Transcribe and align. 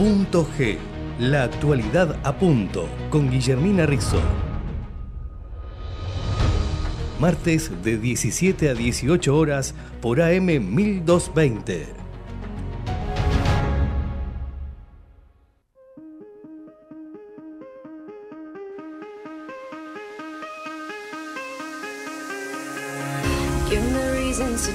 Punto 0.00 0.48
G. 0.56 0.78
La 1.18 1.42
actualidad 1.42 2.18
a 2.24 2.32
punto 2.32 2.88
con 3.10 3.28
Guillermina 3.30 3.84
Rizzo. 3.84 4.18
Martes 7.18 7.70
de 7.84 7.98
17 7.98 8.70
a 8.70 8.72
18 8.72 9.36
horas 9.36 9.74
por 10.00 10.22
AM 10.22 10.46
1220. 10.46 12.00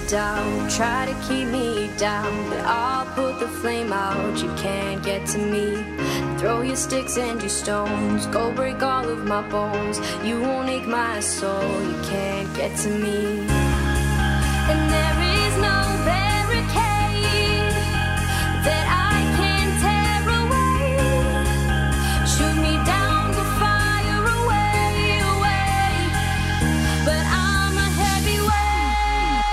down, 0.07 0.69
try 0.69 1.05
to 1.05 1.13
keep 1.27 1.47
me 1.47 1.89
down, 1.97 2.31
put 3.15 3.39
the 3.39 3.47
flame 3.47 3.91
out. 3.93 4.37
You 4.43 4.53
can't 4.55 5.01
get 5.03 5.25
to 5.27 5.37
me. 5.37 5.67
Throw 6.37 6.61
your 6.61 6.75
sticks 6.75 7.17
and 7.17 7.41
your 7.41 7.49
stones, 7.49 8.27
go 8.27 8.51
break 8.51 8.83
all 8.83 9.07
of 9.09 9.25
my 9.25 9.41
bones. 9.49 9.97
You 10.23 10.39
won't 10.41 10.69
ache 10.69 10.87
my 10.87 11.19
soul, 11.21 11.81
you 11.89 11.97
can't 12.03 12.53
get 12.55 12.77
to 12.83 12.89
me. 12.89 13.19
And 14.71 14.81
there 14.95 15.19
is 15.39 15.53
no 15.69 15.77
barricade 16.05 17.73
that 18.67 18.85
I 18.89 19.15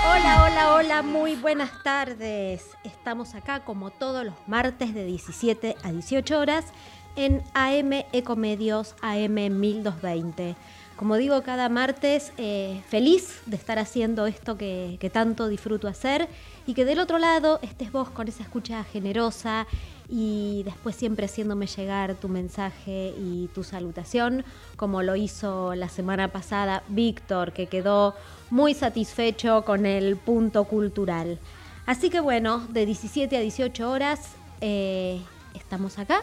Hola, 0.05 0.45
hola, 0.45 0.73
hola, 0.75 1.01
muy 1.01 1.35
buenas 1.35 1.71
tardes. 1.81 2.77
Estamos 3.03 3.35
acá 3.35 3.59
como 3.65 3.91
todos 3.91 4.23
los 4.23 4.33
martes 4.47 4.93
de 4.93 5.03
17 5.03 5.75
a 5.83 5.91
18 5.91 6.39
horas 6.39 6.63
en 7.17 7.43
AM 7.53 8.05
Ecomedios 8.13 8.95
AM 9.01 9.59
1220. 9.59 10.55
Como 10.95 11.17
digo, 11.17 11.43
cada 11.43 11.67
martes 11.67 12.31
eh, 12.37 12.81
feliz 12.87 13.41
de 13.45 13.57
estar 13.57 13.77
haciendo 13.77 14.25
esto 14.25 14.57
que, 14.57 14.95
que 15.01 15.09
tanto 15.09 15.49
disfruto 15.49 15.89
hacer 15.89 16.29
y 16.65 16.75
que 16.75 16.85
del 16.85 16.99
otro 16.99 17.17
lado 17.17 17.59
estés 17.61 17.91
vos 17.91 18.09
con 18.09 18.29
esa 18.29 18.43
escucha 18.43 18.85
generosa 18.85 19.67
y 20.07 20.61
después 20.63 20.95
siempre 20.95 21.25
haciéndome 21.25 21.67
llegar 21.67 22.15
tu 22.15 22.29
mensaje 22.29 23.13
y 23.19 23.49
tu 23.53 23.65
salutación, 23.65 24.45
como 24.77 25.03
lo 25.03 25.17
hizo 25.17 25.75
la 25.75 25.89
semana 25.89 26.29
pasada 26.29 26.83
Víctor, 26.87 27.51
que 27.51 27.67
quedó 27.67 28.15
muy 28.49 28.73
satisfecho 28.73 29.65
con 29.65 29.85
el 29.85 30.15
punto 30.15 30.63
cultural. 30.63 31.37
Así 31.85 32.09
que 32.09 32.21
bueno, 32.21 32.59
de 32.69 32.85
17 32.85 33.35
a 33.35 33.41
18 33.41 33.89
horas 33.89 34.35
eh, 34.61 35.21
estamos 35.53 35.99
acá 35.99 36.21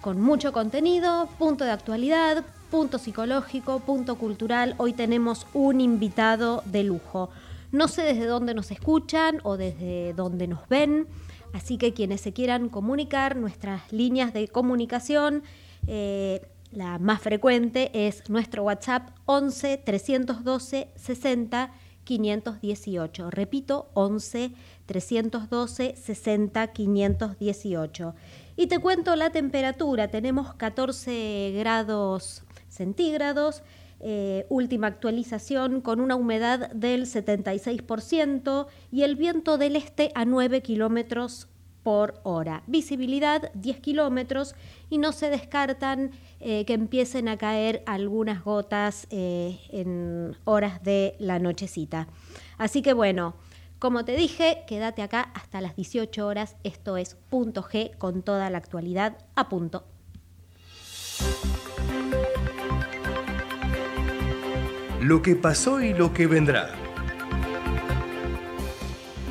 con 0.00 0.20
mucho 0.20 0.52
contenido, 0.52 1.28
punto 1.38 1.64
de 1.64 1.70
actualidad, 1.70 2.44
punto 2.70 2.98
psicológico, 2.98 3.80
punto 3.80 4.16
cultural. 4.16 4.74
Hoy 4.78 4.92
tenemos 4.92 5.46
un 5.54 5.80
invitado 5.80 6.62
de 6.66 6.84
lujo. 6.84 7.30
No 7.72 7.88
sé 7.88 8.02
desde 8.02 8.26
dónde 8.26 8.54
nos 8.54 8.70
escuchan 8.70 9.40
o 9.44 9.56
desde 9.56 10.12
dónde 10.14 10.46
nos 10.46 10.68
ven. 10.68 11.06
Así 11.52 11.78
que 11.78 11.94
quienes 11.94 12.20
se 12.20 12.32
quieran 12.32 12.68
comunicar, 12.68 13.36
nuestras 13.36 13.92
líneas 13.92 14.32
de 14.32 14.48
comunicación, 14.48 15.42
eh, 15.86 16.46
la 16.70 16.98
más 16.98 17.20
frecuente 17.22 17.90
es 18.06 18.28
nuestro 18.28 18.64
WhatsApp 18.64 19.10
11 19.26 19.78
312 19.78 20.88
60 20.96 21.70
518. 22.04 23.30
Repito, 23.30 23.88
11 23.94 24.52
312 24.86 25.96
60 25.96 26.66
518. 26.68 28.14
Y 28.56 28.66
te 28.68 28.78
cuento 28.78 29.16
la 29.16 29.30
temperatura, 29.30 30.08
tenemos 30.08 30.54
14 30.54 31.52
grados 31.56 32.44
centígrados, 32.68 33.62
eh, 34.00 34.46
última 34.48 34.88
actualización 34.88 35.80
con 35.80 36.00
una 36.00 36.16
humedad 36.16 36.70
del 36.72 37.06
76% 37.06 38.66
y 38.92 39.02
el 39.02 39.16
viento 39.16 39.56
del 39.56 39.76
este 39.76 40.10
a 40.14 40.24
9 40.24 40.60
kilómetros 40.60 41.48
por 41.82 42.20
hora. 42.24 42.64
Visibilidad 42.66 43.52
10 43.54 43.80
kilómetros 43.80 44.54
y 44.90 44.98
no 44.98 45.12
se 45.12 45.30
descartan 45.30 46.10
eh, 46.44 46.64
que 46.64 46.74
empiecen 46.74 47.28
a 47.28 47.38
caer 47.38 47.82
algunas 47.86 48.44
gotas 48.44 49.06
eh, 49.10 49.58
en 49.70 50.36
horas 50.44 50.82
de 50.82 51.16
la 51.18 51.38
nochecita. 51.38 52.06
Así 52.58 52.82
que 52.82 52.92
bueno, 52.92 53.34
como 53.78 54.04
te 54.04 54.14
dije, 54.14 54.62
quédate 54.68 55.02
acá 55.02 55.32
hasta 55.34 55.60
las 55.60 55.74
18 55.74 56.26
horas. 56.26 56.56
Esto 56.62 56.96
es 56.96 57.16
Punto 57.30 57.62
G 57.62 57.96
con 57.98 58.22
toda 58.22 58.48
la 58.50 58.58
actualidad 58.58 59.18
a 59.34 59.48
punto. 59.48 59.86
lo 65.04 65.20
que 65.20 65.36
pasó 65.36 65.82
y 65.82 65.92
lo 65.92 66.14
que 66.14 66.26
vendrá. 66.26 66.83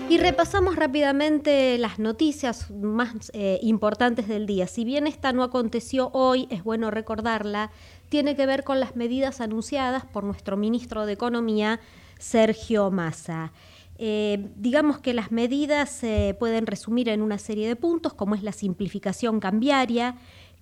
Y 0.09 0.18
repasamos 0.18 0.75
rápidamente 0.75 1.78
las 1.78 1.97
noticias 1.97 2.69
más 2.72 3.31
eh, 3.34 3.59
importantes 3.64 4.28
del 4.28 4.46
día. 4.46 4.68
Si 4.68 4.84
bien 4.84 5.08
esta 5.08 5.34
no 5.34 5.44
aconteció 5.44 6.12
hoy, 6.14 6.47
es 6.52 6.64
bueno 6.64 6.91
recordarla, 6.91 7.72
tiene 8.09 8.36
que 8.36 8.46
ver 8.46 8.64
con 8.64 8.80
las 8.80 8.96
medidas 8.96 9.41
anunciadas 9.41 10.06
por 10.06 10.24
nuestro 10.24 10.56
ministro 10.56 11.06
de 11.06 11.14
Economía, 11.14 11.80
Sergio 12.19 12.91
Massa. 12.91 13.53
Eh, 13.97 14.50
digamos 14.56 15.00
que 15.00 15.14
las 15.14 15.31
medidas 15.31 15.90
se 15.90 16.35
pueden 16.38 16.68
resumir 16.68 17.09
en 17.09 17.22
una 17.22 17.38
serie 17.38 17.68
de 17.68 17.75
puntos, 17.75 18.14
como 18.14 18.35
es 18.35 18.44
la 18.44 18.52
simplificación 18.52 19.40
cambiaria, 19.40 20.18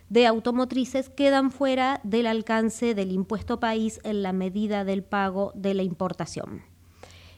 de 0.08 0.28
automotrices 0.28 1.10
quedan 1.10 1.52
fuera 1.52 2.00
del 2.04 2.25
alcance 2.25 2.96
del 2.96 3.12
impuesto 3.12 3.60
país 3.60 4.00
en 4.06 4.24
la 4.24 4.31
medida 4.31 4.86
del 4.86 5.04
pago 5.04 5.52
de 5.56 5.74
la 5.74 5.84
importación. 5.84 6.71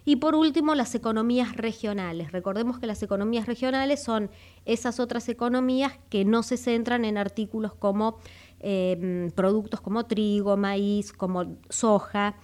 Y 0.06 0.18
por 0.18 0.36
último, 0.36 0.76
las 0.76 0.96
economías 0.96 1.56
regionales. 1.56 2.32
Recordemos 2.32 2.80
que 2.80 2.88
las 2.88 3.02
economías 3.04 3.46
regionales 3.46 4.04
son 4.04 4.30
esas 4.66 5.00
otras 5.00 5.30
economías 5.30 5.94
que 6.10 6.26
no 6.26 6.44
se 6.44 6.58
centran 6.58 7.06
en 7.06 7.18
artículos 7.18 7.74
como 7.74 8.18
em, 8.60 9.32
productos 9.32 9.82
como 9.82 10.06
trigo, 10.06 10.58
maíz, 10.58 11.14
como 11.14 11.58
soja, 11.70 12.36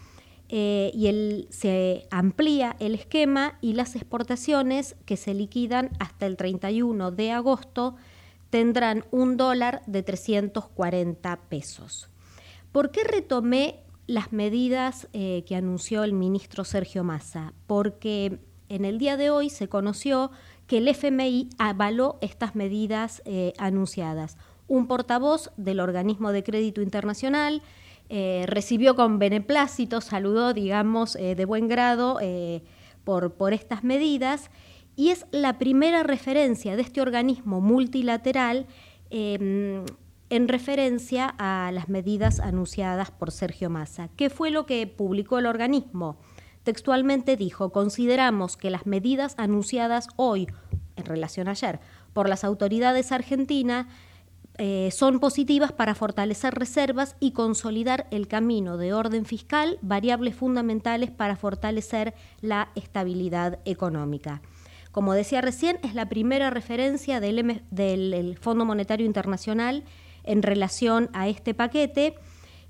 eh, 0.52 0.90
y 0.96 1.48
se 1.52 2.08
amplía 2.10 2.76
el 2.80 2.96
esquema 2.96 3.60
y 3.62 3.74
las 3.74 3.96
exportaciones 3.96 4.96
que 5.06 5.16
se 5.16 5.36
liquidan 5.36 5.92
hasta 6.00 6.26
el 6.26 6.38
31 6.38 7.12
de 7.12 7.32
agosto 7.32 7.96
tendrán 8.50 9.06
un 9.12 9.38
dólar 9.38 9.84
de 9.86 10.02
340 10.02 11.40
pesos. 11.50 12.10
¿Por 12.72 12.90
qué 12.90 13.04
retomé 13.04 13.84
las 14.10 14.34
medidas 14.34 15.08
eh, 15.14 15.44
que 15.46 15.56
anunció 15.56 16.04
el 16.04 16.14
ministro 16.14 16.64
Sergio 16.64 17.04
Massa? 17.04 17.54
Porque 17.68 18.40
en 18.68 18.84
el 18.84 18.98
día 18.98 19.18
de 19.18 19.30
hoy 19.30 19.52
se 19.52 19.70
conoció 19.70 20.32
que 20.66 20.80
el 20.80 20.88
FMI 20.88 21.50
avaló 21.60 22.18
estas 22.20 22.56
medidas 22.56 23.22
eh, 23.26 23.54
anunciadas. 23.60 24.36
Un 24.68 24.88
portavoz 24.88 25.52
del 25.58 25.80
organismo 25.80 26.32
de 26.32 26.44
crédito 26.44 26.82
internacional 26.82 27.62
eh, 28.10 28.46
recibió 28.48 28.96
con 28.96 29.20
beneplácito, 29.20 30.02
saludó, 30.02 30.56
digamos, 30.56 31.14
de 31.14 31.46
buen 31.46 31.68
grado 31.68 32.18
por, 33.04 33.34
por 33.34 33.54
estas 33.54 33.84
medidas 33.84 34.50
y 34.96 35.10
es 35.10 35.28
la 35.32 35.60
primera 35.60 36.02
referencia 36.02 36.76
de 36.76 36.82
este 36.82 37.02
organismo 37.02 37.62
multilateral 37.62 38.66
en 40.30 40.48
referencia 40.48 41.34
a 41.38 41.72
las 41.72 41.90
medidas 41.90 42.40
anunciadas 42.40 43.12
por 43.12 43.32
Sergio 43.32 43.70
Massa. 43.70 44.10
¿Qué 44.16 44.30
fue 44.30 44.52
lo 44.52 44.66
que 44.66 44.86
publicó 44.88 45.40
el 45.40 45.46
organismo? 45.46 46.18
Textualmente 46.64 47.36
dijo, 47.36 47.72
consideramos 47.72 48.58
que 48.58 48.70
las 48.70 48.86
medidas 48.86 49.34
anunciadas 49.38 50.08
hoy, 50.18 50.48
en 50.96 51.06
relación 51.06 51.48
a 51.48 51.52
ayer, 51.52 51.80
por 52.14 52.30
las 52.30 52.44
autoridades 52.44 53.12
argentinas, 53.12 53.88
eh, 54.62 54.92
son 54.92 55.22
positivas 55.22 55.72
para 55.72 55.96
fortalecer 55.96 56.54
reservas 56.54 57.16
y 57.22 57.32
consolidar 57.32 58.08
el 58.12 58.28
camino 58.28 58.78
de 58.78 58.94
orden 58.94 59.26
fiscal, 59.26 59.80
variables 59.82 60.36
fundamentales 60.36 61.12
para 61.12 61.38
fortalecer 61.38 62.14
la 62.42 62.70
estabilidad 62.76 63.60
económica. 63.64 64.42
Como 64.92 65.14
decía 65.14 65.40
recién, 65.40 65.80
es 65.82 65.96
la 65.96 66.10
primera 66.10 66.50
referencia 66.50 67.22
del, 67.22 67.64
del 67.72 68.38
Fondo 68.38 68.66
Monetario 68.66 69.06
Internacional 69.06 69.86
en 70.30 70.44
relación 70.44 71.10
a 71.14 71.28
este 71.28 71.54
paquete. 71.54 72.16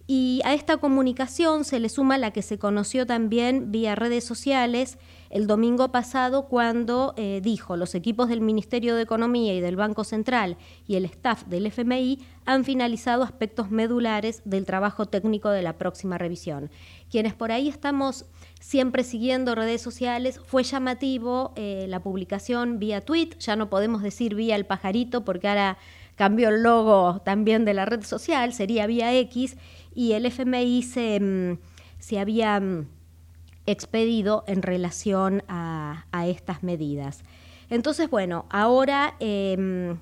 Y 0.08 0.42
a 0.44 0.56
esta 0.56 0.78
comunicación 0.78 1.66
se 1.66 1.80
le 1.80 1.88
suma 1.88 2.18
la 2.18 2.32
que 2.32 2.42
se 2.42 2.58
conoció 2.58 3.06
también 3.06 3.72
vía 3.72 3.94
redes 3.94 4.24
sociales 4.24 4.98
el 5.30 5.46
domingo 5.46 5.92
pasado 5.92 6.48
cuando 6.48 7.14
eh, 7.16 7.42
dijo 7.44 7.78
los 7.78 7.94
equipos 7.94 8.28
del 8.28 8.42
Ministerio 8.42 8.96
de 8.96 9.04
Economía 9.04 9.54
y 9.54 9.62
del 9.62 9.76
Banco 9.76 10.04
Central 10.04 10.58
y 10.88 10.96
el 10.96 11.06
staff 11.06 11.46
del 11.46 11.68
FMI 11.68 12.26
han 12.46 12.66
finalizado 12.66 13.22
aspectos 13.22 13.70
medulares 13.70 14.42
del 14.46 14.66
trabajo 14.66 15.06
técnico 15.06 15.52
de 15.52 15.62
la 15.62 15.78
próxima 15.78 16.18
revisión. 16.18 16.72
Quienes 17.12 17.36
por 17.36 17.52
ahí 17.52 17.70
estamos 17.70 18.26
siempre 18.60 19.04
siguiendo 19.04 19.54
redes 19.54 19.82
sociales, 19.82 20.40
fue 20.44 20.64
llamativo 20.64 21.54
eh, 21.56 21.86
la 21.88 22.02
publicación 22.02 22.80
vía 22.80 23.02
tweet, 23.02 23.38
ya 23.40 23.56
no 23.56 23.70
podemos 23.70 24.02
decir 24.02 24.34
vía 24.34 24.56
el 24.56 24.66
pajarito 24.66 25.24
porque 25.24 25.48
ahora 25.48 25.78
cambió 26.20 26.50
el 26.50 26.64
logo 26.64 27.22
también 27.22 27.64
de 27.64 27.74
la 27.74 27.86
red 27.86 28.04
social, 28.04 28.52
sería 28.52 28.88
vía 28.88 29.18
X, 29.20 29.56
y 29.96 30.12
el 30.12 30.26
FMI 30.26 30.84
se, 30.84 31.18
mm, 31.18 31.60
se 31.98 32.20
había 32.20 32.60
mm, 32.60 32.90
expedido 33.66 34.44
en 34.46 34.62
relación 34.62 35.44
a, 35.48 36.04
estas 36.28 36.62
medidas. 36.62 37.24
Entonces, 37.70 38.10
bueno, 38.10 38.48
ahora 38.50 39.16
em, 39.22 39.98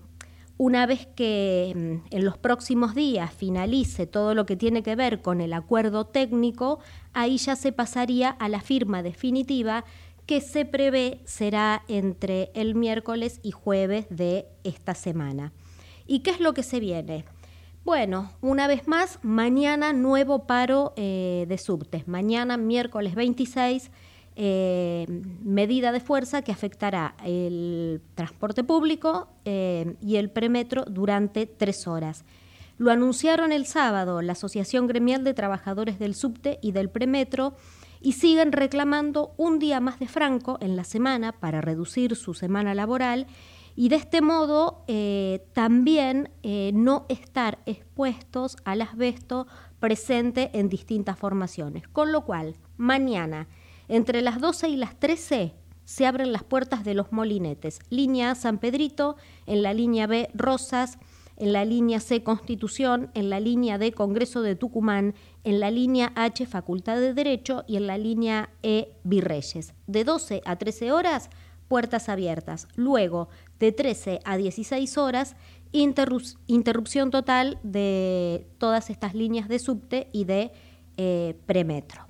una 0.57 0.87
vez 0.87 1.05
que 1.05 2.01
en 2.09 2.25
los 2.25 2.35
próximos 2.39 2.95
días 2.95 3.31
finalice 3.31 4.07
todo 4.07 4.33
lo 4.33 4.47
que 4.47 4.55
tiene 4.55 4.81
que 4.81 4.95
ver 4.95 5.21
con 5.21 5.39
el 5.39 5.53
acuerdo 5.53 6.07
técnico, 6.07 6.79
ahí 7.13 7.37
ya 7.37 7.55
se 7.55 7.71
pasaría 7.71 8.31
a 8.31 8.49
la 8.49 8.61
firma 8.61 9.03
definitiva 9.03 9.85
que 10.25 10.41
se 10.41 10.65
prevé 10.65 11.21
será 11.25 11.83
entre 11.87 12.49
el 12.55 12.73
miércoles 12.73 13.39
y 13.43 13.51
jueves 13.51 14.07
de 14.09 14.47
esta 14.63 14.95
semana. 14.95 15.53
¿Y 16.07 16.19
qué 16.19 16.31
es 16.31 16.39
lo 16.39 16.53
que 16.53 16.63
se 16.63 16.79
viene? 16.79 17.25
Bueno, 17.83 18.31
una 18.41 18.67
vez 18.67 18.87
más, 18.87 19.19
mañana 19.21 19.93
nuevo 19.93 20.45
paro 20.47 20.93
eh, 20.95 21.45
de 21.47 21.57
subtes. 21.57 22.07
Mañana, 22.07 22.57
miércoles 22.57 23.15
26, 23.15 23.91
eh, 24.35 25.05
medida 25.41 25.91
de 25.91 25.99
fuerza 25.99 26.41
que 26.41 26.51
afectará 26.51 27.15
el 27.25 28.01
transporte 28.15 28.63
público 28.63 29.29
eh, 29.45 29.95
y 30.01 30.17
el 30.17 30.29
premetro 30.29 30.85
durante 30.85 31.45
tres 31.45 31.87
horas. 31.87 32.25
Lo 32.77 32.91
anunciaron 32.91 33.51
el 33.51 33.65
sábado 33.65 34.21
la 34.21 34.33
Asociación 34.33 34.87
Gremial 34.87 35.23
de 35.23 35.33
Trabajadores 35.33 35.97
del 35.97 36.13
Subte 36.13 36.59
y 36.61 36.73
del 36.73 36.89
Premetro 36.89 37.55
y 38.01 38.13
siguen 38.13 38.51
reclamando 38.51 39.33
un 39.37 39.59
día 39.59 39.79
más 39.79 39.99
de 39.99 40.07
franco 40.07 40.57
en 40.61 40.75
la 40.75 40.83
semana 40.83 41.31
para 41.31 41.61
reducir 41.61 42.15
su 42.15 42.33
semana 42.33 42.75
laboral 42.75 43.27
y 43.79 43.89
de 43.89 43.95
este 43.95 44.21
modo 44.21 44.83
eh, 44.87 45.45
también 45.53 46.31
eh, 46.41 46.71
no 46.73 47.05
estar 47.09 47.59
expuestos 47.67 48.57
al 48.65 48.81
asbesto 48.81 49.45
presente 49.79 50.49
en 50.53 50.67
distintas 50.67 51.19
formaciones. 51.19 51.87
Con 51.87 52.11
lo 52.11 52.25
cual, 52.25 52.55
mañana, 52.75 53.47
entre 53.87 54.23
las 54.23 54.41
12 54.41 54.69
y 54.69 54.77
las 54.77 54.99
13, 54.99 55.53
se 55.85 56.05
abren 56.07 56.33
las 56.33 56.43
puertas 56.43 56.83
de 56.83 56.95
los 56.95 57.11
molinetes. 57.11 57.79
Línea 57.91 58.31
A 58.31 58.35
San 58.35 58.57
Pedrito, 58.57 59.15
en 59.45 59.61
la 59.61 59.75
línea 59.75 60.07
B 60.07 60.31
Rosas, 60.33 60.97
en 61.37 61.53
la 61.53 61.63
línea 61.63 61.99
C 61.99 62.23
Constitución, 62.23 63.11
en 63.13 63.29
la 63.29 63.39
línea 63.39 63.77
D 63.77 63.91
Congreso 63.91 64.41
de 64.41 64.55
Tucumán, 64.55 65.13
en 65.43 65.59
la 65.59 65.69
línea 65.69 66.13
H 66.15 66.47
Facultad 66.47 66.99
de 66.99 67.13
Derecho 67.13 67.63
y 67.67 67.77
en 67.77 67.85
la 67.85 67.99
línea 67.99 68.49
E 68.63 68.97
Virreyes. 69.03 69.75
De 69.85 70.03
12 70.03 70.41
a 70.45 70.55
13 70.55 70.91
horas 70.91 71.29
puertas 71.67 72.09
abiertas. 72.09 72.67
Luego, 72.75 73.29
de 73.59 73.71
13 73.71 74.19
a 74.23 74.37
16 74.37 74.97
horas, 74.97 75.35
interrupción 75.71 77.11
total 77.11 77.59
de 77.63 78.47
todas 78.57 78.89
estas 78.89 79.13
líneas 79.13 79.47
de 79.47 79.59
subte 79.59 80.09
y 80.11 80.25
de 80.25 80.51
eh, 80.97 81.35
premetro. 81.45 82.07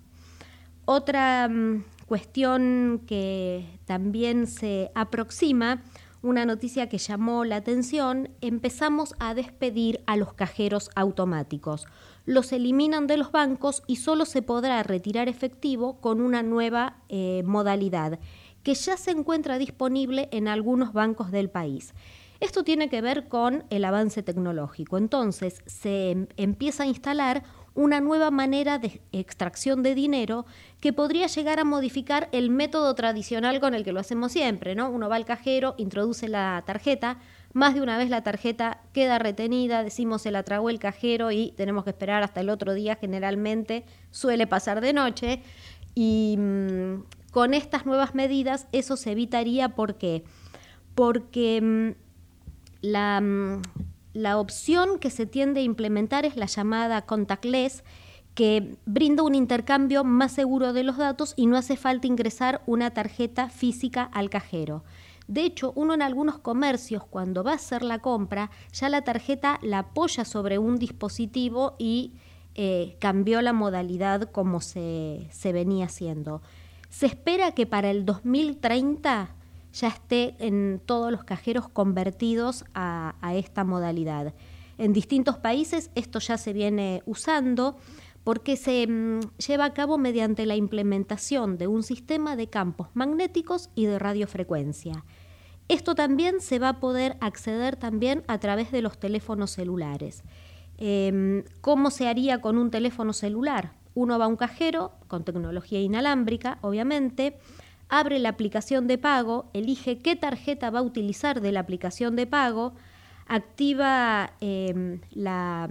Otra 0.85 1.49
mm, 1.49 1.83
cuestión 2.05 3.03
que 3.05 3.79
también 3.85 4.47
se 4.47 4.91
aproxima, 4.95 5.83
una 6.21 6.45
noticia 6.45 6.89
que 6.89 6.97
llamó 6.97 7.45
la 7.45 7.57
atención, 7.57 8.29
empezamos 8.41 9.13
a 9.19 9.33
despedir 9.33 10.01
a 10.07 10.17
los 10.17 10.33
cajeros 10.33 10.89
automáticos. 10.95 11.85
Los 12.25 12.51
eliminan 12.51 13.07
de 13.07 13.17
los 13.17 13.31
bancos 13.31 13.83
y 13.87 13.97
solo 13.97 14.25
se 14.25 14.41
podrá 14.41 14.81
retirar 14.83 15.29
efectivo 15.29 15.99
con 16.01 16.21
una 16.21 16.43
nueva 16.43 16.97
eh, 17.09 17.43
modalidad 17.45 18.19
que 18.67 18.75
ya 18.75 18.97
se 18.97 19.11
encuentra 19.11 19.57
disponible 19.57 20.27
en 20.33 20.49
algunos 20.49 20.91
bancos 20.91 21.31
del 21.31 21.49
país. 21.49 21.93
Esto 22.41 22.65
tiene 22.65 22.89
que 22.89 22.99
ver 22.99 23.29
con 23.29 23.63
el 23.69 23.85
avance 23.85 24.23
tecnológico. 24.23 24.97
Entonces 24.97 25.61
se 25.65 26.11
em, 26.11 26.27
empieza 26.35 26.83
a 26.83 26.85
instalar 26.85 27.43
una 27.75 28.01
nueva 28.01 28.29
manera 28.29 28.77
de 28.77 28.99
extracción 29.13 29.83
de 29.83 29.95
dinero 29.95 30.45
que 30.81 30.91
podría 30.91 31.27
llegar 31.27 31.61
a 31.61 31.63
modificar 31.63 32.27
el 32.33 32.49
método 32.49 32.93
tradicional 32.93 33.61
con 33.61 33.73
el 33.73 33.85
que 33.85 33.93
lo 33.93 34.01
hacemos 34.01 34.33
siempre, 34.33 34.75
¿no? 34.75 34.89
Uno 34.89 35.07
va 35.07 35.15
al 35.15 35.23
cajero, 35.23 35.73
introduce 35.77 36.27
la 36.27 36.61
tarjeta, 36.65 37.19
más 37.53 37.73
de 37.73 37.79
una 37.79 37.97
vez 37.97 38.09
la 38.09 38.21
tarjeta 38.21 38.81
queda 38.91 39.17
retenida, 39.17 39.81
decimos 39.81 40.23
se 40.23 40.31
la 40.31 40.43
tragó 40.43 40.69
el 40.69 40.79
cajero 40.79 41.31
y 41.31 41.53
tenemos 41.55 41.85
que 41.85 41.91
esperar 41.91 42.21
hasta 42.21 42.41
el 42.41 42.49
otro 42.49 42.73
día, 42.73 42.97
generalmente 42.97 43.85
suele 44.11 44.45
pasar 44.45 44.81
de 44.81 44.91
noche. 44.91 45.41
Y 45.95 46.35
mm, 46.37 46.95
con 47.37 47.53
estas 47.53 47.85
nuevas 47.85 48.15
medidas 48.15 48.65
eso 48.71 48.97
se 48.97 49.11
evitaría. 49.11 49.75
¿Por 49.75 49.99
qué? 49.99 50.23
Porque 50.95 51.61
mm, 51.61 51.91
la, 52.81 53.21
mm, 53.21 53.61
la 54.13 54.39
opción 54.39 54.97
que 54.97 55.11
se 55.11 55.27
tiende 55.27 55.59
a 55.59 55.63
implementar 55.63 56.25
es 56.25 56.35
la 56.35 56.47
llamada 56.47 57.03
contactless, 57.03 57.83
que 58.33 58.75
brinda 58.87 59.21
un 59.21 59.35
intercambio 59.35 60.03
más 60.03 60.31
seguro 60.31 60.73
de 60.73 60.81
los 60.81 60.97
datos 60.97 61.35
y 61.37 61.45
no 61.45 61.57
hace 61.57 61.77
falta 61.77 62.07
ingresar 62.07 62.63
una 62.65 62.89
tarjeta 62.89 63.49
física 63.49 64.09
al 64.13 64.31
cajero. 64.31 64.83
De 65.27 65.41
hecho, 65.41 65.73
uno 65.75 65.93
en 65.93 66.01
algunos 66.01 66.39
comercios, 66.39 67.03
cuando 67.05 67.43
va 67.43 67.51
a 67.51 67.57
hacer 67.57 67.83
la 67.83 67.99
compra, 67.99 68.49
ya 68.73 68.89
la 68.89 69.03
tarjeta 69.03 69.59
la 69.61 69.77
apoya 69.77 70.25
sobre 70.25 70.57
un 70.57 70.77
dispositivo 70.77 71.75
y 71.77 72.13
eh, 72.55 72.97
cambió 72.97 73.43
la 73.43 73.53
modalidad 73.53 74.31
como 74.31 74.59
se, 74.59 75.27
se 75.29 75.53
venía 75.53 75.85
haciendo. 75.85 76.41
Se 76.89 77.05
espera 77.05 77.51
que 77.51 77.65
para 77.65 77.91
el 77.91 78.05
2030 78.05 79.35
ya 79.73 79.87
esté 79.87 80.35
en 80.39 80.81
todos 80.85 81.11
los 81.11 81.23
cajeros 81.23 81.69
convertidos 81.69 82.65
a, 82.73 83.13
esta 83.35 83.63
modalidad. 83.63 84.33
En 84.77 84.93
distintos 84.93 85.37
países 85.37 85.91
esto 85.95 86.19
ya 86.19 86.37
se 86.37 86.53
viene 86.53 87.03
usando 87.05 87.77
porque 88.23 88.57
se 88.57 88.87
mm, 88.87 89.19
lleva 89.37 89.65
a 89.65 89.73
cabo 89.73 89.97
mediante 89.97 90.45
la 90.45 90.55
implementación 90.55 91.57
de 91.57 91.67
un 91.67 91.83
sistema 91.83 92.35
de 92.35 92.49
campos 92.49 92.89
magnéticos 92.93 93.69
y 93.75 93.85
de 93.85 93.99
radiofrecuencia. 93.99 95.05
Esto 95.69 95.95
también 95.95 96.39
se 96.39 96.59
va 96.59 96.69
a 96.69 96.79
poder 96.79 97.17
acceder 97.19 97.75
también 97.75 98.23
a 98.27 98.39
través 98.39 98.71
de 98.71 98.81
los 98.81 98.97
teléfonos 98.97 99.51
celulares. 99.51 100.23
Em, 100.77 101.43
¿Cómo 101.61 101.89
se 101.89 102.07
haría 102.07 102.39
con 102.39 102.57
un 102.57 102.69
teléfono 102.69 103.11
celular? 103.13 103.73
Uno 103.97 104.19
va 104.19 104.25
a 104.25 104.27
un 104.27 104.35
cajero 104.35 104.91
con 105.07 105.23
tecnología 105.23 105.81
inalámbrica, 105.81 106.59
obviamente, 106.61 107.39
abre 107.89 108.19
la 108.19 108.29
aplicación 108.29 108.85
de 108.85 108.99
pago, 108.99 109.49
elige 109.53 109.97
qué 109.97 110.15
tarjeta 110.15 110.69
va 110.69 110.79
a 110.79 110.83
utilizar 110.83 111.41
de 111.41 111.51
la 111.51 111.61
aplicación 111.61 112.15
de 112.15 112.27
pago, 112.27 112.75
activa 113.25 114.33
em, 114.39 115.01
la, 115.09 115.67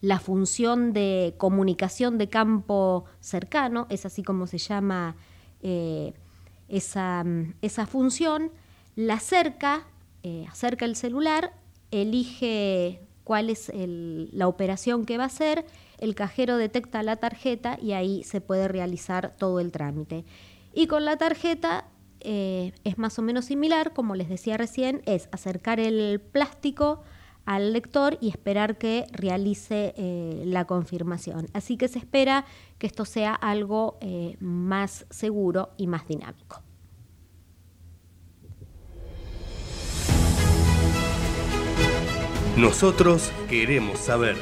la, 0.00 0.20
función 0.20 0.92
de 0.92 1.34
comunicación 1.36 2.16
de 2.16 2.28
campo 2.28 3.06
cercano, 3.18 3.88
es 3.90 4.06
así 4.06 4.22
como 4.22 4.46
se 4.46 4.58
llama 4.58 5.16
eh, 5.62 6.14
esa, 6.68 7.24
esa, 7.60 7.86
función, 7.86 8.52
la 8.94 9.14
acerca, 9.14 9.84
eh, 10.22 10.46
acerca 10.48 10.84
el 10.84 10.94
celular, 10.94 11.54
elige 11.90 13.00
cuál 13.24 13.50
es 13.50 13.72
la 13.74 14.46
operación 14.46 15.06
que 15.06 15.18
va 15.18 15.24
a 15.24 15.26
hacer, 15.26 15.64
el 16.00 16.14
cajero 16.14 16.56
detecta 16.56 17.02
la 17.02 17.16
tarjeta 17.16 17.78
y 17.80 17.92
ahí 17.92 18.24
se 18.24 18.40
puede 18.40 18.66
realizar 18.68 19.36
todo 19.38 19.60
el 19.60 19.70
trámite. 19.70 20.24
Y 20.72 20.86
con 20.86 21.04
la 21.04 21.16
tarjeta 21.16 21.84
eh, 22.20 22.72
es 22.84 22.98
más 22.98 23.18
o 23.18 23.22
menos 23.22 23.44
similar, 23.44 23.92
como 23.92 24.14
les 24.14 24.28
decía 24.28 24.56
recién, 24.56 25.02
es 25.06 25.28
acercar 25.32 25.78
el 25.78 26.20
plástico 26.20 27.02
al 27.44 27.72
lector 27.72 28.18
y 28.20 28.28
esperar 28.28 28.78
que 28.78 29.06
realice 29.12 29.94
eh, 29.96 30.42
la 30.46 30.66
confirmación. 30.66 31.48
Así 31.52 31.76
que 31.76 31.88
se 31.88 31.98
espera 31.98 32.44
que 32.78 32.86
esto 32.86 33.04
sea 33.04 33.34
algo 33.34 33.98
eh, 34.00 34.36
más 34.40 35.06
seguro 35.10 35.70
y 35.76 35.86
más 35.86 36.06
dinámico. 36.06 36.62
Nosotros 42.56 43.32
queremos 43.48 43.98
saber. 43.98 44.36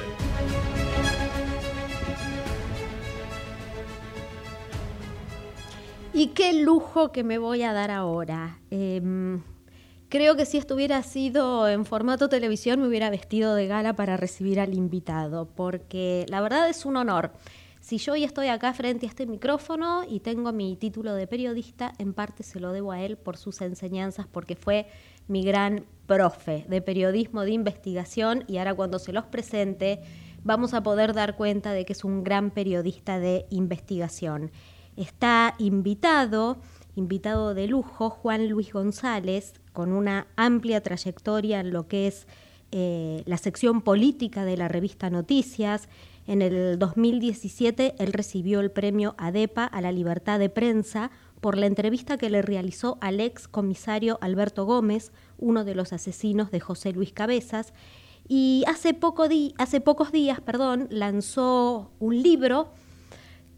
Y 6.18 6.30
qué 6.30 6.52
lujo 6.52 7.12
que 7.12 7.22
me 7.22 7.38
voy 7.38 7.62
a 7.62 7.72
dar 7.72 7.92
ahora. 7.92 8.58
Em, 8.72 9.40
creo 10.08 10.34
que 10.34 10.46
si 10.46 10.58
estuviera 10.58 11.00
sido 11.04 11.68
en 11.68 11.84
formato 11.84 12.28
televisión 12.28 12.80
me 12.80 12.88
hubiera 12.88 13.08
vestido 13.08 13.54
de 13.54 13.68
gala 13.68 13.92
para 13.92 14.16
recibir 14.16 14.58
al 14.58 14.74
invitado, 14.74 15.46
porque 15.46 16.26
la 16.28 16.40
verdad 16.40 16.68
es 16.68 16.84
un 16.84 16.96
honor. 16.96 17.30
Si 17.80 17.98
yo 17.98 18.14
hoy 18.14 18.24
estoy 18.24 18.48
acá 18.48 18.72
frente 18.72 19.06
a 19.06 19.10
este 19.10 19.26
micrófono 19.26 20.02
y 20.08 20.18
tengo 20.18 20.50
mi 20.50 20.74
título 20.74 21.14
de 21.14 21.28
periodista, 21.28 21.92
en 21.98 22.12
parte 22.14 22.42
se 22.42 22.58
lo 22.58 22.72
debo 22.72 22.90
a 22.90 23.00
él 23.00 23.16
por 23.16 23.36
sus 23.36 23.60
enseñanzas, 23.60 24.26
porque 24.26 24.56
fue 24.56 24.88
mi 25.28 25.44
gran 25.44 25.84
profe 26.08 26.66
de 26.68 26.82
periodismo 26.82 27.42
de 27.42 27.52
investigación 27.52 28.42
y 28.48 28.58
ahora 28.58 28.74
cuando 28.74 28.98
se 28.98 29.12
los 29.12 29.26
presente 29.26 30.00
vamos 30.42 30.74
a 30.74 30.82
poder 30.82 31.12
dar 31.12 31.36
cuenta 31.36 31.70
de 31.72 31.84
que 31.84 31.92
es 31.92 32.02
un 32.02 32.24
gran 32.24 32.50
periodista 32.50 33.20
de 33.20 33.46
investigación. 33.50 34.50
Está 34.98 35.54
invitado, 35.58 36.58
invitado 36.96 37.54
de 37.54 37.68
lujo, 37.68 38.10
Juan 38.10 38.48
Luis 38.48 38.72
González, 38.72 39.52
con 39.72 39.92
una 39.92 40.26
amplia 40.34 40.82
trayectoria 40.82 41.60
en 41.60 41.70
lo 41.70 41.86
que 41.86 42.08
es 42.08 42.26
eh, 42.72 43.22
la 43.24 43.36
sección 43.36 43.82
política 43.82 44.44
de 44.44 44.56
la 44.56 44.66
revista 44.66 45.08
Noticias. 45.08 45.88
En 46.26 46.42
el 46.42 46.80
2017 46.80 47.94
él 47.96 48.12
recibió 48.12 48.58
el 48.58 48.72
premio 48.72 49.14
ADEPA 49.18 49.66
a 49.66 49.80
la 49.80 49.92
libertad 49.92 50.40
de 50.40 50.48
prensa 50.48 51.12
por 51.40 51.56
la 51.56 51.66
entrevista 51.66 52.18
que 52.18 52.28
le 52.28 52.42
realizó 52.42 52.98
al 53.00 53.20
ex 53.20 53.46
comisario 53.46 54.18
Alberto 54.20 54.64
Gómez, 54.64 55.12
uno 55.38 55.64
de 55.64 55.76
los 55.76 55.92
asesinos 55.92 56.50
de 56.50 56.58
José 56.58 56.92
Luis 56.92 57.12
Cabezas, 57.12 57.72
y 58.26 58.64
hace, 58.66 58.94
poco 58.94 59.28
hace 59.58 59.80
pocos 59.80 60.10
días 60.10 60.40
perdón, 60.40 60.88
lanzó 60.90 61.92
un 62.00 62.20
libro 62.20 62.72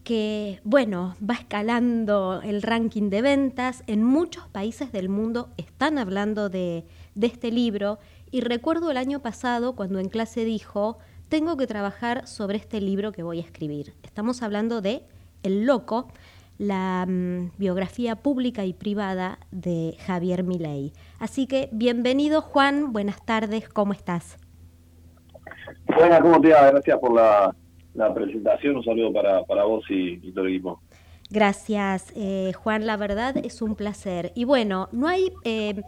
que, 0.04 0.60
bueno, 0.64 1.14
va 1.22 1.34
escalando 1.34 2.40
el 2.42 2.62
ranking 2.62 3.10
de 3.10 3.22
ventas. 3.22 3.82
En 3.86 4.02
muchos 4.02 4.48
países 4.48 4.92
del 4.92 5.08
mundo 5.08 5.50
están 5.56 5.98
hablando 5.98 6.48
de, 6.48 6.84
este 7.20 7.50
libro 7.50 7.98
y 8.30 8.40
recuerdo 8.40 8.90
el 8.90 8.96
año 8.96 9.20
pasado 9.20 9.74
cuando 9.74 9.98
en 9.98 10.08
clase 10.08 10.44
dijo, 10.44 10.98
tengo 11.28 11.56
que 11.56 11.66
trabajar 11.66 12.26
sobre 12.26 12.56
este 12.56 12.80
libro 12.80 13.12
que 13.12 13.22
voy 13.22 13.38
a 13.38 13.42
escribir. 13.42 13.94
Estamos 14.02 14.42
hablando 14.42 14.80
de 14.80 15.02
El 15.42 15.66
Loco, 15.66 16.08
la 16.56 17.06
mm, 17.06 17.52
biografía 17.58 18.16
pública 18.16 18.64
y 18.64 18.72
privada 18.72 19.38
de 19.50 19.96
Javier 20.06 20.44
Milei. 20.44 20.92
Así 21.18 21.46
que 21.46 21.68
bienvenido 21.72 22.40
Juan, 22.40 22.92
buenas 22.92 23.24
tardes, 23.24 23.68
¿cómo 23.68 23.92
estás? 23.92 24.38
Buenas, 25.86 26.20
¿cómo 26.20 26.40
te 26.40 26.52
va? 26.52 26.70
Gracias 26.70 26.98
por 26.98 27.12
la, 27.12 27.54
la 27.94 28.12
presentación. 28.12 28.76
Un 28.76 28.84
saludo 28.84 29.12
para, 29.12 29.44
para 29.44 29.64
vos 29.64 29.84
y, 29.88 30.16
todo 30.32 30.44
el 30.44 30.54
equipo. 30.54 30.80
Gracias, 31.30 32.12
eh, 32.16 32.52
Juan. 32.54 32.86
La 32.86 32.96
verdad 32.96 33.36
es 33.36 33.62
un 33.62 33.76
placer. 33.76 34.32
Y 34.34 34.44
bueno, 34.44 34.88
no 34.92 35.06
hay 35.06 35.32
eh, 35.44 35.82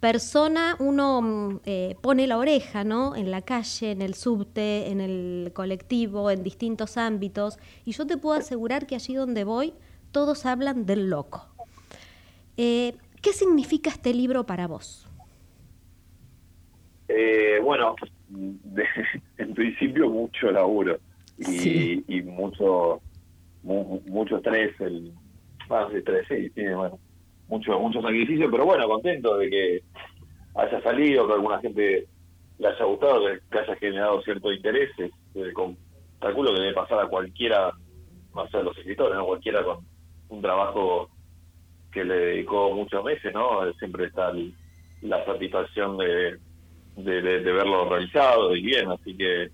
persona, 0.00 0.76
uno 0.78 1.22
mm, 1.22 1.60
eh, 1.66 1.94
pone 2.00 2.26
la 2.26 2.38
oreja, 2.38 2.84
¿no? 2.84 3.14
En 3.14 3.30
la 3.30 3.42
calle, 3.42 3.90
en 3.90 4.02
el 4.02 4.14
subte, 4.14 4.90
en 4.90 5.00
el 5.00 5.52
colectivo, 5.52 6.30
en 6.30 6.42
distintos 6.42 6.96
ámbitos. 6.96 7.58
Y 7.84 7.92
yo 7.92 8.06
te 8.06 8.16
puedo 8.16 8.38
asegurar 8.38 8.86
que 8.86 8.94
allí 8.94 9.14
donde 9.14 9.44
voy, 9.44 9.74
todos 10.12 10.46
hablan 10.46 10.86
del 10.86 11.10
loco. 11.10 11.46
¿Qué 12.56 13.32
significa 13.32 13.90
este 13.90 14.14
libro 14.14 14.46
para 14.46 14.66
vos? 14.66 15.02
bueno, 17.62 17.96
en 19.38 19.54
principio 19.54 20.08
mucho 20.08 20.50
laburo 20.50 20.98
y, 21.38 22.22
mucho 22.22 23.00
mucho 23.62 24.36
estrés, 24.36 24.80
el, 24.80 25.12
más 25.68 25.92
de 25.92 25.98
estrés, 25.98 26.26
sí, 26.28 26.50
bueno, 26.74 26.98
mucho, 27.48 27.78
mucho 27.80 28.00
sacrificio, 28.00 28.50
pero 28.50 28.64
bueno, 28.64 28.88
contento 28.88 29.36
de 29.38 29.50
que 29.50 29.82
haya 30.54 30.80
salido, 30.82 31.26
que 31.26 31.32
alguna 31.34 31.58
gente 31.58 32.06
le 32.58 32.68
haya 32.68 32.84
gustado, 32.84 33.22
que 33.50 33.58
haya 33.58 33.76
generado 33.76 34.22
cierto 34.22 34.52
interés. 34.52 34.90
Eh, 34.98 35.52
con, 35.52 35.76
calculo 36.20 36.52
que 36.54 36.60
debe 36.60 36.74
pasar 36.74 37.00
a 37.00 37.08
cualquiera, 37.08 37.72
más 38.32 38.46
allá 38.46 38.58
de 38.58 38.64
los 38.64 38.78
escritores, 38.78 39.16
¿no? 39.16 39.26
cualquiera 39.26 39.62
con 39.64 39.84
un 40.28 40.42
trabajo 40.42 41.10
que 41.92 42.04
le 42.04 42.14
dedicó 42.14 42.72
muchos 42.72 43.02
meses, 43.04 43.32
¿no? 43.32 43.72
Siempre 43.74 44.06
está 44.06 44.32
la 45.02 45.24
satisfacción 45.24 45.96
de, 45.96 46.38
de, 46.96 47.22
de, 47.22 47.52
verlo 47.52 47.88
realizado 47.88 48.54
y 48.54 48.62
bien, 48.62 48.90
así 48.90 49.16
que 49.16 49.50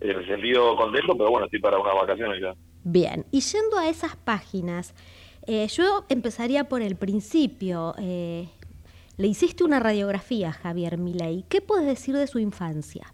en 0.00 0.10
el 0.10 0.26
sentido 0.26 0.76
contento, 0.76 1.16
pero 1.16 1.30
bueno, 1.30 1.46
estoy 1.46 1.60
para 1.60 1.78
unas 1.78 1.94
vacaciones 1.94 2.40
ya. 2.40 2.54
Bien, 2.84 3.24
y 3.32 3.40
yendo 3.40 3.78
a 3.78 3.88
esas 3.88 4.16
páginas, 4.16 4.94
eh, 5.46 5.66
yo 5.68 6.04
empezaría 6.08 6.64
por 6.64 6.82
el 6.82 6.96
principio. 6.96 7.94
Eh, 7.98 8.48
le 9.16 9.26
hiciste 9.26 9.64
una 9.64 9.80
radiografía 9.80 10.48
a 10.48 10.52
Javier 10.52 10.98
Milei. 10.98 11.44
¿Qué 11.48 11.60
puedes 11.60 11.86
decir 11.86 12.14
de 12.14 12.26
su 12.26 12.38
infancia? 12.38 13.12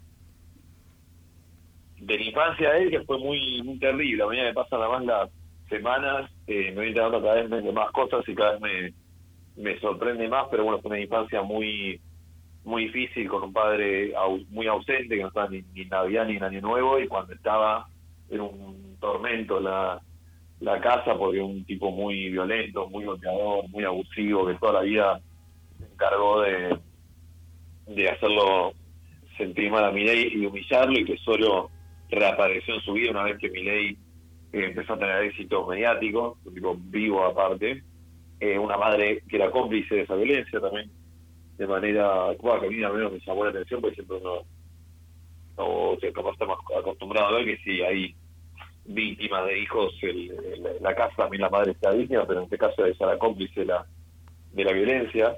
De 1.99 2.19
la 2.19 2.25
infancia 2.25 2.73
de 2.73 2.83
él, 2.83 2.91
que 2.91 3.01
fue 3.03 3.19
muy, 3.19 3.63
muy 3.63 3.79
terrible. 3.79 4.25
A 4.25 4.27
medida 4.27 4.49
que 4.49 4.55
pasan 4.55 4.81
más 4.81 5.05
las 5.05 5.31
semanas, 5.69 6.31
eh, 6.47 6.71
me 6.71 6.77
voy 6.77 6.89
enterando 6.89 7.23
cada 7.23 7.43
vez 7.43 7.73
más 7.73 7.91
cosas 7.93 8.29
y 8.29 8.35
cada 8.35 8.59
vez 8.59 8.61
me, 9.57 9.63
me 9.63 9.81
sorprende 9.81 10.29
más, 10.29 10.49
pero 10.51 10.65
bueno, 10.65 10.81
fue 10.81 10.91
una 10.91 11.01
infancia 11.01 11.43
muy 11.43 12.01
muy 12.65 12.85
difícil 12.85 13.29
con 13.29 13.43
un 13.43 13.53
padre 13.53 14.13
muy 14.51 14.67
ausente 14.67 15.17
que 15.17 15.23
no 15.23 15.29
estaba 15.29 15.49
ni, 15.49 15.63
ni 15.75 15.85
Navidad 15.87 16.27
ni 16.27 16.37
en 16.37 16.45
Año 16.45 16.61
Nuevo 16.61 16.99
y 16.99 17.09
cuando 17.09 17.33
estaba 17.35 17.87
en 18.31 18.41
un 18.41 18.97
tormento 19.01 19.61
la, 19.61 20.01
la 20.61 20.81
casa 20.81 21.17
porque 21.17 21.41
un 21.41 21.65
tipo 21.65 21.91
muy 21.91 22.31
violento, 22.31 22.89
muy 22.89 23.05
golpeador, 23.05 23.69
muy 23.69 23.85
abusivo 23.85 24.47
que 24.47 24.55
toda 24.55 24.75
la 24.75 24.81
vida 24.83 25.21
se 25.79 25.93
encargó 25.93 26.41
de, 26.43 26.79
de 27.89 28.09
hacerlo 28.09 28.73
sentir 29.37 29.71
mal 29.71 29.85
a 29.85 29.91
Milei 29.91 30.33
y 30.33 30.47
humillarlo 30.47 30.99
y 30.99 31.05
que 31.05 31.17
solo 31.19 31.71
reapareció 32.11 32.75
en 32.75 32.81
su 32.83 32.93
vida 32.93 33.11
una 33.11 33.25
vez 33.25 33.39
que 33.39 33.51
Milei 33.51 33.91
eh, 34.53 34.67
empezó 34.67 34.93
a 34.93 34.99
tener 34.99 35.25
éxito 35.25 35.67
mediático, 35.67 36.39
un 36.45 36.55
tipo 36.55 36.77
vivo 36.79 37.25
aparte, 37.25 37.83
eh, 38.39 38.59
una 38.59 38.77
madre 38.77 39.23
que 39.29 39.37
era 39.37 39.51
cómplice 39.51 39.97
de 39.97 40.03
esa 40.03 40.15
violencia 40.15 40.61
también 40.61 40.91
de 41.59 41.67
manera, 41.67 42.33
bueno, 42.41 42.61
que 42.61 42.67
a 42.67 42.71
mí 42.71 42.83
al 42.83 42.95
menos 42.95 43.13
me 43.13 43.21
llamó 43.21 43.45
la 43.45 43.51
atención, 43.51 43.81
porque 43.81 43.97
siempre 43.97 44.17
uno, 44.19 44.43
no, 45.57 45.97
se 46.01 46.13
capaz 46.13 46.37
acostumbrado 46.79 47.29
a 47.29 47.33
ver 47.33 47.45
que 47.45 47.63
si 47.63 47.83
hay 47.83 48.15
víctimas 48.85 49.47
de 49.47 49.61
hijos, 49.61 49.95
el, 50.03 50.79
la 50.81 50.95
casa 50.95 51.15
también 51.17 51.43
la 51.43 51.51
madre 51.51 51.73
está 51.73 51.91
víctima, 51.91 52.27
pero 52.27 52.41
en 52.41 52.45
este 52.45 52.59
caso 52.59 52.85
es 52.85 52.99
la 53.01 53.19
cómplice 53.19 53.61
de 53.61 53.67
la, 53.67 53.87
de 54.53 54.65
la 54.65 54.73
violencia. 54.73 55.37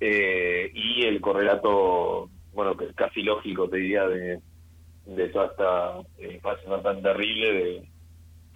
Eh, 0.00 0.70
y 0.74 1.04
el 1.04 1.20
correlato, 1.20 2.28
bueno, 2.52 2.76
que 2.76 2.92
casi 2.94 3.22
lógico, 3.22 3.68
te 3.68 3.76
diría, 3.76 4.06
de, 4.08 4.40
de 5.06 5.28
toda 5.28 5.46
esta 5.46 6.32
infancia 6.32 6.82
tan 6.82 7.02
terrible, 7.02 7.52
de, 7.52 7.88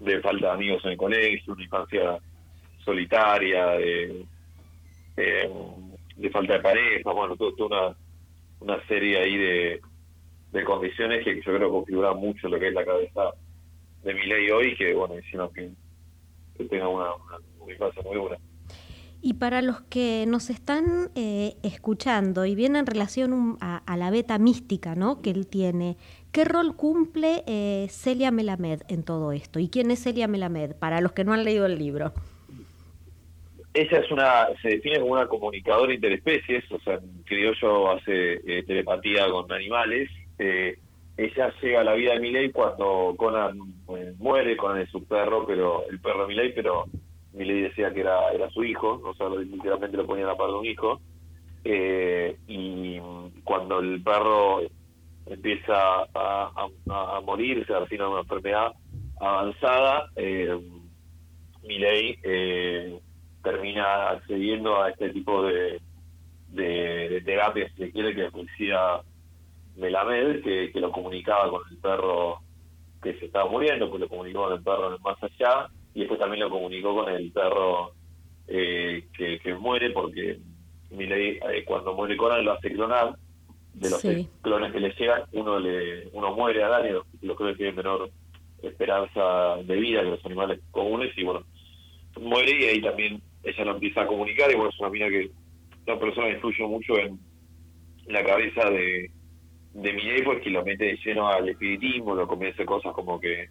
de 0.01 0.21
falta 0.21 0.49
de 0.49 0.53
amigos 0.53 0.85
en 0.85 0.93
el 0.93 0.97
colegio, 0.97 1.53
una 1.53 1.63
infancia 1.63 2.19
solitaria, 2.85 3.67
de, 3.67 4.27
de 6.19 6.31
falta 6.31 6.55
de 6.55 6.61
pareja, 6.61 7.13
bueno, 7.13 7.37
toda 7.37 7.67
una, 7.67 7.97
una 8.61 8.87
serie 8.87 9.19
ahí 9.19 9.37
de, 9.37 9.81
de 10.53 10.65
condiciones 10.65 11.25
que 11.25 11.37
yo 11.37 11.57
creo 11.57 11.71
configura 11.71 12.13
mucho 12.13 12.49
lo 12.49 12.59
que 12.59 12.69
es 12.69 12.75
la 12.75 12.85
cabeza 12.85 13.33
de 14.03 14.15
mi 14.15 14.27
ley 14.27 14.51
hoy, 14.51 14.77
que 14.77 14.95
bueno, 14.95 15.15
encima 15.15 15.49
que, 15.55 15.71
que 16.57 16.65
tenga 16.65 16.89
una, 16.89 17.15
una, 17.15 17.73
infancia 17.73 18.03
muy 18.03 18.17
buena. 18.17 18.37
Y 19.21 19.35
para 19.35 19.63
los 19.63 19.81
que 19.83 20.25
nos 20.29 20.49
están 20.49 21.11
eh, 21.15 21.57
escuchando 21.63 22.47
y 22.47 22.55
vienen 22.55 22.81
en 22.81 22.87
relación 22.87 23.59
a, 23.61 23.97
la 23.97 24.11
beta 24.11 24.39
mística 24.39 24.95
¿no? 24.95 25.21
que 25.23 25.31
él 25.31 25.47
tiene, 25.49 25.97
¿qué 26.31 26.45
rol 26.45 26.77
cumple 26.77 27.43
eh, 27.47 27.89
Celia 27.91 28.31
Melamed 28.31 28.83
en 28.89 29.03
todo 29.03 29.33
esto? 29.33 29.59
¿Y 29.59 29.69
quién 29.69 29.91
es 29.91 30.03
Celia 30.03 30.29
Melamed? 30.29 30.77
Para 30.77 31.01
los 31.01 31.13
que 31.13 31.25
no 31.25 31.33
han 31.33 31.45
leído 31.45 31.67
el 31.67 31.79
libro. 31.79 32.13
Ella 33.75 33.99
es 33.99 34.11
una, 34.11 34.47
se 34.63 34.69
define 34.71 35.01
como 35.01 35.13
una 35.13 35.27
comunicadora 35.27 35.93
interespecies, 35.93 36.65
o 36.73 36.81
sea, 36.81 36.99
creo 37.25 37.53
yo 37.61 37.91
hace 37.91 38.35
eh, 38.47 38.65
telepatía 38.65 39.29
con 39.29 39.51
animales. 39.53 40.11
ella 40.39 41.53
llega 41.61 41.81
a 41.81 41.85
la 41.85 41.95
vida 41.95 42.15
de 42.15 42.21
Miley 42.21 42.51
cuando 42.51 43.15
Conan 43.17 43.59
muere, 44.19 44.57
Conan 44.57 44.83
es 44.83 44.91
su 44.91 45.05
perro, 45.05 45.47
pero 45.47 45.85
el 45.89 46.01
perro 46.01 46.23
de 46.23 46.29
Miley, 46.29 46.53
pero 46.55 46.87
Miley 47.35 47.63
decía 47.63 47.93
que 47.93 48.01
era, 48.01 48.31
era 48.33 48.51
su 48.51 48.65
hijo, 48.65 49.01
o 49.05 49.15
sea, 49.15 49.29
literalmente 49.29 49.97
lo 49.97 50.07
ponían 50.07 50.29
a 50.29 50.37
par 50.37 50.49
de 50.49 50.55
un 50.55 50.67
hijo. 50.67 51.01
Eh, 51.65 52.37
y 52.47 52.99
cuando 53.45 53.81
el 53.81 54.03
perro 54.03 54.61
empieza 55.27 56.03
a, 56.15 56.69
a, 56.91 57.21
morir, 57.21 57.65
se 57.67 57.79
recibe 57.79 58.07
una 58.07 58.21
enfermedad 58.21 58.73
avanzada, 59.21 60.11
eh, 60.17 60.59
Miley 61.63 62.19
eh, 62.23 62.99
termina 63.43 64.11
accediendo 64.11 64.83
a 64.83 64.91
este 64.91 65.11
tipo 65.11 65.43
de, 65.45 65.81
de, 66.49 67.09
de 67.09 67.21
terapia, 67.23 67.69
si 67.71 67.85
se 67.85 67.93
quiere, 67.93 68.15
que 68.15 68.31
decía 68.31 69.01
Melamed, 69.77 70.43
que, 70.43 70.71
que 70.73 70.81
lo 70.81 70.91
comunicaba 70.91 71.51
con 71.51 71.63
el 71.71 71.77
perro 71.79 72.41
que 73.03 73.15
se 73.15 73.27
estaba 73.27 73.49
muriendo, 73.49 73.89
pues 73.89 74.01
lo 74.01 74.09
comunicó 74.09 74.45
con 74.45 74.55
el 74.55 74.63
perro 74.63 74.99
más 75.01 75.23
allá, 75.23 75.69
y 75.95 76.01
después 76.01 76.19
también 76.19 76.45
lo 76.45 76.51
comunicó 76.51 76.95
con 76.95 77.13
el 77.13 77.31
perro 77.33 77.93
eh, 78.49 79.05
que, 79.13 79.55
muere 79.55 79.91
porque 79.91 80.39
Miley 80.91 81.39
eh, 81.53 81.65
cuando 81.67 81.95
muere 81.95 82.17
Conan 82.17 82.45
lo 82.45 82.53
hace 82.53 82.73
clonar. 82.73 83.15
De 83.75 83.91
los 83.91 84.03
clones 84.43 84.73
que 84.73 84.81
le 84.81 84.91
llegan 84.91 85.23
uno 85.33 85.61
le 85.61 86.09
uno 86.13 86.35
muere 86.35 86.65
a 86.65 86.69
Dani 86.69 86.89
los 87.21 87.37
clones 87.37 87.57
tienen 87.57 87.77
menor 87.77 88.11
esperanza 88.61 89.57
de 89.63 89.77
vida 89.77 90.03
que 90.03 90.11
los 90.11 90.25
animales 90.25 90.61
comunes 90.73 91.17
y 91.17 91.23
bueno 91.23 91.45
muere 92.21 92.59
y 92.59 92.65
ahí 92.65 92.83
también 92.83 93.23
ella 93.49 93.65
lo 93.65 93.73
empieza 93.73 94.03
a 94.03 94.07
comunicar 94.07 94.51
y 94.51 94.55
bueno 94.55 94.71
es 94.71 94.81
una 94.81 94.91
mina 94.91 95.09
que 95.09 95.31
la 95.87 95.99
persona 95.99 96.29
influye 96.31 96.67
mucho 96.67 96.99
en 96.99 97.19
la 98.07 98.25
cabeza 98.25 98.71
de 98.71 99.11
de 99.75 99.93
Miley 99.93 100.23
porque 100.23 100.51
lo 100.51 100.65
mete 100.65 100.99
lleno 101.05 101.29
al 101.29 101.49
espiritismo 101.49 102.15
lo 102.15 102.27
convence 102.27 102.65
cosas 102.65 102.93
como 102.93 103.21
que 103.21 103.49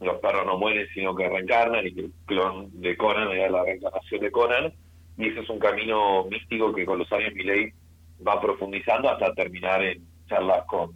los 0.00 0.20
perros 0.20 0.46
no 0.46 0.58
mueren 0.58 0.86
sino 0.94 1.14
que 1.14 1.28
reencarnan 1.28 1.86
y 1.86 1.94
que 1.94 2.00
el 2.02 2.12
clon 2.26 2.80
de 2.80 2.96
Conan 2.96 3.28
la 3.28 3.64
reencarnación 3.64 4.20
de 4.20 4.30
Conan. 4.30 4.72
Y 5.16 5.28
ese 5.28 5.40
es 5.40 5.50
un 5.50 5.58
camino 5.58 6.24
místico 6.26 6.72
que 6.72 6.86
con 6.86 6.98
los 6.98 7.12
años 7.12 7.34
Miley 7.34 7.72
va 8.26 8.40
profundizando 8.40 9.10
hasta 9.10 9.34
terminar 9.34 9.82
en 9.82 10.04
charlas 10.28 10.64
con 10.66 10.92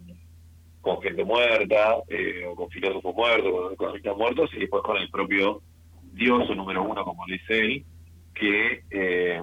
con 0.81 1.01
gente 1.01 1.23
muerta 1.23 1.95
eh, 2.09 2.45
o 2.45 2.55
con 2.55 2.69
filósofos 2.69 3.15
muertos, 3.15 3.51
con 3.51 3.73
economistas 3.73 4.17
muertos 4.17 4.49
y 4.53 4.59
después 4.59 4.83
con 4.83 4.97
el 4.97 5.09
propio 5.09 5.61
Dios 6.11 6.49
o 6.49 6.55
número 6.55 6.83
uno 6.83 7.03
como 7.05 7.25
le 7.25 7.35
dice 7.35 7.59
él 7.59 7.85
que 8.33 8.83
eh, 8.91 9.41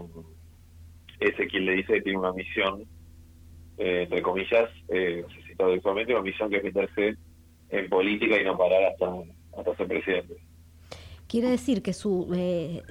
ese 1.21 1.47
quien 1.47 1.67
le 1.67 1.73
dice 1.77 1.95
que 1.95 2.03
tiene 2.03 2.19
una 2.19 2.33
misión 2.33 2.87
eh, 3.81 4.03
entre 4.03 4.21
comillas, 4.21 4.69
eh, 4.89 5.25
necesitado 5.27 5.73
actualmente 5.73 6.13
una 6.13 6.21
misión 6.21 6.51
que 6.51 6.59
es 6.59 6.65
meterse 6.65 7.17
en 7.71 7.89
política 7.89 8.39
y 8.39 8.45
no 8.45 8.59
parar 8.59 8.85
hasta 8.85 9.07
hasta 9.57 9.77
ser 9.77 9.89
presidente. 9.89 10.37
Quiere 11.27 11.49
decir 11.49 11.83
que 11.83 11.95
su 11.95 12.31
eh, 12.37 12.83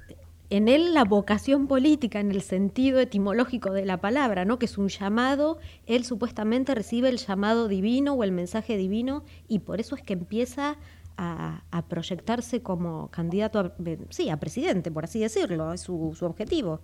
en 0.50 0.68
él 0.68 0.96
la 0.96 1.04
vocación 1.04 1.68
política 1.68 2.20
en 2.20 2.32
el 2.32 2.42
sentido 2.42 3.00
etimológico 3.00 3.72
de 3.72 3.86
la 3.86 4.02
palabra, 4.02 4.46
¿no? 4.46 4.58
Que 4.58 4.66
es 4.66 4.80
un 4.80 4.88
llamado, 4.88 5.60
él 5.86 6.06
supuestamente 6.06 6.74
recibe 6.74 7.10
el 7.10 7.18
llamado 7.18 7.68
divino 7.68 8.16
o 8.16 8.24
el 8.24 8.32
mensaje 8.32 8.76
divino 8.76 9.24
y 9.48 9.60
por 9.60 9.80
eso 9.80 9.94
es 9.96 10.02
que 10.02 10.14
empieza 10.14 10.78
a, 11.20 11.84
proyectarse 11.90 12.64
como 12.64 13.10
candidato 13.12 13.60
a, 13.60 13.72
sí, 14.10 14.30
a 14.30 14.38
presidente, 14.38 14.92
por 14.92 15.04
así 15.04 15.20
decirlo, 15.20 15.74
es 15.74 15.82
su, 15.82 16.14
su 16.16 16.26
objetivo. 16.26 16.80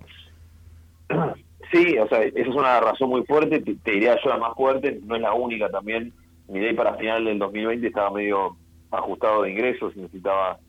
Sí, 1.71 1.98
o 1.98 2.08
sea, 2.08 2.21
esa 2.21 2.39
es 2.39 2.48
una 2.56 2.80
razón 2.80 3.10
muy 3.10 3.26
fuerte, 3.26 3.60
te, 3.60 3.91
diría 3.91 4.15
yo 4.24 4.30
la 4.30 4.38
más 4.38 4.54
fuerte, 4.54 5.00
no 5.04 5.15
es 5.15 5.21
la 5.24 5.34
única 5.34 5.67
también. 5.67 6.13
Mi 6.48 6.60
ley 6.60 6.76
para 6.76 6.93
final 6.93 7.26
del 7.26 7.39
2020 7.39 7.88
estaba 7.88 8.12
medio 8.12 8.56
ajustado 8.91 9.41
de 9.41 9.52
ingresos, 9.52 9.95
necesitaba 9.95 10.60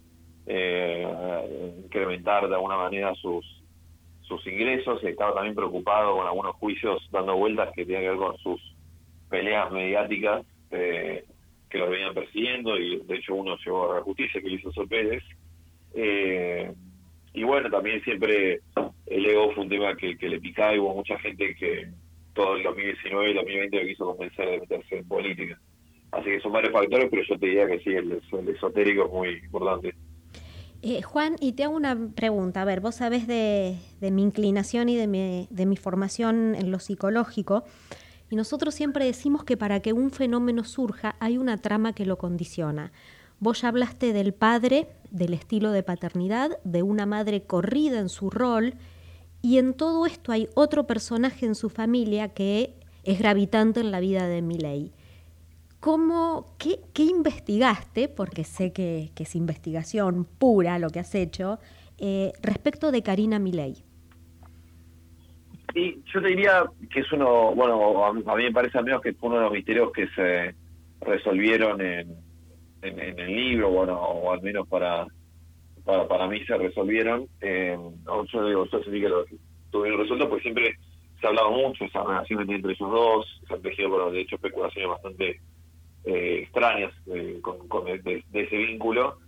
eh, 0.46 1.74
incrementar 1.84 2.48
de 2.48 2.54
alguna 2.54 2.78
manera 2.78 3.14
sus 3.16 3.44
sus 4.22 4.44
ingresos, 4.46 5.04
estaba 5.04 5.34
también 5.34 5.54
preocupado 5.54 6.16
con 6.16 6.26
algunos 6.26 6.56
juicios 6.56 7.06
dando 7.12 7.36
vueltas 7.36 7.68
que 7.74 7.84
tienen 7.84 8.04
que 8.04 8.10
ver 8.10 8.18
con 8.18 8.38
sus 8.38 8.60
peleas 9.28 9.70
mediáticas 9.70 10.46
eh, 10.70 11.24
que 11.76 11.84
lo 11.84 11.90
venían 11.90 12.14
persiguiendo 12.14 12.78
y 12.78 13.00
de 13.00 13.16
hecho 13.16 13.34
uno 13.34 13.56
llegó 13.64 13.92
a 13.92 13.96
la 13.96 14.02
justicia 14.02 14.40
que 14.40 14.50
hizo 14.50 14.72
Sol 14.72 14.88
Pérez. 14.88 15.22
Eh, 15.94 16.72
y 17.34 17.42
bueno, 17.42 17.70
también 17.70 18.02
siempre 18.02 18.60
el 19.06 19.26
ego 19.26 19.52
fue 19.52 19.64
un 19.64 19.68
tema 19.68 19.94
que, 19.94 20.16
le 20.20 20.40
picaba 20.40 20.74
y 20.74 20.78
hubo 20.78 20.94
mucha 20.94 21.18
gente 21.18 21.54
que 21.54 21.88
todo 22.34 22.56
el 22.56 22.62
2019 22.62 23.26
y 23.26 23.30
el 23.30 23.36
2020 23.36 23.76
lo 23.76 23.88
quiso 23.88 24.06
convencer 24.06 24.48
de 24.48 24.60
meterse 24.60 24.98
en 24.98 25.08
política. 25.08 25.60
Así 26.12 26.24
que 26.24 26.40
son 26.40 26.52
varios 26.52 26.72
factores, 26.72 27.08
pero 27.10 27.22
yo 27.22 27.38
te 27.38 27.46
diría 27.46 27.66
que 27.66 27.80
sí, 27.80 27.90
el, 27.90 28.22
esotérico 28.48 29.04
es 29.04 29.12
muy 29.12 29.28
importante. 29.44 29.94
Eh, 30.82 31.02
Juan, 31.02 31.36
y 31.40 31.52
te 31.52 31.64
hago 31.64 31.76
una 31.76 31.96
pregunta. 32.14 32.62
A 32.62 32.64
ver, 32.64 32.80
vos 32.80 32.94
sabés 32.94 33.26
de, 33.26 33.76
mi 34.00 34.22
inclinación 34.22 34.88
y 34.88 34.96
de 34.96 35.06
mi, 35.06 35.46
de 35.50 35.66
mi 35.66 35.76
formación 35.76 36.54
en 36.54 36.70
lo 36.70 36.78
psicológico, 36.78 37.64
y 38.30 38.36
nosotros 38.36 38.74
siempre 38.74 39.04
decimos 39.04 39.44
que 39.44 39.56
para 39.56 39.80
que 39.80 39.92
un 39.92 40.10
fenómeno 40.10 40.64
surja 40.64 41.16
hay 41.20 41.38
una 41.38 41.58
trama 41.58 41.92
que 41.92 42.06
lo 42.06 42.18
condiciona. 42.18 42.92
Vos 43.38 43.62
ya 43.62 43.68
hablaste 43.68 44.12
del 44.12 44.32
padre, 44.32 44.88
del 45.10 45.34
estilo 45.34 45.70
de 45.70 45.82
paternidad, 45.82 46.58
de 46.64 46.82
una 46.82 47.06
madre 47.06 47.42
corrida 47.42 47.98
en 47.98 48.08
su 48.08 48.30
rol, 48.30 48.74
y 49.42 49.58
en 49.58 49.74
todo 49.74 50.06
esto 50.06 50.32
hay 50.32 50.48
otro 50.54 50.86
personaje 50.86 51.46
en 51.46 51.54
su 51.54 51.70
familia 51.70 52.28
que 52.30 52.74
es 53.04 53.18
gravitante 53.18 53.80
en 53.80 53.92
la 53.92 54.00
vida 54.00 54.26
de 54.26 54.42
Miley. 54.42 54.92
¿Cómo, 55.78 56.56
qué, 56.58 56.80
investigaste, 56.96 58.08
porque 58.08 58.42
sé 58.42 58.72
que, 58.72 59.12
es 59.16 59.36
investigación 59.36 60.24
pura 60.24 60.80
lo 60.80 60.90
que 60.90 60.98
has 60.98 61.14
hecho, 61.14 61.60
eh, 61.98 62.32
respecto 62.42 62.90
de 62.90 63.02
Karina 63.04 63.38
Milei? 63.38 63.84
Sí, 65.76 66.02
yo 66.06 66.22
te 66.22 66.28
diría 66.28 66.64
que 66.90 67.00
es 67.00 67.12
uno, 67.12 67.54
bueno, 67.54 68.06
a 68.06 68.12
mí 68.14 68.44
me 68.44 68.52
parece 68.52 68.78
al 68.78 68.84
menos 68.86 69.02
que 69.02 69.12
fue 69.12 69.28
uno 69.28 69.36
de 69.36 69.44
los 69.44 69.52
misterios 69.52 69.92
que 69.92 70.08
se 70.08 70.54
resolvieron 71.02 71.82
en, 71.82 72.16
el 72.80 73.26
libro, 73.26 73.68
bueno, 73.68 74.00
o 74.00 74.32
al 74.32 74.40
menos 74.40 74.66
para 74.68 75.06
para, 75.84 76.08
para 76.08 76.28
mí 76.28 76.42
se 76.46 76.56
resolvieron. 76.56 77.26
Eh, 77.42 77.76
yo 78.32 78.46
digo, 78.48 78.64
yo 78.64 78.82
sentí 78.82 79.02
que 79.02 79.08
lo 79.10 79.26
tuvieron 79.70 80.00
resuelto, 80.00 80.30
pues 80.30 80.40
siempre 80.40 80.76
se 81.20 81.26
ha 81.26 81.28
hablado 81.28 81.50
mucho 81.50 81.84
esa 81.84 82.02
relación 82.02 82.50
entre 82.50 82.72
ellos 82.72 82.90
dos, 82.90 83.42
se 83.46 83.52
han 83.52 83.60
tejido, 83.60 83.90
bueno, 83.90 84.10
de 84.12 84.22
hecho, 84.22 84.36
especulaciones 84.36 84.88
bastante 84.88 85.40
eh, 86.06 86.38
extrañas 86.44 86.94
eh, 87.12 87.38
con, 87.42 87.84
de, 87.84 88.24
ese 88.32 88.56
vínculo. 88.56 89.18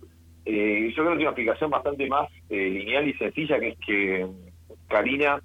Eh, 0.45 0.91
yo 0.97 1.03
creo 1.03 1.15
que 1.15 1.21
una 1.21 1.29
explicación 1.29 1.69
bastante 1.69 2.07
más 2.07 2.27
eh, 2.49 2.71
lineal 2.71 3.07
y 3.07 3.13
sencilla, 3.13 3.59
que 3.59 3.67
es 3.67 3.77
que 3.85 4.27
Karina 4.87 5.43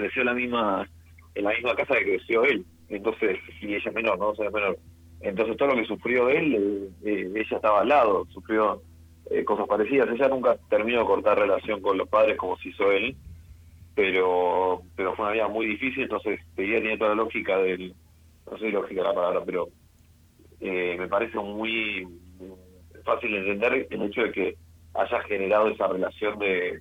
creció 0.00 0.22
en 0.22 0.26
la 0.26 0.34
misma 0.34 0.88
en 1.34 1.44
la 1.44 1.50
misma 1.50 1.74
casa 1.76 1.94
que 1.94 2.04
creció 2.04 2.44
él, 2.44 2.64
entonces, 2.88 3.38
y 3.60 3.74
ella 3.74 3.82
es 3.90 3.94
menor, 3.94 4.18
¿no? 4.18 4.30
O 4.30 4.34
sea, 4.34 4.50
menor. 4.50 4.78
Entonces 5.20 5.56
todo 5.56 5.68
lo 5.68 5.76
que 5.76 5.84
sufrió 5.84 6.28
él, 6.28 6.90
ella 7.04 7.56
estaba 7.56 7.80
al 7.80 7.88
lado, 7.88 8.26
sufrió 8.32 8.82
cosas 9.44 9.68
parecidas. 9.68 10.08
Ella 10.10 10.28
nunca 10.28 10.56
terminó 10.70 11.00
de 11.00 11.06
cortar 11.06 11.38
relación 11.38 11.80
con 11.80 11.98
los 11.98 12.08
padres 12.08 12.36
como 12.36 12.56
se 12.58 12.70
hizo 12.70 12.90
él, 12.90 13.16
pero 13.94 14.82
pero 14.96 15.14
fue 15.14 15.26
una 15.26 15.34
vida 15.34 15.48
muy 15.48 15.66
difícil, 15.66 16.04
entonces 16.04 16.40
ella 16.56 16.80
tiene 16.80 16.98
toda 16.98 17.10
la 17.10 17.22
lógica 17.22 17.58
del, 17.58 17.94
no 18.50 18.58
sé 18.58 18.70
lógica 18.70 19.02
la 19.02 19.14
palabra, 19.14 19.42
pero 19.44 19.68
eh, 20.60 20.96
me 20.98 21.08
parece 21.08 21.38
muy 21.38 22.06
fácil 23.04 23.30
de 23.32 23.38
entender 23.38 23.86
el 23.90 24.02
hecho 24.02 24.22
de 24.22 24.32
que 24.32 24.56
haya 24.94 25.20
generado 25.22 25.68
esa 25.68 25.86
relación 25.88 26.38
de, 26.38 26.80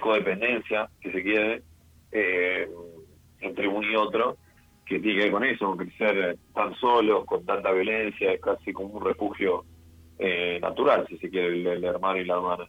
codependencia, 0.00 0.88
que 1.00 1.12
se 1.12 1.22
quiere, 1.22 1.62
eh, 2.18 2.68
entre 3.40 3.68
uno 3.68 3.90
y 3.90 3.94
otro, 3.94 4.38
que 4.86 4.98
tiene 4.98 5.18
que 5.18 5.24
ver 5.24 5.32
con 5.32 5.44
eso, 5.44 5.66
con 5.66 5.76
crecer 5.76 6.38
tan 6.54 6.74
solos, 6.76 7.26
con 7.26 7.44
tanta 7.44 7.72
violencia, 7.72 8.32
es 8.32 8.40
casi 8.40 8.72
como 8.72 8.94
un 8.94 9.04
refugio 9.04 9.64
eh, 10.18 10.58
natural, 10.62 11.06
si 11.08 11.18
se 11.18 11.28
quiere, 11.28 11.48
el, 11.48 11.84
hermano 11.84 12.18
y 12.18 12.24
la 12.24 12.36
hermana. 12.36 12.64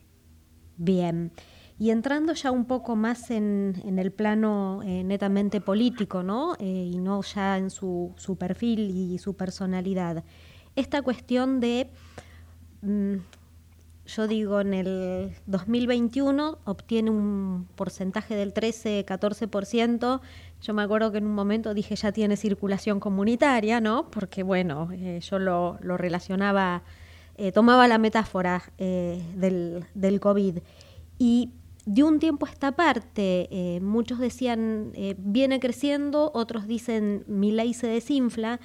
Bien. 0.76 1.32
Y 1.78 1.90
entrando 1.90 2.34
ya 2.34 2.50
un 2.50 2.66
poco 2.66 2.94
más 2.94 3.30
en, 3.30 3.74
el 3.98 4.12
plano 4.12 4.82
eh, 4.84 5.02
netamente 5.04 5.60
político, 5.62 6.22
¿no? 6.22 6.56
Y 6.58 6.98
no 6.98 7.22
ya 7.22 7.56
en 7.56 7.70
su, 7.70 8.12
su, 8.16 8.36
perfil 8.36 8.90
y 8.90 9.16
su 9.18 9.36
personalidad. 9.36 10.24
Esta 10.76 11.02
cuestión 11.02 11.60
de, 11.60 11.88
mm, 12.82 13.14
yo 14.08 14.26
digo, 14.26 14.60
en 14.60 14.74
el 14.74 15.32
2021 15.46 16.58
obtiene 16.64 17.10
un 17.10 17.68
porcentaje 17.76 18.34
del 18.34 18.52
13-14%. 18.52 20.20
Yo 20.60 20.74
me 20.74 20.82
acuerdo 20.82 21.12
que 21.12 21.18
en 21.18 21.26
un 21.26 21.34
momento 21.34 21.74
dije 21.74 21.94
ya 21.94 22.10
tiene 22.10 22.36
circulación 22.36 22.98
comunitaria, 22.98 23.80
¿no? 23.80 24.10
Porque, 24.10 24.42
bueno, 24.42 24.88
eh, 24.92 25.20
yo 25.22 25.38
lo, 25.38 25.78
lo 25.80 25.96
relacionaba, 25.96 26.82
tomaba 27.54 27.86
la 27.86 27.98
metáfora 27.98 28.64
del, 28.78 29.84
del 29.94 30.18
COVID. 30.18 30.58
Y 31.18 31.52
de 31.88 32.02
un 32.02 32.18
tiempo 32.18 32.44
a 32.44 32.50
esta 32.50 32.72
parte, 32.72 33.48
eh, 33.50 33.80
muchos 33.80 34.18
decían 34.18 34.92
eh, 34.94 35.14
viene 35.16 35.58
creciendo, 35.58 36.30
otros 36.34 36.66
dicen 36.66 37.24
mi 37.26 37.50
ley 37.50 37.72
se 37.72 37.86
desinfla. 37.86 38.60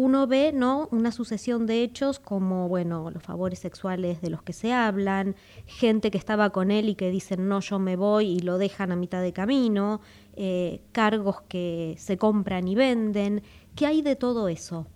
Uno 0.00 0.28
ve 0.28 0.52
¿no? 0.54 0.86
una 0.92 1.10
sucesión 1.10 1.66
de 1.66 1.82
hechos 1.82 2.20
como 2.20 2.68
bueno, 2.68 3.10
los 3.10 3.20
favores 3.20 3.58
sexuales 3.58 4.20
de 4.20 4.30
los 4.30 4.44
que 4.44 4.52
se 4.52 4.72
hablan, 4.72 5.34
gente 5.66 6.12
que 6.12 6.18
estaba 6.18 6.50
con 6.50 6.70
él 6.70 6.88
y 6.88 6.94
que 6.94 7.10
dicen 7.10 7.48
no, 7.48 7.58
yo 7.58 7.80
me 7.80 7.96
voy 7.96 8.26
y 8.28 8.38
lo 8.38 8.58
dejan 8.58 8.92
a 8.92 8.94
mitad 8.94 9.22
de 9.22 9.32
camino, 9.32 10.00
eh, 10.36 10.82
cargos 10.92 11.40
que 11.48 11.96
se 11.98 12.16
compran 12.16 12.68
y 12.68 12.76
venden. 12.76 13.42
¿Qué 13.74 13.86
hay 13.86 14.02
de 14.02 14.14
todo 14.14 14.46
eso? 14.46 14.86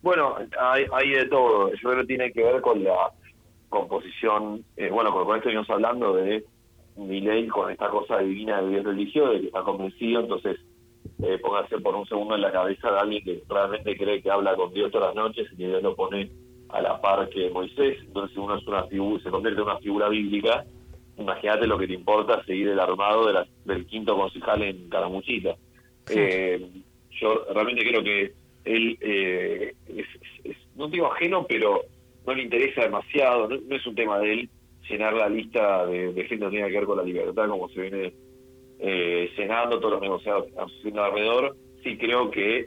Bueno, 0.00 0.36
hay, 0.56 0.84
hay 0.92 1.10
de 1.10 1.24
todo. 1.24 1.72
Yo 1.72 1.90
creo 1.90 2.02
que 2.02 2.06
tiene 2.06 2.32
que 2.32 2.44
ver 2.44 2.60
con 2.60 2.84
la 2.84 3.10
composición, 3.68 4.64
eh, 4.76 4.90
bueno, 4.90 5.10
con, 5.12 5.36
esto 5.36 5.48
venimos 5.48 5.68
hablando 5.70 6.14
de 6.14 6.44
ley 6.96 7.48
con 7.48 7.68
esta 7.68 7.88
cosa 7.88 8.18
divina 8.18 8.62
del 8.62 8.70
Dios 8.70 8.84
religioso, 8.84 9.32
de 9.32 9.40
que 9.40 9.46
está 9.48 9.64
convencido, 9.64 10.20
entonces 10.20 10.56
eh, 11.22 11.38
póngase 11.38 11.78
por 11.78 11.94
un 11.94 12.06
segundo 12.06 12.34
en 12.34 12.42
la 12.42 12.52
cabeza 12.52 12.90
de 12.90 12.98
alguien 12.98 13.24
que 13.24 13.42
realmente 13.48 13.96
cree 13.96 14.22
que 14.22 14.30
habla 14.30 14.54
con 14.54 14.72
Dios 14.72 14.90
todas 14.90 15.08
las 15.08 15.16
noches 15.16 15.48
y 15.52 15.56
que 15.56 15.68
Dios 15.68 15.82
lo 15.82 15.94
pone 15.94 16.30
a 16.68 16.80
la 16.80 17.00
par 17.00 17.28
que 17.28 17.50
Moisés, 17.50 17.98
entonces 18.00 18.36
uno 18.36 18.56
es 18.56 18.66
una 18.66 18.84
figura, 18.84 19.22
se 19.22 19.30
convierte 19.30 19.60
en 19.60 19.66
una 19.66 19.78
figura 19.78 20.08
bíblica, 20.08 20.64
imagínate 21.16 21.66
lo 21.66 21.78
que 21.78 21.86
te 21.86 21.94
importa 21.94 22.44
seguir 22.44 22.68
el 22.68 22.80
armado 22.80 23.26
de 23.26 23.46
del 23.64 23.86
quinto 23.86 24.16
concejal 24.16 24.62
en 24.62 24.88
Caramuchita. 24.88 25.56
Eh, 26.10 26.66
yo 27.20 27.46
realmente 27.52 27.88
creo 27.88 28.02
que 28.02 28.32
él 28.64 28.98
eh, 29.00 29.74
es, 29.88 30.56
no 30.74 30.88
digo 30.88 31.12
ajeno, 31.12 31.46
pero 31.48 31.82
no 32.26 32.34
le 32.34 32.42
interesa 32.42 32.82
demasiado, 32.82 33.48
no, 33.48 33.76
es 33.76 33.86
un 33.86 33.94
tema 33.94 34.18
de 34.18 34.32
él 34.32 34.50
llenar 34.88 35.14
la 35.14 35.28
lista 35.28 35.86
de, 35.86 36.12
gente 36.28 36.44
que 36.44 36.50
tiene 36.50 36.68
que 36.68 36.78
ver 36.78 36.84
con 36.84 36.98
la 36.98 37.04
libertad, 37.04 37.48
como 37.48 37.68
se 37.70 37.80
viene 37.80 38.12
eh, 38.78 39.30
llenando 39.36 39.78
todos 39.78 39.94
los 39.94 40.02
negociados 40.02 40.46
haciendo 40.56 41.04
alrededor. 41.04 41.56
Sí 41.82 41.96
creo 41.96 42.30
que 42.30 42.66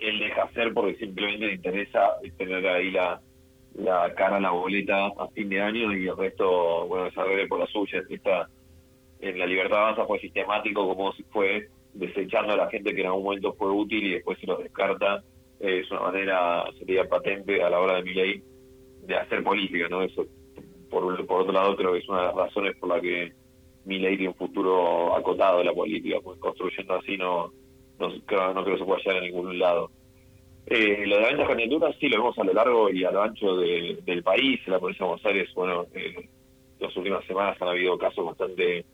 él 0.00 0.18
deja 0.18 0.44
hacer 0.44 0.72
porque 0.72 0.96
simplemente 0.96 1.46
le 1.46 1.54
interesa 1.54 2.16
tener 2.38 2.66
ahí 2.66 2.90
la, 2.90 3.20
la 3.74 4.14
cara 4.14 4.40
la 4.40 4.50
boleta 4.50 5.06
a 5.06 5.28
fin 5.34 5.48
de 5.48 5.60
año 5.60 5.92
y 5.92 6.06
el 6.06 6.16
resto, 6.16 6.86
bueno, 6.86 7.04
desarrolle 7.06 7.46
por 7.48 7.60
la 7.60 7.66
suya. 7.66 8.02
Está, 8.08 8.48
en 9.20 9.38
la 9.38 9.46
libertad 9.46 9.78
avanza 9.78 10.06
fue 10.06 10.20
sistemático 10.20 10.86
como 10.88 11.12
si 11.12 11.22
fue 11.24 11.68
desechando 11.92 12.52
a 12.52 12.56
la 12.56 12.70
gente 12.70 12.94
que 12.94 13.00
en 13.00 13.08
algún 13.08 13.24
momento 13.24 13.52
fue 13.54 13.70
útil 13.70 14.04
y 14.04 14.12
después 14.12 14.38
se 14.38 14.46
los 14.46 14.62
descarta. 14.62 15.22
es 15.58 15.90
una 15.90 16.00
manera, 16.00 16.64
sería 16.78 17.08
patente 17.08 17.62
a 17.62 17.68
la 17.68 17.80
hora 17.80 17.96
de 17.96 18.02
mi 18.02 18.14
ley 18.14 18.42
de 19.02 19.16
hacer 19.16 19.42
política, 19.42 19.88
¿no? 19.88 20.02
Eso, 20.02 20.24
por, 20.88 21.26
por 21.26 21.42
otro 21.42 21.52
lado, 21.52 21.76
creo 21.76 21.92
que 21.92 21.98
es 21.98 22.08
una 22.08 22.20
de 22.20 22.26
las 22.26 22.36
razones 22.36 22.76
por 22.76 22.88
la 22.88 23.00
que 23.00 23.32
mi 23.84 23.98
ley 23.98 24.16
tiene 24.16 24.32
un 24.32 24.38
futuro 24.38 25.16
acotado 25.16 25.58
de 25.58 25.64
la 25.64 25.72
política, 25.72 26.18
pues 26.22 26.38
construyendo 26.38 26.94
así 26.94 27.16
no, 27.16 27.52
no, 27.98 28.08
creo, 28.26 28.54
no 28.54 28.62
creo 28.64 28.76
que 28.76 28.80
se 28.80 28.86
pueda 28.86 29.00
llegar 29.00 29.16
a 29.18 29.26
ningún 29.26 29.58
lado. 29.58 29.90
Eh, 30.66 31.04
lo 31.06 31.16
de 31.16 31.22
la 31.22 31.28
venta 31.28 31.46
candidaturas 31.46 31.96
sí 31.98 32.08
lo 32.08 32.18
vemos 32.18 32.38
a 32.38 32.44
lo 32.44 32.52
largo 32.52 32.90
y 32.90 33.04
a 33.04 33.10
lo 33.10 33.22
ancho 33.22 33.56
del 33.56 34.22
país. 34.22 34.60
En 34.66 34.72
la 34.72 34.78
provincia 34.78 35.04
de 35.04 35.10
Buenos 35.10 35.26
Aires, 35.26 35.50
bueno, 35.54 35.86
eh, 35.94 36.28
las 36.78 36.96
últimas 36.96 37.24
semanas 37.24 37.60
han 37.60 37.68
habido 37.68 37.98
casos 37.98 38.24
bastante 38.24 38.84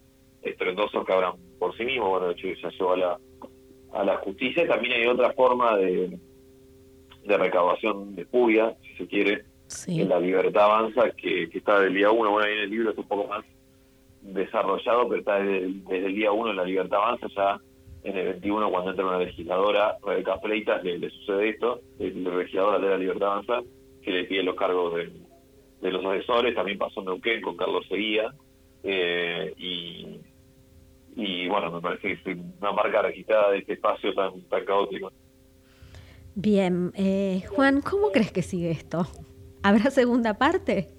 estrendosos 0.42 1.04
que 1.04 1.12
abran 1.12 1.34
por 1.58 1.76
sí 1.76 1.84
mismos. 1.84 2.10
Bueno, 2.10 2.28
de 2.28 2.32
hecho, 2.32 2.48
ya 2.62 2.70
llegó 2.70 2.92
a 2.92 2.96
la, 2.96 3.18
a 3.92 4.04
la 4.04 4.16
justicia. 4.18 4.66
También 4.66 4.94
hay 4.94 5.06
otra 5.06 5.32
forma 5.32 5.76
de, 5.76 6.18
de 7.24 7.36
recaudación 7.36 8.14
de 8.14 8.24
puya, 8.24 8.76
si 8.82 8.96
se 8.96 9.06
quiere, 9.06 9.44
en 9.88 10.08
la 10.08 10.20
libertad 10.20 10.64
avanza, 10.64 11.10
que, 11.10 11.44
está 11.52 11.80
del 11.80 11.94
día 11.94 12.10
uno, 12.10 12.30
bueno, 12.30 12.46
ahí 12.46 12.54
en 12.54 12.64
el 12.64 12.70
libro 12.70 12.90
es 12.90 12.98
un 12.98 13.08
poco 13.08 13.26
más 13.28 13.44
desarrollado, 14.32 15.08
pero 15.08 15.20
está 15.20 15.38
desde, 15.38 16.06
el 16.06 16.14
día 16.14 16.32
uno 16.32 16.50
en 16.50 16.56
la 16.56 16.64
libertad 16.64 16.98
avanza, 16.98 17.26
ya 17.34 17.60
en 18.02 18.16
el 18.16 18.24
21 18.34 18.70
cuando 18.70 18.90
entra 18.90 19.06
una 19.06 19.18
legisladora, 19.18 19.96
Rebeca 20.04 20.38
Fleitas, 20.38 20.82
le, 20.84 21.10
sucede 21.10 21.50
esto, 21.50 21.80
el 21.98 22.24
legisladora 22.24 22.78
de 22.78 22.88
la 22.88 22.98
libertad 22.98 23.32
avanza, 23.32 23.62
que 24.02 24.10
le 24.10 24.24
pide 24.24 24.42
los 24.42 24.54
cargos 24.54 24.94
de, 24.94 25.90
los 25.90 26.04
asesores, 26.04 26.54
también 26.54 26.78
pasó 26.78 27.02
Neuquén 27.02 27.42
con 27.42 27.56
Carlos 27.56 27.86
Seguía, 27.88 28.32
eh, 28.82 29.52
y, 29.56 30.20
y 31.16 31.48
bueno, 31.48 31.70
me 31.70 31.80
parece 31.80 32.16
que 32.22 32.32
es 32.32 32.38
una 32.60 32.72
marca 32.72 33.02
registrada 33.02 33.50
de 33.50 33.58
este 33.58 33.74
espacio 33.74 34.14
tan, 34.14 34.40
tan 34.42 34.64
caótico. 34.64 35.12
Bien, 36.34 36.92
eh, 36.94 37.42
Juan, 37.48 37.80
¿cómo 37.80 38.12
crees 38.12 38.30
que 38.30 38.42
sigue 38.42 38.70
esto? 38.70 39.06
¿Habrá 39.62 39.90
segunda 39.90 40.34
parte? 40.34 40.95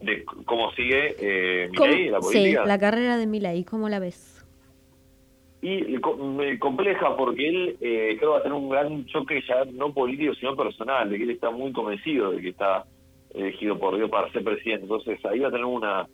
De 0.00 0.24
cómo 0.24 0.70
sigue 0.72 1.16
eh, 1.18 1.68
Milei, 1.70 2.08
la 2.08 2.20
política. 2.20 2.62
Sí, 2.62 2.68
la 2.68 2.78
carrera 2.78 3.16
de 3.16 3.26
Milei, 3.26 3.64
¿cómo 3.64 3.88
la 3.88 3.98
ves? 3.98 4.44
Y 5.60 5.98
compleja 6.58 7.16
porque 7.16 7.48
él 7.48 7.76
eh, 7.80 8.16
creo 8.16 8.32
va 8.32 8.38
a 8.38 8.42
tener 8.42 8.56
un 8.56 8.68
gran 8.68 9.06
choque 9.06 9.42
ya 9.46 9.64
no 9.64 9.92
político 9.92 10.34
sino 10.34 10.54
personal, 10.54 11.10
de 11.10 11.16
que 11.16 11.24
él 11.24 11.30
está 11.30 11.50
muy 11.50 11.72
convencido 11.72 12.30
de 12.30 12.40
que 12.40 12.50
está 12.50 12.84
elegido 13.34 13.76
por 13.76 13.96
Dios 13.96 14.08
para 14.08 14.30
ser 14.30 14.44
presidente. 14.44 14.84
Entonces 14.84 15.24
ahí 15.24 15.40
va 15.40 15.48
a 15.48 15.50
tener 15.50 15.66
una 15.66 16.06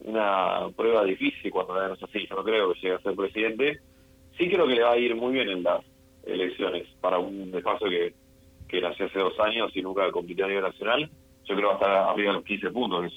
una 0.00 0.68
prueba 0.74 1.04
difícil 1.04 1.50
cuando 1.50 1.74
la 1.74 1.92
así. 1.92 2.26
Yo 2.26 2.36
no 2.36 2.44
creo 2.44 2.72
que 2.72 2.80
llegue 2.80 2.94
a 2.94 3.00
ser 3.00 3.14
presidente. 3.14 3.80
Sí 4.38 4.48
creo 4.48 4.66
que 4.66 4.76
le 4.76 4.82
va 4.82 4.92
a 4.92 4.98
ir 4.98 5.14
muy 5.14 5.34
bien 5.34 5.50
en 5.50 5.62
las 5.64 5.84
elecciones 6.24 6.86
para 7.00 7.18
un 7.18 7.54
espacio 7.54 7.90
que 7.90 8.14
que 8.68 8.80
nació 8.80 9.06
hace 9.06 9.18
dos 9.18 9.38
años 9.40 9.72
y 9.74 9.82
nunca 9.82 10.10
compitió 10.12 10.44
a 10.44 10.48
nivel 10.48 10.64
nacional, 10.64 11.10
yo 11.48 11.56
creo 11.56 11.56
que 11.56 11.64
va 11.64 11.72
a 11.72 11.74
estar 11.74 12.10
arriba 12.10 12.32
de 12.32 12.38
los 12.38 12.44
15 12.44 12.70
puntos. 12.70 13.12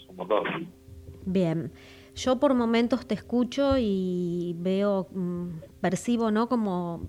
Bien. 1.25 1.71
Yo 2.15 2.39
por 2.39 2.53
momentos 2.53 3.05
te 3.05 3.15
escucho 3.15 3.75
y 3.77 4.55
veo, 4.59 5.07
mm, 5.11 5.47
percibo, 5.81 6.31
¿no? 6.31 6.49
Como, 6.49 7.01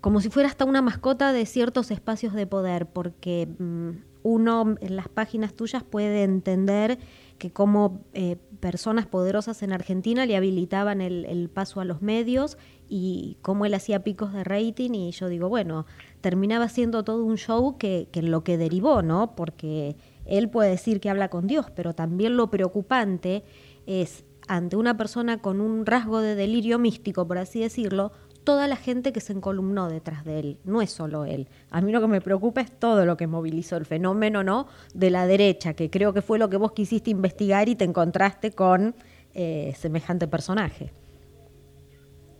como 0.00 0.20
si 0.20 0.30
fuera 0.30 0.48
hasta 0.48 0.64
una 0.64 0.82
mascota 0.82 1.32
de 1.32 1.46
ciertos 1.46 1.90
espacios 1.90 2.34
de 2.34 2.46
poder, 2.46 2.86
porque 2.86 3.48
mm, 3.58 3.90
uno 4.22 4.76
en 4.80 4.96
las 4.96 5.08
páginas 5.08 5.54
tuyas 5.54 5.82
puede 5.82 6.24
entender 6.24 6.98
que 7.38 7.50
como 7.50 8.04
eh, 8.12 8.36
personas 8.60 9.06
poderosas 9.06 9.62
en 9.62 9.72
Argentina 9.72 10.26
le 10.26 10.36
habilitaban 10.36 11.00
el, 11.00 11.24
el, 11.26 11.48
paso 11.48 11.80
a 11.80 11.84
los 11.84 12.02
medios 12.02 12.58
y 12.88 13.38
cómo 13.42 13.64
él 13.64 13.74
hacía 13.74 14.02
picos 14.02 14.32
de 14.32 14.44
rating 14.44 14.90
y 14.92 15.12
yo 15.12 15.28
digo, 15.28 15.48
bueno, 15.48 15.86
terminaba 16.20 16.68
siendo 16.68 17.04
todo 17.04 17.24
un 17.24 17.36
show 17.36 17.78
que, 17.78 18.08
que 18.12 18.22
lo 18.22 18.44
que 18.44 18.58
derivó, 18.58 19.02
¿no? 19.02 19.34
Porque 19.34 19.96
él 20.24 20.48
puede 20.48 20.70
decir 20.70 21.00
que 21.00 21.10
habla 21.10 21.28
con 21.28 21.46
Dios, 21.46 21.66
pero 21.74 21.94
también 21.94 22.36
lo 22.36 22.50
preocupante 22.50 23.44
es 23.86 24.24
ante 24.46 24.76
una 24.76 24.96
persona 24.96 25.40
con 25.40 25.60
un 25.60 25.86
rasgo 25.86 26.20
de 26.20 26.34
delirio 26.34 26.78
místico, 26.78 27.26
por 27.26 27.38
así 27.38 27.60
decirlo, 27.60 28.12
toda 28.44 28.66
la 28.66 28.76
gente 28.76 29.12
que 29.12 29.20
se 29.20 29.34
encolumnó 29.34 29.88
detrás 29.90 30.24
de 30.24 30.40
él, 30.40 30.58
no 30.64 30.80
es 30.80 30.90
solo 30.90 31.26
él. 31.26 31.48
A 31.70 31.82
mí 31.82 31.92
lo 31.92 32.00
que 32.00 32.06
me 32.08 32.22
preocupa 32.22 32.62
es 32.62 32.70
todo 32.70 33.04
lo 33.04 33.18
que 33.18 33.26
movilizó 33.26 33.76
el 33.76 33.84
fenómeno, 33.84 34.42
¿no? 34.42 34.66
De 34.94 35.10
la 35.10 35.26
derecha, 35.26 35.74
que 35.74 35.90
creo 35.90 36.14
que 36.14 36.22
fue 36.22 36.38
lo 36.38 36.48
que 36.48 36.56
vos 36.56 36.72
quisiste 36.72 37.10
investigar 37.10 37.68
y 37.68 37.74
te 37.74 37.84
encontraste 37.84 38.52
con 38.52 38.94
eh, 39.34 39.74
semejante 39.76 40.26
personaje. 40.28 40.92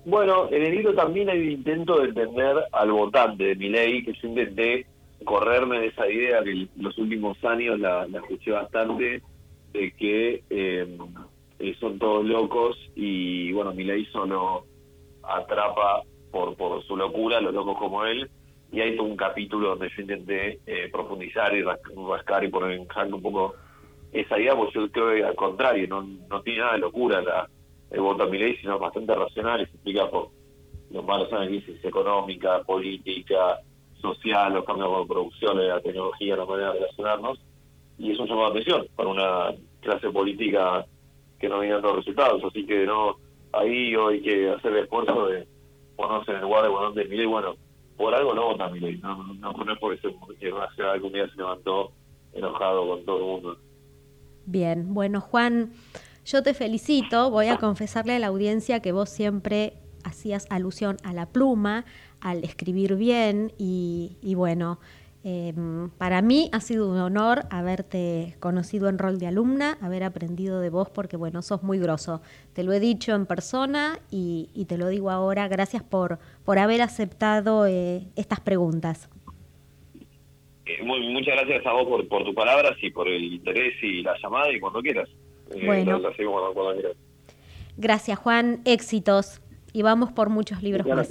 Bueno, 0.04 0.48
en 0.50 0.62
el 0.62 0.74
libro 0.74 0.94
también 0.94 1.28
hay 1.28 1.40
un 1.40 1.50
intento 1.50 2.00
de 2.00 2.08
entender 2.08 2.56
al 2.72 2.92
votante 2.92 3.44
de 3.44 3.56
mi 3.56 3.68
ley, 3.68 4.04
que 4.04 4.12
yo 4.14 4.28
intenté 4.28 4.86
correrme 5.24 5.80
de 5.80 5.86
esa 5.88 6.08
idea 6.08 6.42
que 6.42 6.68
los 6.76 6.96
últimos 6.98 7.42
años 7.44 7.78
la, 7.78 8.06
escuché 8.06 8.52
bastante, 8.52 9.22
de 9.72 9.92
que 9.92 10.42
eh, 10.48 10.98
son 11.78 11.98
todos 11.98 12.24
locos 12.24 12.78
y 12.94 13.52
bueno, 13.52 13.74
mi 13.74 13.84
ley 13.84 14.06
solo 14.06 14.64
atrapa 15.22 16.02
por, 16.30 16.56
por 16.56 16.82
su 16.84 16.96
locura 16.96 17.38
a 17.38 17.40
los 17.40 17.52
locos 17.52 17.76
como 17.78 18.04
él. 18.04 18.30
Y 18.70 18.80
hay 18.80 18.96
todo 18.96 19.06
un 19.06 19.16
capítulo 19.16 19.70
donde 19.70 19.90
yo 19.96 20.02
intenté 20.02 20.60
eh, 20.66 20.90
profundizar 20.92 21.54
y 21.56 21.62
rascar 21.62 22.44
y 22.44 22.48
poner 22.48 22.72
en 22.72 23.14
un 23.14 23.22
poco 23.22 23.54
esa 24.12 24.38
idea, 24.38 24.54
porque 24.54 24.74
yo 24.74 24.90
creo 24.90 25.14
que 25.14 25.24
al 25.24 25.34
contrario, 25.34 25.86
no, 25.88 26.02
no 26.02 26.42
tiene 26.42 26.60
nada 26.60 26.72
de 26.74 26.78
locura 26.78 27.22
la, 27.22 27.48
el 27.90 28.00
voto 28.00 28.24
a 28.24 28.26
mi 28.26 28.38
ley, 28.38 28.56
sino 28.56 28.78
bastante 28.78 29.14
racional 29.14 29.60
y 29.60 29.66
se 29.66 29.72
explica 29.72 30.08
por 30.10 30.30
los 30.90 31.04
malos 31.04 31.32
análisis 31.32 31.84
económica, 31.84 32.62
política, 32.62 33.60
social, 34.00 34.54
los 34.54 34.64
cambios 34.64 35.00
de 35.00 35.06
producción, 35.06 35.58
de 35.58 35.68
la 35.68 35.80
tecnología, 35.80 36.36
la 36.36 36.44
manera 36.44 36.72
de 36.72 36.80
relacionarnos. 36.80 37.40
y 37.98 38.12
es 38.12 38.18
un 38.18 38.28
llamado 38.28 38.52
de 38.52 38.60
atención 38.60 38.86
para 38.94 39.08
una 39.08 39.54
clase 39.80 40.10
política 40.10 40.86
que 41.38 41.48
no 41.48 41.60
viene 41.60 41.74
dando 41.74 41.96
resultados. 41.96 42.42
Así 42.44 42.64
que 42.64 42.86
no 42.86 43.16
ahí 43.52 43.94
hay 43.94 44.20
que 44.20 44.50
hacer 44.50 44.72
el 44.72 44.84
esfuerzo 44.84 45.26
de 45.26 45.46
ponerse 45.96 46.30
en 46.30 46.36
el 46.38 46.42
lugar 46.42 46.62
de 46.62 46.68
bueno, 46.68 46.86
donde 46.86 47.04
Milei, 47.06 47.26
bueno, 47.26 47.56
por 47.96 48.14
algo 48.14 48.34
no 48.34 48.46
vota 48.46 48.68
Milei, 48.68 48.98
no, 48.98 49.16
no, 49.34 49.52
no 49.52 49.72
es 49.72 49.78
porque 49.78 50.00
se, 50.00 50.14
que 50.38 50.52
una 50.52 50.70
ciudad 50.74 50.94
de 50.94 51.28
se 51.28 51.36
levantó 51.36 51.92
enojado 52.32 52.88
con 52.88 53.04
todo 53.04 53.18
el 53.18 53.24
mundo. 53.24 53.58
Bien, 54.46 54.94
bueno 54.94 55.20
Juan, 55.20 55.72
yo 56.30 56.42
te 56.42 56.54
felicito, 56.54 57.30
voy 57.30 57.46
a 57.46 57.56
confesarle 57.56 58.14
a 58.14 58.18
la 58.18 58.28
audiencia 58.28 58.80
que 58.80 58.92
vos 58.92 59.08
siempre 59.08 59.74
hacías 60.04 60.46
alusión 60.50 60.96
a 61.02 61.12
la 61.12 61.26
pluma, 61.26 61.84
al 62.20 62.44
escribir 62.44 62.96
bien 62.96 63.52
y, 63.58 64.34
bueno, 64.34 64.78
Em, 65.24 65.90
para 65.98 66.22
mí 66.22 66.48
ha 66.52 66.60
sido 66.60 66.88
un 66.88 66.96
honor 66.98 67.40
haberte 67.50 68.36
conocido 68.38 68.88
en 68.88 68.98
rol 68.98 69.18
de 69.18 69.26
alumna, 69.26 69.76
haber 69.82 70.04
aprendido 70.04 70.60
de 70.60 70.70
vos, 70.70 70.90
porque 70.90 71.16
bueno, 71.16 71.42
sos 71.42 71.62
muy 71.62 71.78
grosso. 71.78 72.22
Te 72.54 72.62
lo 72.62 72.72
he 72.72 72.80
dicho 72.80 73.14
en 73.14 73.26
persona 73.26 73.98
y, 74.10 74.64
te 74.68 74.78
lo 74.78 74.88
digo 74.88 75.10
ahora. 75.10 75.48
Gracias 75.48 75.82
por, 75.82 76.18
por 76.44 76.58
haber 76.58 76.82
aceptado 76.82 77.66
eh, 77.66 78.06
estas 78.16 78.40
preguntas. 78.40 79.10
Eh, 80.66 80.82
muchas 80.82 81.34
gracias 81.34 81.66
a 81.66 81.72
vos 81.72 82.06
por, 82.08 82.24
tus 82.24 82.34
palabras 82.34 82.76
y 82.80 82.90
por 82.90 83.08
el 83.08 83.24
interés 83.24 83.74
y 83.82 84.02
la 84.02 84.16
llamada 84.22 84.52
y 84.52 84.60
cuando 84.60 84.80
quieras. 84.80 85.08
Eh, 85.50 85.66
bueno. 85.66 86.00
Gracias 87.76 88.18
Juan, 88.18 88.60
éxitos 88.64 89.40
y 89.72 89.82
vamos 89.82 90.12
por 90.12 90.30
muchos 90.30 90.62
libros 90.62 90.86
más. 90.86 91.08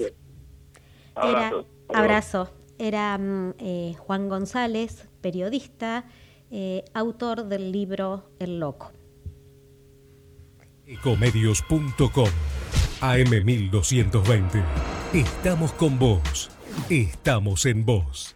Abrazo. 1.16 1.66
abrazo 1.94 2.50
era 2.78 3.18
mm, 3.18 3.54
eh, 3.60 3.96
Juan 3.98 4.30
González, 4.30 5.08
periodista, 5.22 6.06
eh, 6.52 6.84
autor 6.94 7.46
del 7.46 7.72
libro 7.72 8.30
El 8.40 8.60
Loco. 8.60 8.92
Ecomedios.com 10.86 12.30
AM1220. 13.02 14.64
Estamos 15.14 15.74
con 15.74 16.00
vos. 16.00 16.50
Estamos 16.90 17.66
en 17.66 17.86
vos. 17.86 18.36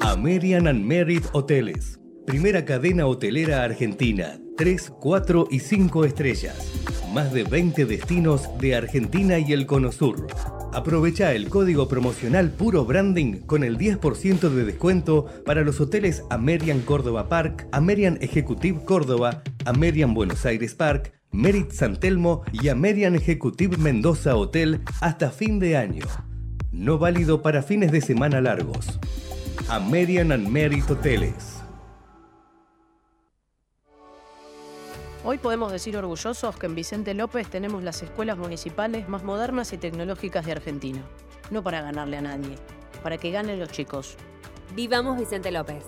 American 0.00 0.68
and 0.68 0.84
Merit 0.84 1.24
Hoteles. 1.32 1.98
Primera 2.26 2.64
cadena 2.64 3.06
hotelera 3.06 3.62
argentina. 3.64 4.38
3, 4.56 4.92
4 5.00 5.48
y 5.50 5.60
5 5.60 6.04
estrellas. 6.04 6.72
Más 7.12 7.32
de 7.32 7.44
20 7.44 7.84
destinos 7.84 8.48
de 8.58 8.74
Argentina 8.76 9.38
y 9.38 9.52
el 9.52 9.66
Cono 9.66 9.92
Sur 9.92 10.26
Aprovecha 10.74 11.32
el 11.34 11.48
código 11.50 11.86
promocional 11.86 12.50
Puro 12.50 12.84
Branding 12.84 13.42
con 13.46 13.62
el 13.62 13.78
10% 13.78 14.48
de 14.48 14.64
descuento 14.64 15.26
para 15.46 15.62
los 15.62 15.80
hoteles 15.80 16.24
Amerian 16.30 16.80
Córdoba 16.80 17.28
Park, 17.28 17.68
Amerian 17.70 18.18
Executive 18.20 18.84
Córdoba, 18.84 19.44
Amerian 19.66 20.14
Buenos 20.14 20.44
Aires 20.44 20.74
Park, 20.74 21.12
Merit 21.30 21.70
San 21.70 22.00
Telmo 22.00 22.42
y 22.50 22.70
Amerian 22.70 23.14
Executive 23.14 23.76
Mendoza 23.76 24.34
Hotel 24.34 24.80
hasta 25.00 25.30
fin 25.30 25.60
de 25.60 25.76
año. 25.76 26.06
No 26.72 26.98
válido 26.98 27.40
para 27.40 27.62
fines 27.62 27.92
de 27.92 28.00
semana 28.00 28.40
largos. 28.40 28.98
Amerian 29.68 30.32
and 30.32 30.48
Merit 30.48 30.90
Hoteles. 30.90 31.53
Hoy 35.26 35.38
podemos 35.38 35.72
decir 35.72 35.96
orgullosos 35.96 36.54
que 36.58 36.66
en 36.66 36.74
Vicente 36.74 37.14
López 37.14 37.48
tenemos 37.48 37.82
las 37.82 38.02
escuelas 38.02 38.36
municipales 38.36 39.08
más 39.08 39.24
modernas 39.24 39.72
y 39.72 39.78
tecnológicas 39.78 40.44
de 40.44 40.52
Argentina. 40.52 41.00
No 41.50 41.62
para 41.62 41.80
ganarle 41.80 42.18
a 42.18 42.20
nadie, 42.20 42.56
para 43.02 43.16
que 43.16 43.30
ganen 43.30 43.58
los 43.58 43.70
chicos. 43.70 44.16
Vivamos 44.74 45.18
Vicente 45.18 45.50
López. 45.50 45.82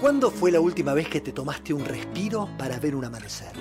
¿Cuándo 0.00 0.32
fue 0.32 0.50
la 0.50 0.58
última 0.58 0.94
vez 0.94 1.08
que 1.08 1.20
te 1.20 1.30
tomaste 1.30 1.72
un 1.72 1.84
respiro 1.84 2.48
para 2.58 2.80
ver 2.80 2.96
un 2.96 3.04
amanecer? 3.04 3.52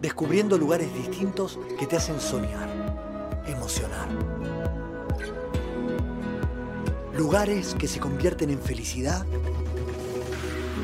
Descubriendo 0.00 0.58
lugares 0.58 0.92
distintos 0.94 1.60
que 1.78 1.86
te 1.86 1.94
hacen 1.94 2.20
soñar, 2.20 3.44
emocionar. 3.46 4.08
Lugares 7.16 7.76
que 7.78 7.86
se 7.86 8.00
convierten 8.00 8.50
en 8.50 8.58
felicidad 8.58 9.24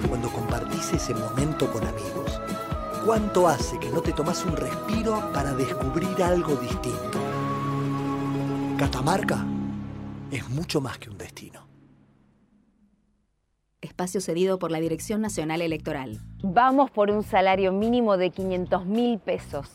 cuando 0.09 0.31
compartís 0.31 0.93
ese 0.93 1.15
momento 1.15 1.71
con 1.73 1.87
amigos? 1.87 2.41
¿Cuánto 3.05 3.49
hace 3.49 3.79
que 3.79 3.89
no 3.89 4.01
te 4.01 4.13
tomas 4.13 4.45
un 4.45 4.57
respiro 4.57 5.33
para 5.33 5.55
descubrir 5.55 6.23
algo 6.23 6.55
distinto? 6.57 7.19
Catamarca 8.79 9.45
es 10.31 10.49
mucho 10.49 10.81
más 10.81 10.99
que 10.99 11.11
un 11.11 11.19
destino. 11.19 11.67
Espacio 13.81 14.21
cedido 14.21 14.59
por 14.59 14.71
la 14.71 14.81
Dirección 14.81 15.23
Nacional 15.23 15.63
Electoral. 15.63 16.21
Vamos 16.43 16.91
por 16.91 17.11
un 17.11 17.23
salario 17.23 17.73
mínimo 17.73 18.19
de 18.19 18.31
500 18.31 18.85
mil 18.85 19.19
pesos. 19.19 19.69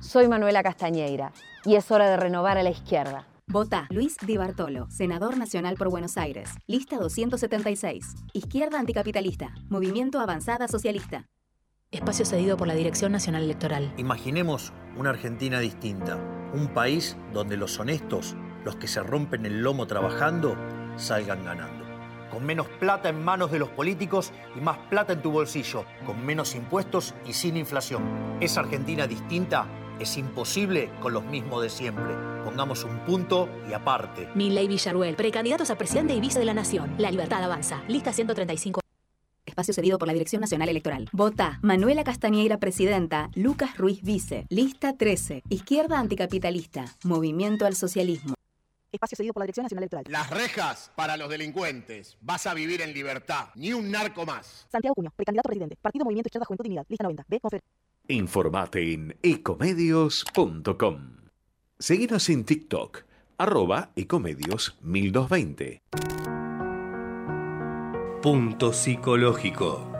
Soy 0.00 0.26
Manuela 0.26 0.62
Castañeira 0.62 1.32
y 1.64 1.76
es 1.76 1.90
hora 1.90 2.10
de 2.10 2.16
renovar 2.16 2.58
a 2.58 2.62
la 2.62 2.70
izquierda. 2.70 3.26
Vota 3.50 3.86
Luis 3.88 4.18
Di 4.26 4.36
Bartolo, 4.36 4.90
senador 4.90 5.38
nacional 5.38 5.76
por 5.76 5.88
Buenos 5.88 6.18
Aires. 6.18 6.50
Lista 6.66 6.98
276. 6.98 8.16
Izquierda 8.34 8.78
anticapitalista. 8.78 9.54
Movimiento 9.70 10.20
Avanzada 10.20 10.68
Socialista. 10.68 11.30
Espacio 11.90 12.26
cedido 12.26 12.58
por 12.58 12.68
la 12.68 12.74
Dirección 12.74 13.10
Nacional 13.10 13.44
Electoral. 13.44 13.94
Imaginemos 13.96 14.74
una 14.98 15.08
Argentina 15.10 15.60
distinta. 15.60 16.18
Un 16.52 16.74
país 16.74 17.16
donde 17.32 17.56
los 17.56 17.80
honestos, 17.80 18.36
los 18.66 18.76
que 18.76 18.86
se 18.86 19.02
rompen 19.02 19.46
el 19.46 19.62
lomo 19.62 19.86
trabajando, 19.86 20.54
salgan 20.96 21.42
ganando. 21.42 21.86
Con 22.30 22.44
menos 22.44 22.68
plata 22.78 23.08
en 23.08 23.24
manos 23.24 23.50
de 23.50 23.60
los 23.60 23.70
políticos 23.70 24.30
y 24.56 24.60
más 24.60 24.76
plata 24.90 25.14
en 25.14 25.22
tu 25.22 25.30
bolsillo. 25.30 25.86
Con 26.04 26.22
menos 26.22 26.54
impuestos 26.54 27.14
y 27.26 27.32
sin 27.32 27.56
inflación. 27.56 28.36
Esa 28.40 28.60
Argentina 28.60 29.06
distinta 29.06 29.66
es 30.00 30.16
imposible 30.16 30.90
con 31.00 31.12
los 31.12 31.24
mismos 31.24 31.62
de 31.62 31.70
siempre. 31.70 32.14
Pongamos 32.44 32.84
un 32.84 32.98
punto 33.00 33.48
y 33.68 33.72
aparte. 33.72 34.28
Milley 34.34 34.68
Villarruel, 34.68 35.16
precandidatos 35.16 35.70
a 35.70 35.78
presidente 35.78 36.14
y 36.14 36.20
vice 36.20 36.38
de 36.38 36.44
la 36.44 36.54
Nación. 36.54 36.94
La 36.98 37.10
libertad 37.10 37.42
avanza. 37.42 37.82
Lista 37.88 38.12
135. 38.12 38.80
Espacio 39.44 39.74
cedido 39.74 39.98
por 39.98 40.06
la 40.06 40.14
Dirección 40.14 40.40
Nacional 40.40 40.68
Electoral. 40.68 41.08
Vota 41.12 41.58
Manuela 41.62 42.04
Castañeira, 42.04 42.58
presidenta. 42.58 43.30
Lucas 43.34 43.76
Ruiz, 43.76 44.02
vice. 44.02 44.46
Lista 44.50 44.96
13. 44.96 45.42
Izquierda 45.48 45.98
anticapitalista. 45.98 46.84
Movimiento 47.04 47.66
al 47.66 47.74
socialismo. 47.74 48.34
Espacio 48.92 49.16
cedido 49.16 49.34
por 49.34 49.42
la 49.42 49.46
Dirección 49.46 49.64
Nacional 49.64 49.82
Electoral. 49.84 50.04
Las 50.08 50.30
rejas 50.30 50.92
para 50.96 51.16
los 51.16 51.28
delincuentes. 51.28 52.16
Vas 52.20 52.46
a 52.46 52.54
vivir 52.54 52.80
en 52.82 52.94
libertad. 52.94 53.48
Ni 53.54 53.72
un 53.72 53.90
narco 53.90 54.24
más. 54.24 54.66
Santiago 54.70 54.94
Cuño, 54.94 55.10
precandidato 55.16 55.48
a 55.48 55.50
presidente. 55.50 55.76
Partido 55.80 56.04
Movimiento 56.04 56.28
Izquierda 56.28 56.46
Juventud 56.46 56.66
Unidad. 56.66 56.86
Lista 56.88 57.04
90. 57.04 57.24
B. 57.28 57.40
Confer 57.40 57.60
Informate 58.10 58.94
en 58.94 59.18
ecomedios.com. 59.22 61.10
Seguinos 61.78 62.30
en 62.30 62.44
TikTok, 62.46 63.02
arroba 63.36 63.90
ecomedios 63.96 64.78
1220. 64.80 65.82
Punto 68.22 68.72
psicológico. 68.72 69.92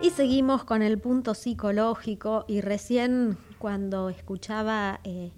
Y 0.00 0.10
seguimos 0.10 0.64
con 0.64 0.82
el 0.82 0.98
punto 0.98 1.34
psicológico 1.34 2.44
y 2.48 2.60
recién 2.60 3.38
cuando 3.58 4.08
escuchaba 4.08 4.98
eh, 5.04 5.30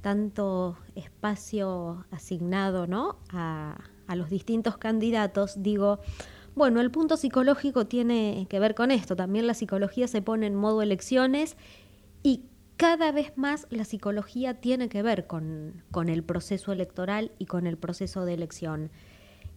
tanto 0.00 0.76
espacio 0.96 2.04
asignado 2.10 2.88
¿no? 2.88 3.20
a, 3.30 3.78
a 4.08 4.16
los 4.16 4.28
distintos 4.28 4.76
candidatos, 4.76 5.62
digo, 5.62 6.00
bueno, 6.58 6.80
el 6.80 6.90
punto 6.90 7.16
psicológico 7.16 7.86
tiene 7.86 8.46
que 8.50 8.58
ver 8.58 8.74
con 8.74 8.90
esto. 8.90 9.16
También 9.16 9.46
la 9.46 9.54
psicología 9.54 10.08
se 10.08 10.20
pone 10.20 10.46
en 10.46 10.54
modo 10.54 10.82
elecciones 10.82 11.56
y 12.22 12.42
cada 12.76 13.12
vez 13.12 13.32
más 13.36 13.66
la 13.70 13.84
psicología 13.84 14.60
tiene 14.60 14.88
que 14.88 15.02
ver 15.02 15.26
con, 15.26 15.82
el 16.06 16.22
proceso 16.22 16.72
electoral 16.72 17.32
y 17.38 17.46
con 17.46 17.66
el 17.66 17.78
proceso 17.78 18.24
de 18.24 18.34
elección. 18.34 18.90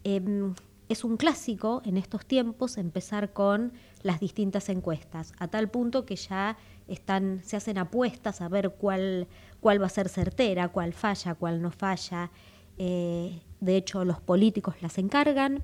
Em, 0.03 0.53
es 0.89 1.03
un 1.03 1.17
clásico 1.17 1.81
en 1.85 1.97
estos 1.97 2.25
tiempos 2.25 2.77
empezar 2.77 3.33
con 3.33 3.73
las 4.03 4.19
distintas 4.19 4.69
encuestas, 4.69 5.33
a 5.39 5.47
tal 5.47 5.69
punto 5.69 6.05
que 6.05 6.15
ya 6.15 6.57
están, 6.87 7.41
se 7.43 7.57
hacen 7.57 7.77
apuestas 7.77 8.41
a 8.41 8.49
ver 8.49 8.75
cuál, 8.77 9.27
cuál 9.59 9.81
va 9.81 9.87
a 9.87 9.89
ser 9.89 10.07
certera, 10.07 10.67
cuál 10.67 10.93
falla, 10.93 11.33
cuál 11.35 11.61
no 11.61 11.71
falla. 11.71 12.31
Eh, 12.77 13.41
de 13.59 13.75
hecho, 13.75 14.05
los 14.05 14.19
políticos 14.19 14.75
las 14.81 14.97
encargan 14.97 15.63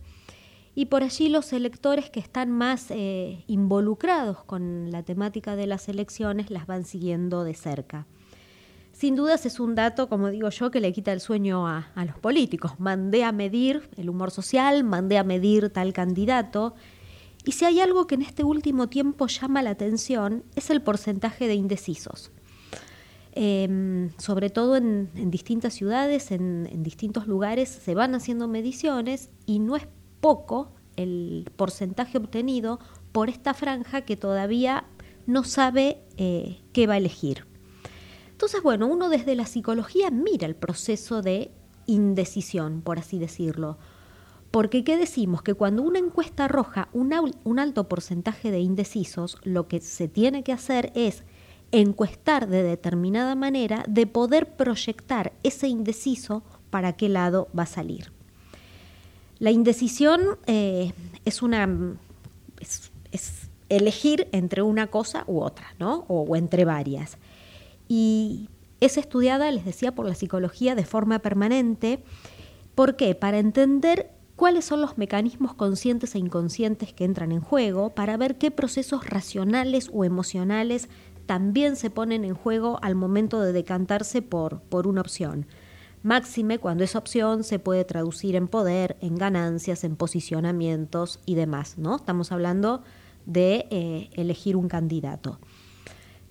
y 0.78 0.86
por 0.86 1.02
allí 1.02 1.28
los 1.28 1.54
electores 1.54 2.12
que 2.12 2.20
están 2.20 2.52
más 2.52 2.92
eh, 2.92 3.44
involucrados 3.48 4.44
con 4.44 4.92
la 4.92 5.02
temática 5.02 5.56
de 5.56 5.66
las 5.66 5.90
elecciones 5.90 6.52
las 6.52 6.68
van 6.68 6.84
siguiendo 6.84 7.44
de 7.44 7.56
cerca. 7.56 8.06
Sin 8.92 9.16
dudas 9.16 9.48
es 9.48 9.60
un 9.60 9.74
dato, 9.74 10.08
como 10.08 10.30
digo 10.30 10.50
yo, 10.50 10.70
que 10.70 10.80
le 10.80 10.94
quita 10.94 11.12
el 11.14 11.20
sueño 11.20 11.68
a, 11.68 11.92
a 11.96 12.06
los 12.06 12.20
políticos. 12.20 12.74
Mandé 12.78 13.24
a 13.24 13.32
medir 13.32 13.90
el 13.98 14.08
humor 14.08 14.30
social, 14.30 14.84
mandé 14.84 15.18
a 15.18 15.24
medir 15.24 15.72
tal 15.72 15.94
candidato. 15.94 16.76
Y 17.44 17.54
si 17.54 17.66
hay 17.66 17.80
algo 17.80 18.06
que 18.06 18.14
en 18.14 18.22
este 18.22 18.44
último 18.44 18.88
tiempo 18.88 19.26
llama 19.26 19.64
la 19.64 19.72
atención, 19.72 20.44
es 20.56 20.70
el 20.70 20.84
porcentaje 20.84 21.48
de 21.48 21.56
indecisos. 21.56 22.32
em, 23.34 24.12
sobre 24.20 24.52
todo 24.52 24.76
en, 24.76 25.10
distintas 25.32 25.74
ciudades, 25.74 26.32
en, 26.32 26.84
distintos 26.84 27.26
lugares, 27.26 27.68
se 27.70 27.96
van 27.96 28.14
haciendo 28.14 28.48
mediciones 28.48 29.30
y 29.46 29.60
no 29.60 29.76
es 29.76 29.88
poco 30.20 30.72
el 30.96 31.50
porcentaje 31.56 32.18
obtenido 32.18 32.80
por 33.12 33.30
esta 33.30 33.54
franja 33.54 34.02
que 34.02 34.18
todavía 34.18 34.86
no 35.26 35.44
sabe 35.44 36.02
eh, 36.18 36.62
qué 36.74 36.88
va 36.88 36.96
a 36.96 36.98
elegir. 36.98 37.46
Entonces, 38.32 38.62
bueno, 38.62 38.88
uno 38.88 39.10
desde 39.10 39.36
la 39.36 39.46
psicología 39.46 40.12
mira 40.12 40.48
el 40.48 40.56
proceso 40.56 41.22
de 41.22 41.52
indecisión, 41.86 42.82
por 42.82 43.00
así 43.00 43.18
decirlo. 43.18 43.78
Porque, 44.52 44.84
¿qué 44.84 44.98
decimos? 44.98 45.42
Que 45.42 45.54
cuando 45.54 45.84
una 45.84 46.00
encuesta 46.00 46.46
arroja 46.46 46.90
un 46.94 47.60
alto 47.60 47.88
porcentaje 47.90 48.52
de 48.52 48.60
indecisos, 48.60 49.38
lo 49.44 49.68
que 49.68 49.82
se 49.82 50.08
tiene 50.08 50.44
que 50.44 50.54
hacer 50.54 50.92
es 50.96 51.24
encuestar 51.72 52.48
de 52.48 52.64
determinada 52.64 53.36
manera 53.36 53.84
de 53.88 54.08
poder 54.08 54.56
proyectar 54.56 55.34
ese 55.44 55.68
indeciso 55.68 56.44
para 56.70 56.94
qué 56.94 57.10
lado 57.10 57.50
va 57.58 57.64
a 57.64 57.68
salir. 57.68 58.17
La 59.40 59.52
indecisión 59.52 60.22
eh, 60.48 60.94
es 61.26 61.42
una 61.42 61.98
es, 62.60 62.92
elegir 63.70 64.30
entre 64.32 64.62
una 64.62 64.88
cosa 64.88 65.24
u 65.28 65.42
otra, 65.42 65.68
¿no? 65.80 66.06
O, 66.08 66.36
entre 66.36 66.66
varias. 66.66 67.18
Y 67.88 68.50
es 68.80 68.98
estudiada, 68.98 69.52
les 69.52 69.66
decía, 69.66 69.94
por 69.94 70.06
la 70.06 70.16
psicología 70.16 70.76
de 70.76 70.86
forma 70.86 71.20
permanente. 71.20 72.00
¿Por 72.76 72.96
qué? 72.96 73.14
Para 73.16 73.40
entender 73.40 74.12
cuáles 74.36 74.66
son 74.66 74.82
los 74.82 74.98
mecanismos 74.98 75.54
conscientes 75.54 76.16
e 76.16 76.20
inconscientes 76.20 76.94
que 76.94 77.04
entran 77.04 77.32
en 77.32 77.42
juego, 77.42 77.90
para 77.90 78.16
ver 78.18 78.38
qué 78.38 78.52
procesos 78.52 79.06
racionales 79.06 79.90
o 79.92 80.06
emocionales 80.06 80.88
también 81.26 81.76
se 81.76 81.90
ponen 81.90 82.24
en 82.24 82.36
juego 82.36 82.80
al 82.82 82.96
momento 82.96 83.42
de 83.42 83.52
decantarse 83.52 84.22
por, 84.22 84.62
por 84.62 84.88
una 84.88 85.02
opción. 85.02 85.46
Máxime 86.08 86.58
cuando 86.58 86.86
esa 86.86 87.00
opción 87.00 87.44
se 87.44 87.60
puede 87.60 87.84
traducir 87.84 88.38
en 88.38 88.48
poder, 88.48 88.96
en 89.02 89.18
ganancias, 89.18 89.84
en 89.84 89.98
posicionamientos 89.98 91.20
y 91.26 91.36
demás, 91.36 91.78
¿no? 91.78 91.98
Estamos 91.98 92.32
hablando 92.32 92.82
de 93.26 93.68
eh, 93.72 94.10
elegir 94.14 94.56
un 94.56 94.70
candidato. 94.70 95.38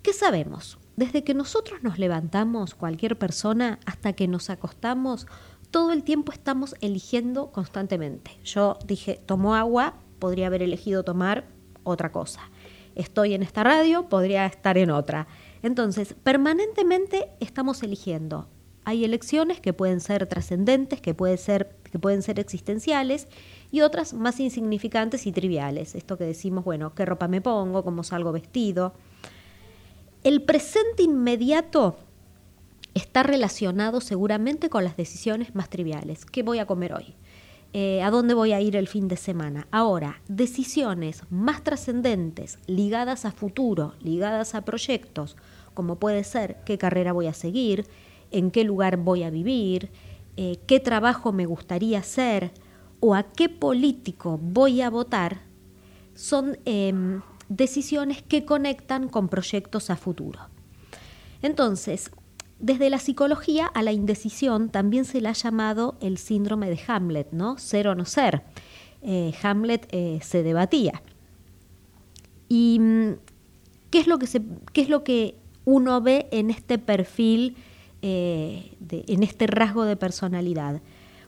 ¿Qué 0.01 0.13
sabemos? 0.13 0.79
Desde 0.95 1.23
que 1.23 1.35
nosotros 1.35 1.83
nos 1.83 1.99
levantamos, 1.99 2.73
cualquier 2.73 3.19
persona, 3.19 3.77
hasta 3.85 4.13
que 4.13 4.27
nos 4.27 4.49
acostamos, 4.49 5.27
todo 5.69 5.91
el 5.91 6.01
tiempo 6.01 6.31
estamos 6.31 6.73
eligiendo 6.81 7.51
constantemente. 7.51 8.31
Yo 8.43 8.79
dije, 8.87 9.21
tomo 9.27 9.53
agua, 9.53 9.93
podría 10.17 10.47
haber 10.47 10.63
elegido 10.63 11.03
tomar 11.03 11.49
otra 11.83 12.11
cosa. 12.11 12.41
Estoy 12.95 13.35
en 13.35 13.43
esta 13.43 13.63
radio, 13.63 14.09
podría 14.09 14.47
estar 14.47 14.75
en 14.79 14.89
otra. 14.89 15.27
Entonces, 15.61 16.15
permanentemente 16.23 17.29
estamos 17.39 17.83
eligiendo. 17.83 18.49
Hay 18.87 19.03
elecciones 19.03 19.59
que 19.59 19.73
pueden 19.73 19.99
ser 19.99 20.27
trascendentes, 20.27 21.01
que, 21.01 21.13
ser, 21.37 21.75
que 21.91 21.99
pueden 21.99 22.21
ser 22.21 22.39
existenciales 22.39 23.27
y 23.69 23.81
otras 23.81 24.13
más 24.13 24.39
insignificantes 24.39 25.27
y 25.27 25.33
triviales. 25.33 25.93
Esto 25.93 26.17
que 26.17 26.23
decimos, 26.23 26.63
bueno, 26.63 26.95
¿qué 26.95 27.03
ropa 27.05 27.27
me 27.27 27.41
pongo? 27.41 27.83
¿Cómo 27.83 28.05
salgo 28.05 28.31
vestido? 28.31 28.93
El 30.23 30.41
presente 30.41 31.03
inmediato 31.03 31.97
está 32.93 33.23
relacionado 33.23 33.99
seguramente 33.99 34.69
con 34.69 34.85
las 34.85 34.95
decisiones 34.95 35.53
más 35.53 35.69
triviales. 35.69 36.23
¿Qué 36.23 36.41
voy 36.41 36.59
a 36.59 36.65
comer 36.65 36.93
hoy? 36.93 37.13
Eh, 37.73 38.01
¿A 38.01 38.09
dónde 38.09 38.35
voy 38.35 38.53
a 38.53 38.61
ir 38.61 38.77
el 38.77 38.87
fin 38.87 39.09
de 39.09 39.17
semana? 39.17 39.67
Ahora, 39.69 40.21
decisiones 40.29 41.23
más 41.29 41.61
trascendentes, 41.61 42.57
ligadas 42.67 43.25
a 43.25 43.33
futuro, 43.33 43.95
ligadas 43.99 44.55
a 44.55 44.63
proyectos, 44.63 45.35
como 45.73 45.97
puede 45.97 46.23
ser 46.23 46.55
qué 46.65 46.77
carrera 46.77 47.11
voy 47.11 47.27
a 47.27 47.33
seguir, 47.33 47.85
en 48.31 48.51
qué 48.51 48.63
lugar 48.63 48.97
voy 48.97 49.23
a 49.23 49.29
vivir, 49.29 49.89
eh, 50.35 50.59
qué 50.67 50.79
trabajo 50.79 51.31
me 51.31 51.45
gustaría 51.45 51.99
hacer 51.99 52.51
o 52.99 53.15
a 53.15 53.23
qué 53.23 53.49
político 53.49 54.39
voy 54.41 54.81
a 54.81 54.89
votar, 54.89 55.41
son 56.13 56.57
em, 56.65 57.21
decisiones 57.49 58.21
que 58.23 58.45
conectan 58.45 59.07
con 59.07 59.29
proyectos 59.29 59.89
a 59.89 59.95
futuro. 59.95 60.39
Entonces, 61.41 62.11
desde 62.59 62.89
la 62.89 62.97
psicología 62.97 63.67
a 63.67 63.83
la 63.83 63.91
indecisión 63.91 64.69
también 64.69 65.05
se 65.05 65.21
le 65.21 65.29
ha 65.29 65.33
llamado 65.33 65.95
el 66.01 66.17
síndrome 66.17 66.69
de 66.69 66.79
Hamlet, 66.87 67.31
¿no? 67.31 67.57
Ser 67.59 67.87
o 67.87 67.95
no 67.95 68.05
ser. 68.05 68.43
Eh, 69.03 69.33
Hamlet 69.43 69.87
eh, 69.91 70.19
se 70.23 70.41
debatía. 70.41 71.03
¿Y 72.49 72.79
mm, 72.79 73.13
qué 73.91 73.99
es, 73.99 74.07
lo 74.07 74.17
que 74.17 74.27
se, 74.27 74.41
qué 74.73 74.81
es 74.81 74.89
lo 74.89 75.03
que 75.03 75.35
uno 75.65 76.01
ve 76.01 76.27
en 76.31 76.49
este 76.49 76.79
perfil 76.79 77.57
eh, 78.09 78.77
en 78.89 79.21
este 79.21 79.47
rasgo 79.47 79.83
de 79.83 79.97
personalidad. 79.97 80.81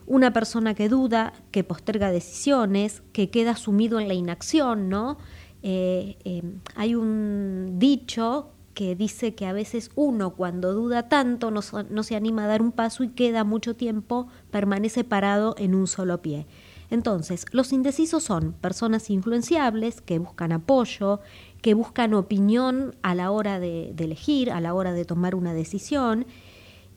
Una 0.06 0.32
persona 0.32 0.72
que 0.72 0.88
duda, 0.88 1.34
que 1.50 1.62
posterga 1.62 2.10
decisiones, 2.10 3.02
que 3.12 3.28
queda 3.28 3.54
sumido 3.56 4.00
en 4.00 4.08
la 4.08 4.14
inacción, 4.14 4.88
¿no? 4.88 5.18
Eh, 5.62 6.16
em, 6.24 6.60
hay 6.76 6.94
un 6.94 7.74
dicho 7.78 8.48
que 8.72 8.96
dice 8.96 9.34
que 9.34 9.44
a 9.44 9.52
veces 9.52 9.90
uno 9.94 10.30
cuando 10.30 10.72
duda 10.72 11.10
tanto 11.10 11.50
no, 11.50 11.60
no, 11.90 12.02
se 12.02 12.16
anima 12.16 12.44
a 12.44 12.46
dar 12.46 12.62
un 12.62 12.72
paso 12.72 13.04
y 13.04 13.08
queda 13.08 13.44
mucho 13.44 13.76
tiempo, 13.76 14.28
permanece 14.50 15.04
parado 15.04 15.54
en 15.58 15.74
un 15.74 15.86
solo 15.86 16.22
pie. 16.22 16.46
Entonces, 16.88 17.44
los 17.52 17.74
indecisos 17.74 18.22
son 18.22 18.54
personas 18.54 19.10
influenciables 19.10 20.00
que 20.00 20.18
buscan 20.18 20.52
apoyo, 20.52 21.20
que 21.60 21.74
buscan 21.74 22.14
opinión 22.14 22.96
a 23.02 23.14
la 23.14 23.30
hora 23.30 23.60
de 23.60 23.92
elegir, 23.98 24.50
a 24.50 24.62
la 24.62 24.72
hora 24.72 24.94
de 24.94 25.04
tomar 25.04 25.34
una 25.34 25.52
decisión 25.52 26.24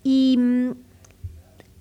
y 0.04 0.36
mm, 0.38 0.72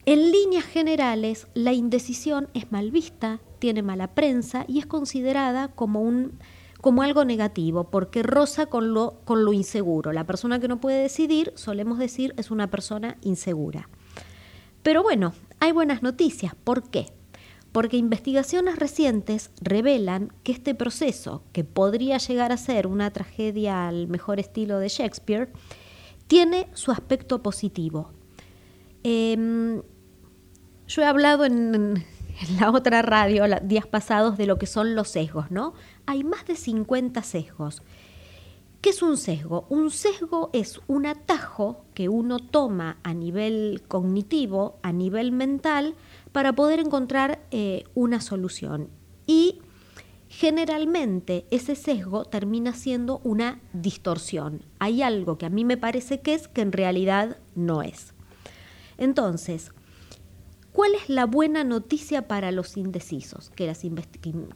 en 0.04 0.32
líneas 0.32 0.64
generales, 0.64 1.46
la 1.54 1.72
indecisión 1.72 2.48
es 2.54 2.72
mal 2.72 2.90
vista, 2.90 3.40
tiene 3.58 3.82
mala 3.82 4.14
prensa 4.14 4.64
y 4.66 4.80
es 4.80 4.86
considerada 4.86 5.68
como, 5.68 6.00
un, 6.00 6.38
como 6.80 7.02
algo 7.02 7.24
negativo, 7.24 7.84
porque 7.84 8.24
roza 8.24 8.66
con 8.66 8.94
lo, 8.94 9.20
con 9.24 9.44
lo 9.44 9.52
inseguro. 9.52 10.12
La 10.12 10.26
persona 10.26 10.58
que 10.58 10.66
no 10.66 10.80
puede 10.80 11.02
decidir, 11.02 11.52
solemos 11.54 11.98
decir, 11.98 12.34
es 12.36 12.50
una 12.50 12.68
persona 12.68 13.16
insegura. 13.22 13.88
Pero 14.82 15.04
bueno, 15.04 15.34
hay 15.60 15.70
buenas 15.70 16.02
noticias. 16.02 16.56
¿Por 16.56 16.90
qué? 16.90 17.12
Porque 17.70 17.96
investigaciones 17.96 18.80
recientes 18.80 19.52
revelan 19.60 20.32
que 20.42 20.50
este 20.50 20.74
proceso, 20.74 21.44
que 21.52 21.62
podría 21.62 22.18
llegar 22.18 22.50
a 22.50 22.56
ser 22.56 22.88
una 22.88 23.12
tragedia 23.12 23.86
al 23.86 24.08
mejor 24.08 24.40
estilo 24.40 24.80
de 24.80 24.88
Shakespeare, 24.88 25.52
tiene 26.32 26.66
su 26.72 26.90
aspecto 26.90 27.42
positivo. 27.42 28.10
Em, 29.02 29.82
yo 30.88 31.02
he 31.02 31.04
hablado 31.04 31.44
en, 31.44 32.06
la 32.58 32.70
otra 32.70 33.02
radio 33.02 33.44
días 33.62 33.86
pasados 33.86 34.38
de 34.38 34.46
lo 34.46 34.56
que 34.56 34.64
son 34.64 34.94
los 34.94 35.08
sesgos, 35.08 35.50
¿no? 35.50 35.74
Hay 36.06 36.24
más 36.24 36.46
de 36.46 36.56
50 36.56 37.22
sesgos. 37.22 37.82
¿Qué 38.80 38.88
es 38.88 39.02
un 39.02 39.18
sesgo? 39.18 39.66
Un 39.68 39.90
sesgo 39.90 40.48
es 40.54 40.80
un 40.86 41.04
atajo 41.04 41.84
que 41.92 42.08
uno 42.08 42.38
toma 42.38 42.96
a 43.02 43.12
nivel 43.12 43.82
cognitivo, 43.86 44.78
a 44.82 44.90
nivel 44.90 45.32
mental, 45.32 45.96
para 46.32 46.54
poder 46.54 46.80
encontrar 46.80 47.44
eh, 47.50 47.84
una 47.94 48.22
solución. 48.22 48.88
Y 49.26 49.60
generalmente 50.32 51.44
ese 51.50 51.76
sesgo 51.76 52.24
termina 52.24 52.72
siendo 52.72 53.20
una 53.22 53.60
distorsión. 53.74 54.62
Hay 54.78 55.02
algo 55.02 55.36
que 55.36 55.44
a 55.44 55.50
mí 55.50 55.62
me 55.66 55.76
parece 55.76 56.22
que 56.22 56.32
es 56.32 56.48
que 56.48 56.62
en 56.62 56.72
realidad 56.72 57.36
no 57.54 57.82
es. 57.82 58.14
Entonces, 58.96 59.72
¿cuál 60.72 60.94
es 60.94 61.10
la 61.10 61.26
buena 61.26 61.64
noticia 61.64 62.28
para 62.28 62.50
los 62.50 62.78
indecisos? 62.78 63.50
Que, 63.50 63.74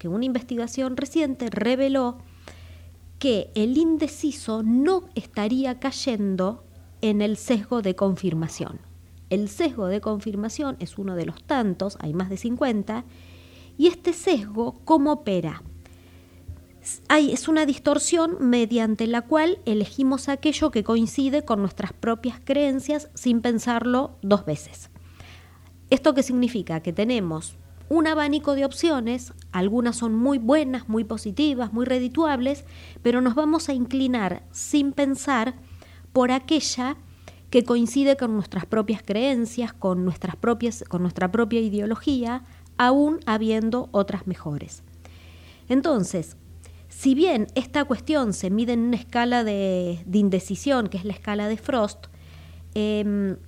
una 0.08 0.24
investigación 0.24 0.96
reciente 0.96 1.50
reveló 1.50 2.16
que 3.18 3.50
el 3.54 3.76
indeciso 3.76 4.62
no 4.62 5.10
estaría 5.14 5.78
cayendo 5.78 6.64
en 7.02 7.20
el 7.20 7.36
sesgo 7.36 7.82
de 7.82 7.94
confirmación. 7.94 8.80
El 9.28 9.50
sesgo 9.50 9.88
de 9.88 10.00
confirmación 10.00 10.76
es 10.80 10.96
uno 10.96 11.16
de 11.16 11.26
los 11.26 11.42
tantos, 11.42 11.98
hay 12.00 12.14
más 12.14 12.30
de 12.30 12.38
50, 12.38 13.04
y 13.76 13.88
este 13.88 14.12
sesgo, 14.12 14.80
¿cómo 14.84 15.12
opera? 15.12 15.62
Es 17.08 17.48
una 17.48 17.66
distorsión 17.66 18.36
mediante 18.40 19.06
la 19.06 19.22
cual 19.22 19.58
elegimos 19.64 20.28
aquello 20.28 20.70
que 20.70 20.84
coincide 20.84 21.44
con 21.44 21.60
nuestras 21.60 21.92
propias 21.92 22.40
creencias 22.44 23.10
sin 23.14 23.40
pensarlo 23.40 24.18
dos 24.22 24.44
veces. 24.44 24.90
¿Esto 25.90 26.14
qué 26.14 26.22
significa? 26.22 26.80
Que 26.80 26.92
tenemos 26.92 27.56
un 27.88 28.06
abanico 28.06 28.54
de 28.54 28.64
opciones, 28.64 29.32
algunas 29.52 29.96
son 29.96 30.14
muy 30.14 30.38
buenas, 30.38 30.88
muy 30.88 31.04
positivas, 31.04 31.72
muy 31.72 31.86
redituables, 31.86 32.64
pero 33.02 33.20
nos 33.20 33.34
vamos 33.34 33.68
a 33.68 33.74
inclinar 33.74 34.42
sin 34.50 34.92
pensar 34.92 35.54
por 36.12 36.32
aquella 36.32 36.96
que 37.50 37.64
coincide 37.64 38.16
con 38.16 38.34
nuestras 38.34 38.66
propias 38.66 39.02
creencias, 39.02 39.72
con, 39.72 40.04
nuestras 40.04 40.36
propias, 40.36 40.84
con 40.88 41.02
nuestra 41.02 41.30
propia 41.30 41.60
ideología, 41.60 42.44
aún 42.78 43.20
habiendo 43.26 43.88
otras 43.92 44.26
mejores. 44.26 44.82
Entonces, 45.68 46.36
si 46.88 47.14
bien 47.14 47.48
esta 47.54 47.84
cuestión 47.84 48.32
se 48.32 48.50
mide 48.50 48.72
en 48.72 48.80
una 48.80 48.96
escala 48.96 49.44
de, 49.44 50.04
indecisión, 50.12 50.88
que 50.88 50.98
es 50.98 51.04
la 51.04 51.12
escala 51.12 51.48
de 51.48 51.56
Frost, 51.56 52.06
Em, 52.78 53.38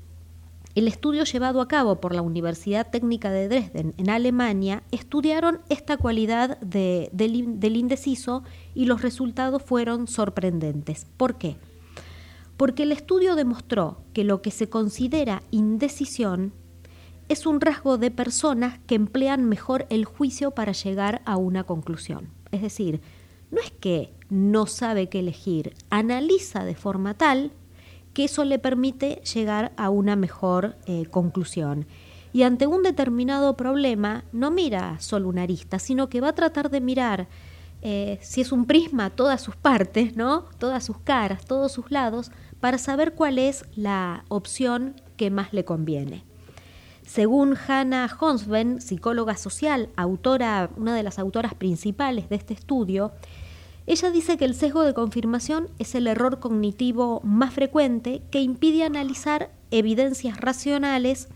el 0.75 0.89
estudio 0.89 1.25
llevado 1.25 1.61
a 1.61 1.69
cabo 1.69 2.01
por 2.01 2.15
la 2.15 2.23
Universidad 2.23 2.89
Técnica 2.91 3.31
de 3.31 3.47
Dresden 3.47 3.93
en 3.99 4.09
Alemania 4.09 4.85
estudiaron 4.91 5.61
esta 5.69 5.99
cualidad 5.99 6.59
del, 6.61 7.77
indeciso 7.77 8.43
y 8.75 8.87
los 8.87 9.03
resultados 9.03 9.63
fueron 9.63 10.07
sorprendentes. 10.07 11.07
¿Por 11.19 11.37
qué? 11.37 11.59
Porque 12.57 12.85
el 12.85 12.93
estudio 12.93 13.37
demostró 13.37 13.99
que 14.15 14.25
lo 14.25 14.41
que 14.41 14.51
se 14.51 14.71
considera 14.71 15.43
indecisión 15.51 16.55
es 17.29 17.47
un 17.47 17.61
rasgo 17.61 17.99
de 17.99 18.11
personas 18.11 18.79
que 18.87 18.95
emplean 18.95 19.45
mejor 19.45 19.87
el 19.91 20.05
juicio 20.05 20.53
para 20.53 20.73
llegar 20.73 21.23
a 21.25 21.37
una 21.37 21.65
conclusión. 21.65 22.29
Es 22.53 22.63
decir, 22.63 23.01
no 23.51 23.61
es 23.61 23.71
que 23.71 24.13
no 24.31 24.67
sabe 24.67 25.09
qué 25.09 25.21
elegir, 25.21 25.75
analiza 25.91 26.65
de 26.65 26.75
forma 26.75 27.15
tal 27.15 27.53
que 28.15 28.25
eso 28.25 28.45
le 28.45 28.59
permite 28.59 29.23
llegar 29.33 29.73
a 29.77 29.91
una 29.91 30.17
mejor 30.17 30.77
eh, 30.87 31.07
conclusión. 31.11 31.87
Y 32.33 32.43
ante 32.43 32.67
un 32.67 32.83
determinado 32.83 33.57
problema 33.57 34.25
no 34.33 34.51
mira 34.51 34.99
solo 35.01 35.29
una 35.29 35.43
arista, 35.43 35.79
sino 35.79 36.09
que 36.09 36.21
va 36.21 36.29
a 36.29 36.35
tratar 36.35 36.71
de 36.71 36.81
mirar 36.81 37.29
eh, 37.81 38.19
si 38.23 38.41
es 38.41 38.51
un 38.51 38.65
prisma 38.65 39.11
todas 39.11 39.41
sus 39.41 39.55
partes, 39.57 40.17
¿no? 40.17 40.47
todas 40.59 40.85
sus 40.85 40.99
caras, 40.99 41.45
todos 41.45 41.73
sus 41.73 41.91
lados, 41.91 42.31
para 42.61 42.79
saber 42.79 43.15
cuál 43.15 43.39
es 43.39 43.65
la 43.77 44.25
opción 44.29 45.01
que 45.17 45.31
más 45.31 45.53
le 45.53 45.65
conviene. 45.65 46.28
Según 47.09 47.57
Hannah 47.57 48.15
Honsven, 48.21 48.83
psicóloga 48.83 49.35
social, 49.39 49.89
autora, 49.97 50.69
una 50.77 50.95
de 50.95 51.03
las 51.03 51.19
autoras 51.19 51.55
principales 51.55 52.29
de 52.29 52.37
este 52.37 52.53
estudio, 52.53 53.13
ella 53.87 54.11
dice 54.11 54.37
que 54.37 54.45
el 54.45 54.55
sesgo 54.55 54.83
de 54.83 54.93
confirmación 54.93 55.71
es 55.79 55.95
el 55.95 56.07
error 56.07 56.39
cognitivo 56.39 57.23
más 57.25 57.55
frecuente 57.55 58.21
que 58.31 58.43
impide 58.43 58.85
analizar 58.85 59.51
evidencias 59.71 60.39
racionales 60.39 61.29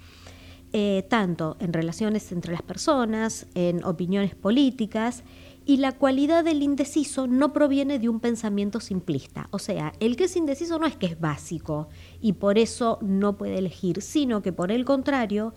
eh, 0.74 1.06
tanto 1.08 1.56
en 1.58 1.72
relaciones 1.72 2.30
entre 2.32 2.52
las 2.52 2.62
personas, 2.62 3.46
en 3.54 3.82
opiniones 3.82 4.34
políticas, 4.34 5.24
y 5.64 5.78
la 5.78 5.92
cualidad 5.92 6.44
del 6.44 6.62
indeciso 6.62 7.26
no 7.26 7.52
proviene 7.52 7.98
de 7.98 8.08
un 8.08 8.20
pensamiento 8.20 8.80
simplista. 8.80 9.48
O 9.50 9.58
sea, 9.58 9.92
el 10.00 10.16
que 10.16 10.24
es 10.24 10.36
indeciso 10.36 10.78
no 10.78 10.86
es 10.86 10.96
que 10.96 11.06
es 11.06 11.20
básico 11.20 11.88
y 12.20 12.34
por 12.34 12.58
eso 12.58 12.98
no 13.02 13.36
puede 13.36 13.58
elegir, 13.58 14.02
sino 14.02 14.42
que 14.42 14.52
por 14.52 14.72
el 14.72 14.84
contrario 14.84 15.54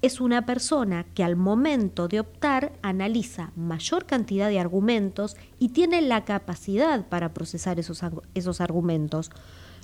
es 0.00 0.20
una 0.20 0.46
persona 0.46 1.06
que 1.14 1.24
al 1.24 1.34
momento 1.36 2.06
de 2.06 2.20
optar 2.20 2.72
analiza 2.82 3.52
mayor 3.56 4.06
cantidad 4.06 4.48
de 4.48 4.60
argumentos 4.60 5.36
y 5.58 5.70
tiene 5.70 6.02
la 6.02 6.24
capacidad 6.24 7.08
para 7.08 7.34
procesar 7.34 7.80
esos, 7.80 8.02
esos 8.34 8.60
argumentos. 8.60 9.30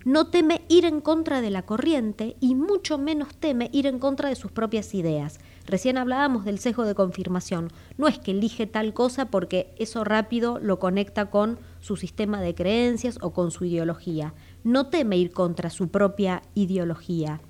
No 0.04 0.28
teme 0.28 0.62
ir 0.68 0.84
en 0.84 1.00
contra 1.00 1.40
de 1.40 1.50
la 1.50 1.62
corriente 1.62 2.36
y 2.38 2.54
mucho 2.54 2.98
menos 2.98 3.34
teme 3.36 3.70
ir 3.72 3.86
en 3.86 3.98
contra 3.98 4.28
de 4.28 4.36
sus 4.36 4.52
propias 4.52 4.94
ideas. 4.94 5.40
Recién 5.66 5.96
hablábamos 5.96 6.44
del 6.44 6.58
sesgo 6.58 6.84
de 6.84 6.94
confirmación. 6.94 7.70
No 7.96 8.06
es 8.06 8.18
que 8.18 8.32
elige 8.32 8.66
tal 8.66 8.92
cosa 8.92 9.26
porque 9.26 9.74
eso 9.78 10.04
rápido 10.04 10.58
lo 10.58 10.78
conecta 10.78 11.30
con 11.30 11.58
su 11.80 11.96
sistema 11.96 12.40
de 12.40 12.54
creencias 12.54 13.18
o 13.22 13.32
con 13.32 13.50
su 13.50 13.64
ideología. 13.64 14.34
No 14.62 14.88
teme 14.88 15.16
ir 15.16 15.32
contra 15.32 15.70
su 15.70 15.88
propia 15.88 16.42
ideología. 16.54 17.40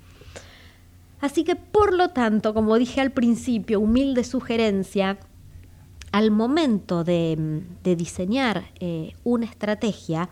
Así 1.19 1.43
que, 1.43 1.55
por 1.55 1.93
lo 1.93 2.09
tanto, 2.09 2.53
como 2.53 2.77
dije 2.77 3.01
al 3.01 3.11
principio, 3.11 3.79
humilde 3.79 4.23
sugerencia, 4.23 5.17
al 6.11 6.31
momento 6.31 7.03
de, 7.03 7.63
diseñar 7.83 8.65
eh, 8.79 9.13
una 9.23 9.45
estrategia, 9.45 10.29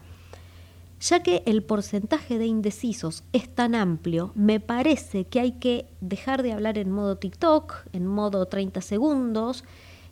ya 1.04 1.22
que 1.22 1.44
el 1.46 1.64
porcentaje 1.64 2.38
de 2.38 2.46
indecisos 2.46 3.26
es 3.34 3.54
tan 3.54 3.76
amplio, 3.76 4.32
me 4.36 4.62
parece 4.62 5.26
que 5.26 5.42
hay 5.42 5.52
que 5.54 5.86
dejar 6.00 6.44
de 6.44 6.54
hablar 6.54 6.78
en 6.78 6.92
modo 6.92 7.18
TikTok, 7.18 7.76
en 7.92 8.08
modo 8.08 8.46
30 8.46 8.80
segundos, 8.80 9.66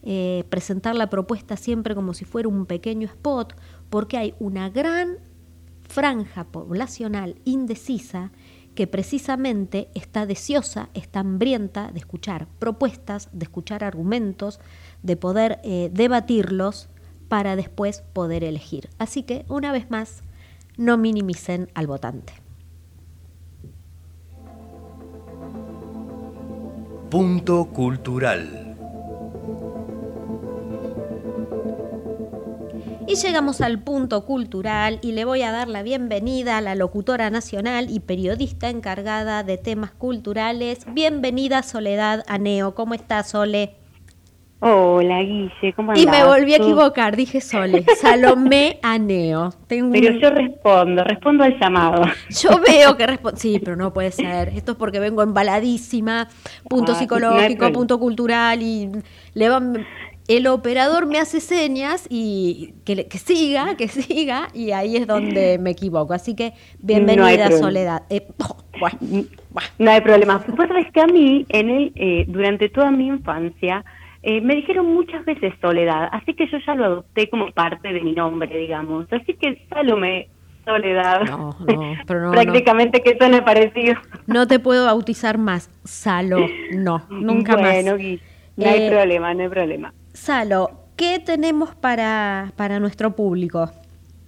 eh, 0.04 0.44
presentar 0.50 0.96
la 0.96 1.10
propuesta 1.10 1.56
siempre 1.56 1.96
como 1.96 2.14
si 2.14 2.26
fuera 2.26 2.50
un 2.50 2.66
pequeño 2.66 3.08
spot, 3.08 3.56
porque 3.90 4.18
hay 4.18 4.36
una 4.40 4.70
gran 4.70 5.16
franja 5.88 6.44
poblacional 6.44 7.36
indecisa 7.46 8.32
que 8.76 8.86
precisamente 8.86 9.88
está 9.94 10.26
deseosa, 10.26 10.90
está 10.94 11.22
hambrienta 11.22 11.90
de 11.94 12.00
escuchar 12.00 12.48
propuestas, 12.60 13.30
de 13.32 13.46
escuchar 13.46 13.86
argumentos, 13.86 14.60
de 15.04 15.16
poder 15.16 15.62
eh, 15.64 15.90
debatirlos 15.94 16.90
para 17.30 17.56
después 17.56 18.04
poder 18.12 18.44
elegir. 18.44 18.90
Así 18.98 19.24
que, 19.24 19.46
una 19.48 19.72
vez 19.72 19.90
más, 19.90 20.24
no 20.82 20.98
minimicen 20.98 21.70
al 21.76 21.86
votante. 21.86 22.34
Punto 27.12 27.66
cultural. 27.66 28.76
Y 33.08 33.16
llegamos 33.16 33.62
al 33.62 33.84
punto 33.84 34.26
cultural 34.26 34.98
y 35.04 35.12
le 35.12 35.24
voy 35.24 35.44
a 35.44 35.52
dar 35.52 35.68
la 35.68 35.84
bienvenida 35.84 36.58
a 36.58 36.62
la 36.62 36.74
locutora 36.74 37.30
nacional 37.30 37.92
y 37.92 38.00
periodista 38.00 38.70
encargada 38.70 39.44
de 39.44 39.60
temas 39.60 39.92
culturales. 39.92 40.88
Bienvenida 40.92 41.62
Soledad 41.62 42.24
Aneo. 42.28 42.74
¿Cómo 42.74 42.96
estás, 42.96 43.30
Sole? 43.30 43.81
Hola, 44.64 45.24
Guille, 45.24 45.74
¿cómo 45.76 45.90
andás? 45.90 46.06
Y 46.06 46.08
me 46.08 46.24
volví 46.24 46.54
a 46.54 46.58
equivocar, 46.58 47.16
dije 47.16 47.42
Sole, 47.42 47.84
Salomé 48.00 48.78
Aneo. 48.84 49.50
Tengo 49.66 49.92
pero 49.92 50.12
yo 50.12 50.30
respondo, 50.30 51.04
respondo 51.04 51.44
al 51.44 51.60
llamado. 51.60 52.04
Yo 52.30 52.62
veo 52.68 52.96
que 52.96 53.08
respondo, 53.08 53.40
sí, 53.40 53.60
pero 53.60 53.76
no 53.76 53.92
puede 53.92 54.12
ser. 54.12 54.50
Esto 54.50 54.74
es 54.74 54.78
porque 54.78 55.00
vengo 55.00 55.24
embaladísima, 55.24 56.28
punto 56.70 56.92
ah, 56.92 56.96
psicológico, 56.96 57.72
punto 57.72 57.98
cultural 57.98 58.62
y 58.62 58.92
le 59.34 59.50
van 59.50 59.84
el 60.28 60.46
operador 60.46 61.08
me 61.08 61.18
hace 61.18 61.42
señas 61.42 62.06
y 62.08 62.76
que, 62.86 63.08
siga, 63.18 63.76
que 63.76 63.88
siga, 63.88 64.48
y 64.54 64.72
ahí 64.72 64.96
es 64.96 65.08
donde 65.08 65.58
me 65.58 65.72
equivoco. 65.72 66.14
Así 66.14 66.36
que 66.36 66.54
bienvenida, 66.80 67.50
Soledad. 67.52 68.04
Eh, 68.10 68.28
no 69.80 69.92
hay 69.92 70.02
problema. 70.02 70.44
Vos 70.48 70.68
sabés 70.68 70.92
que 70.92 71.02
a 71.02 71.08
mí, 71.08 71.48
en 71.50 71.70
el, 71.70 71.92
eh, 71.96 72.26
durante 72.28 72.70
toda 72.70 72.92
mi 72.92 73.08
infancia, 73.08 73.84
eh, 74.24 74.40
me 74.42 74.56
dijeron 74.56 74.94
muchas 74.94 75.26
veces 75.26 75.54
Soledad, 75.62 76.10
así 76.12 76.34
que 76.36 76.48
yo 76.48 76.58
ya 76.66 76.76
lo 76.76 76.86
adopté 76.86 77.30
como 77.30 77.52
parte 77.52 77.92
de 77.92 78.02
mi 78.02 78.14
nombre, 78.14 78.56
digamos. 78.56 79.12
Así 79.12 79.34
que 79.34 79.66
Salome, 79.70 80.28
Soledad. 80.64 81.24
No, 81.26 81.56
no, 81.60 81.96
pero 82.06 82.22
no. 82.22 82.32
Prácticamente 82.32 83.02
que 83.02 83.18
suena 83.18 83.44
parecido. 83.44 83.96
No 84.28 84.48
te 84.48 84.60
puedo 84.60 84.86
bautizar 84.86 85.40
más. 85.40 85.72
Salo, 85.84 86.46
no, 86.74 87.02
nunca 87.10 87.58
más. 87.58 87.84
Bueno, 87.84 87.98
no 88.58 88.70
hay 88.70 88.90
problema, 88.90 89.34
no 89.34 89.42
hay 89.42 89.50
problema. 89.50 89.94
Salo, 90.14 90.70
¿qué 90.96 91.20
tenemos 91.20 91.74
para, 91.74 92.52
para 92.56 92.80
nuestro 92.80 93.16
público? 93.16 93.72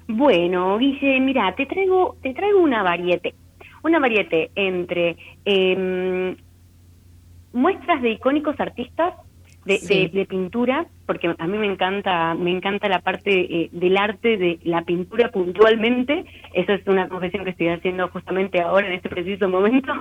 Bueno, 0.08 0.78
Guille, 0.80 1.20
mira, 1.20 1.54
te 1.56 1.68
traigo, 1.68 2.18
te 2.22 2.34
traigo 2.34 2.60
una 2.60 2.82
variete, 2.82 3.36
una 3.84 4.00
variete 4.00 4.50
entre 4.56 5.18
em, 5.46 6.36
muestras 7.54 8.02
de 8.02 8.12
icónicos 8.12 8.60
artistas 8.60 9.14
de, 9.66 10.10
de, 10.12 10.26
pintura, 10.26 10.86
porque 11.06 11.34
a 11.38 11.48
mí 11.48 11.58
me 11.58 11.68
encanta, 11.68 12.34
me 12.36 12.52
encanta 12.52 12.90
la 12.90 13.00
parte 13.00 13.32
eh, 13.32 13.70
del 13.72 13.98
arte 13.98 14.38
de 14.38 14.60
la 14.64 14.84
pintura 14.84 15.30
puntualmente. 15.30 16.26
Eso 16.54 16.74
es 16.74 16.86
una 16.88 17.08
confesión 17.08 17.44
que 17.44 17.52
estoy 17.52 17.70
haciendo 17.70 18.10
justamente 18.10 18.62
ahora 18.62 18.88
en 18.88 18.94
este 18.94 19.10
preciso 19.10 19.48
momento. 19.50 19.94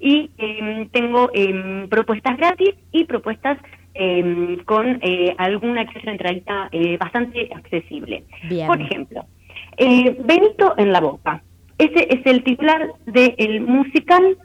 Y 0.00 0.30
em, 0.38 0.88
tengo 0.88 1.30
em, 1.32 1.88
propuestas 1.88 2.36
gratis 2.36 2.74
y 2.92 3.04
propuestas 3.04 3.58
eh, 3.98 4.58
con 4.64 4.98
eh, 5.02 5.34
alguna 5.38 5.82
acceso 5.82 6.10
entradita 6.10 6.68
eh, 6.72 6.96
bastante 6.98 7.48
accesible. 7.54 8.24
Por 8.66 8.80
ejemplo, 8.80 9.24
eh, 9.76 10.16
Benito 10.24 10.74
en 10.76 10.92
la 10.92 11.00
Boca. 11.00 11.42
Ese 11.78 12.06
es 12.10 12.24
el 12.24 12.42
titular 12.42 12.88
del 13.06 13.60
musical 13.60 14.36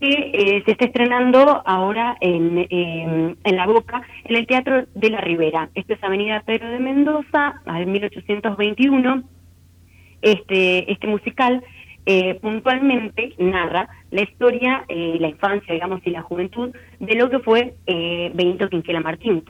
que 0.00 0.30
eh, 0.32 0.62
se 0.64 0.72
está 0.72 0.86
estrenando 0.86 1.62
ahora 1.64 2.16
en, 2.20 2.66
en 2.70 3.56
La 3.56 3.66
Boca, 3.66 4.02
en 4.24 4.36
el 4.36 4.46
Teatro 4.46 4.86
de 4.94 5.10
la 5.10 5.20
Ribera. 5.20 5.70
Esto 5.74 5.94
es 5.94 6.04
Avenida 6.04 6.42
Pedro 6.44 6.68
de 6.68 6.78
Mendoza, 6.78 7.60
al 7.64 7.86
1821. 7.86 9.22
Este, 10.22 10.90
este 10.90 11.06
musical 11.06 11.62
eh, 12.06 12.38
puntualmente 12.40 13.34
narra 13.38 13.88
la 14.12 14.22
historia, 14.22 14.84
eh, 14.88 15.16
la 15.18 15.28
infancia, 15.28 15.74
digamos, 15.74 16.00
y 16.04 16.10
la 16.10 16.22
juventud 16.22 16.70
de 17.00 17.14
lo 17.16 17.28
que 17.28 17.40
fue 17.40 17.74
eh, 17.86 18.30
Benito 18.32 18.68
Quinquela 18.68 19.00
Martín, 19.00 19.42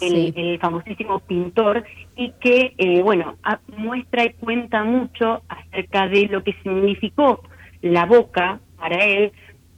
el, 0.00 0.58
famosísimo 0.60 1.18
pintor, 1.20 1.84
y 2.16 2.32
que, 2.40 2.72
eh, 2.78 3.02
bueno, 3.02 3.36
muestra 3.76 4.24
y 4.24 4.32
cuenta 4.34 4.84
mucho 4.84 5.42
acerca 5.48 6.08
de 6.08 6.28
lo 6.28 6.44
que 6.44 6.54
significó 6.62 7.42
la 7.82 8.06
boca 8.06 8.60
para 8.76 9.04
él. 9.04 9.32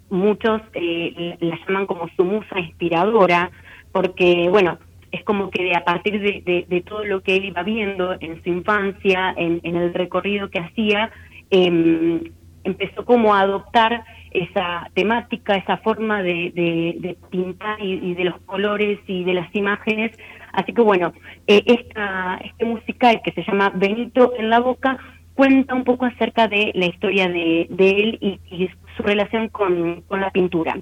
Muchos 0.09 0.62
la 0.72 1.59
llaman 1.66 1.86
como 1.86 2.09
su 2.16 2.24
musa 2.24 2.59
inspiradora, 2.59 3.50
porque, 3.92 4.48
bueno, 4.50 4.78
es 5.12 5.24
como 5.24 5.50
que 5.50 5.74
a 5.74 5.84
partir 5.84 6.20
de, 6.20 6.84
todo 6.86 7.04
lo 7.04 7.22
que 7.22 7.36
él 7.36 7.46
iba 7.46 7.62
viendo 7.62 8.16
en 8.20 8.42
su 8.42 8.50
infancia, 8.50 9.34
en, 9.36 9.61
en 9.62 9.76
el 9.76 9.94
recorrido 9.94 10.50
que 10.50 10.61
hacía, 10.61 11.11
eh, 11.50 12.32
empezó 12.64 13.04
como 13.04 13.34
a 13.34 13.40
adoptar 13.40 14.04
esa 14.32 14.90
temática, 14.94 15.57
esa 15.57 15.78
forma 15.78 16.22
de, 16.22 16.52
de, 16.54 17.16
pintar 17.30 17.82
y, 17.82 18.14
de 18.14 18.24
los 18.24 18.38
colores 18.42 18.98
y 19.07 19.24
de 19.24 19.34
las 19.34 19.54
imágenes. 19.54 20.12
Así 20.52 20.72
que 20.72 20.82
bueno, 20.82 21.12
eh, 21.46 21.62
esta, 21.64 22.38
este 22.44 22.64
musical 22.64 23.20
que 23.24 23.32
se 23.32 23.44
llama 23.44 23.72
Benito 23.74 24.34
en 24.36 24.50
la 24.50 24.61
Boca 24.61 24.98
cuenta 25.37 25.74
un 25.74 25.84
poco 25.84 26.07
acerca 26.07 26.49
de 26.49 26.72
la 26.74 26.87
historia 26.87 27.28
de, 27.28 27.66
de 27.70 27.91
él 27.91 28.18
y, 28.20 28.68
su 28.97 29.03
relación 29.03 29.49
con, 29.49 30.03
la 30.11 30.30
pintura. 30.30 30.78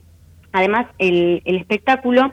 Además, 0.53 0.87
el, 0.99 1.43
espectáculo 1.45 2.33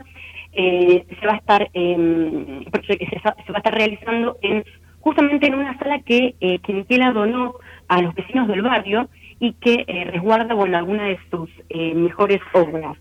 eh, 0.52 1.04
se 1.18 1.26
va 1.26 1.34
a 1.34 1.36
estar 1.36 1.70
eh, 1.74 2.64
se, 2.86 3.18
va 3.24 3.34
a 3.34 3.58
estar 3.58 3.74
realizando 3.74 4.38
en 4.42 4.64
justamente 5.02 5.48
en 5.48 5.54
una 5.54 5.76
sala 5.78 6.00
que 6.00 6.36
eh, 6.40 6.58
Quintela 6.60 7.12
donó 7.12 7.54
a 7.88 8.00
los 8.00 8.14
vecinos 8.14 8.48
del 8.48 8.62
barrio 8.62 9.08
y 9.40 9.54
que 9.54 9.84
eh, 9.86 10.04
resguarda 10.04 10.54
bueno 10.54 10.78
algunas 10.78 11.08
de 11.08 11.18
sus 11.30 11.50
eh, 11.68 11.94
mejores 11.94 12.40
obras. 12.54 12.96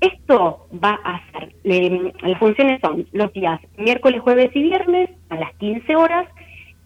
Esto 0.00 0.66
va 0.82 0.98
a 1.04 1.22
ser, 1.30 1.54
las 1.62 2.38
funciones 2.38 2.80
son 2.80 3.06
los 3.12 3.32
días 3.32 3.60
miércoles, 3.78 4.20
jueves 4.20 4.50
y 4.54 4.62
viernes 4.62 5.08
a 5.30 5.36
las 5.36 5.54
15 5.54 5.96
horas 5.96 6.26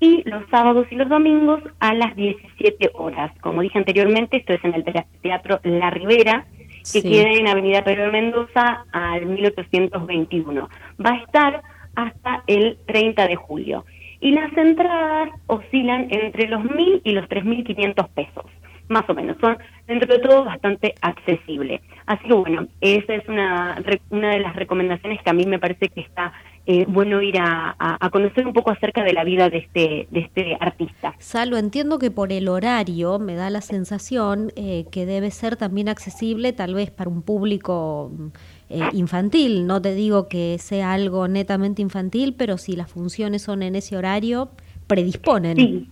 y 0.00 0.22
los 0.28 0.48
sábados 0.50 0.86
y 0.90 0.94
los 0.94 1.08
domingos 1.08 1.60
a 1.80 1.94
las 1.94 2.14
17 2.14 2.90
horas. 2.94 3.32
Como 3.40 3.62
dije 3.62 3.78
anteriormente, 3.78 4.38
esto 4.38 4.52
es 4.52 4.64
en 4.64 4.74
el 4.74 4.84
Teatro 5.22 5.60
La 5.64 5.90
Ribera, 5.90 6.46
que 6.92 7.02
queda 7.02 7.30
en 7.30 7.48
Avenida 7.48 7.84
Pedro 7.84 8.04
de 8.04 8.12
Mendoza 8.12 8.84
al 8.92 9.26
1821. 9.26 10.68
Va 11.04 11.10
a 11.10 11.16
estar 11.16 11.62
hasta 11.96 12.44
el 12.46 12.78
30 12.86 13.26
de 13.26 13.36
julio. 13.36 13.84
Y 14.20 14.32
las 14.32 14.56
entradas 14.56 15.30
oscilan 15.46 16.08
entre 16.10 16.48
los 16.48 16.62
1.000 16.62 17.02
y 17.04 17.12
los 17.12 17.28
3.500 17.28 18.08
pesos 18.08 18.44
más 18.88 19.08
o 19.08 19.14
menos. 19.14 19.36
Son, 19.40 19.56
dentro 19.86 20.12
de 20.12 20.20
todo, 20.20 20.44
bastante 20.44 20.94
accesible. 21.00 21.80
Así 22.06 22.26
que 22.26 22.34
bueno, 22.34 22.66
esa 22.80 23.14
es 23.14 23.28
una, 23.28 23.82
una 24.10 24.30
de 24.30 24.40
las 24.40 24.56
recomendaciones 24.56 25.22
que 25.22 25.30
a 25.30 25.34
mí 25.34 25.44
me 25.44 25.58
parece 25.58 25.88
que 25.88 26.00
está 26.00 26.32
eh, 26.70 26.84
bueno 26.86 27.22
ir 27.22 27.38
a, 27.38 27.74
a, 27.78 28.10
conocer 28.10 28.46
un 28.46 28.52
poco 28.52 28.70
acerca 28.70 29.02
de 29.02 29.14
la 29.14 29.24
vida 29.24 29.48
de 29.48 29.56
este, 29.56 30.06
de 30.10 30.20
este 30.20 30.54
artista. 30.60 31.14
Salo, 31.18 31.56
entiendo 31.56 31.98
que 31.98 32.10
por 32.10 32.30
el 32.30 32.46
horario 32.46 33.18
me 33.18 33.36
da 33.36 33.48
la 33.48 33.62
sensación 33.62 34.52
eh, 34.54 34.84
que 34.92 35.06
debe 35.06 35.30
ser 35.30 35.56
también 35.56 35.88
accesible 35.88 36.52
tal 36.52 36.74
vez 36.74 36.90
para 36.90 37.08
un 37.08 37.22
público 37.22 38.12
eh, 38.68 38.80
infantil. 38.92 39.66
No 39.66 39.80
te 39.80 39.94
digo 39.94 40.28
que 40.28 40.58
sea 40.58 40.92
algo 40.92 41.26
netamente 41.26 41.80
infantil, 41.80 42.34
pero 42.36 42.58
si 42.58 42.76
las 42.76 42.92
funciones 42.92 43.40
son 43.40 43.62
en 43.62 43.74
ese 43.74 43.96
horario, 43.96 44.50
predisponen. 44.86 45.56
Sí. 45.56 45.88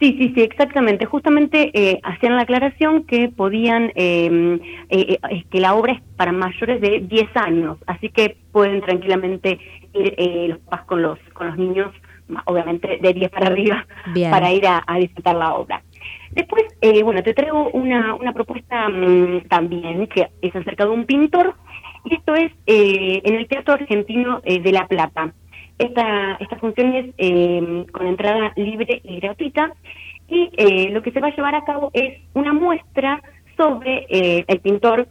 Sí, 0.00 0.16
sí, 0.18 0.32
sí, 0.34 0.40
exactamente. 0.42 1.06
Justamente 1.06 1.70
eh, 1.72 2.00
hacían 2.02 2.36
la 2.36 2.42
aclaración 2.42 3.04
que 3.04 3.28
podían, 3.28 3.92
em, 3.94 4.56
eh, 4.90 5.18
eh, 5.30 5.44
que 5.50 5.60
la 5.60 5.74
obra 5.74 5.92
es 5.94 6.02
para 6.16 6.32
mayores 6.32 6.80
de 6.80 7.00
10 7.00 7.36
años, 7.36 7.78
así 7.86 8.08
que 8.08 8.36
pueden 8.50 8.80
tranquilamente 8.80 9.58
ir 9.94 10.14
eh, 10.16 10.46
los 10.48 10.58
papás 10.58 10.82
con 10.86 11.02
los, 11.02 11.18
con 11.32 11.48
los 11.48 11.56
niños, 11.56 11.92
obviamente 12.46 12.98
de 13.00 13.12
10 13.12 13.30
para 13.30 13.46
arriba, 13.46 13.86
para 14.30 14.52
ir 14.52 14.66
a, 14.66 14.82
disfrutar 14.98 15.36
la 15.36 15.54
obra. 15.54 15.82
Después, 16.30 16.64
bueno, 17.02 17.22
te 17.22 17.34
traigo 17.34 17.70
una, 17.70 18.14
una 18.14 18.32
propuesta 18.32 18.88
mm, 18.88 19.48
también 19.48 20.06
que 20.08 20.30
es 20.42 20.56
acerca 20.56 20.84
de 20.84 20.90
un 20.90 21.04
pintor, 21.04 21.54
y 22.04 22.14
esto 22.14 22.34
es 22.34 22.52
en 22.66 23.34
el 23.34 23.46
Teatro 23.46 23.74
Argentino 23.74 24.40
de 24.44 24.72
La 24.72 24.86
Plata. 24.86 25.32
Esta, 25.78 26.34
esta 26.34 26.56
función 26.56 26.94
es 26.94 27.06
eh, 27.18 27.86
con 27.90 28.06
entrada 28.06 28.52
libre 28.54 29.00
y 29.02 29.18
gratuita 29.18 29.72
y 30.28 30.50
eh, 30.56 30.90
lo 30.90 31.02
que 31.02 31.10
se 31.10 31.18
va 31.18 31.28
a 31.28 31.34
llevar 31.34 31.56
a 31.56 31.64
cabo 31.64 31.90
es 31.92 32.20
una 32.32 32.52
muestra 32.52 33.20
sobre 33.56 34.06
eh, 34.08 34.44
el 34.46 34.60
pintor 34.60 35.08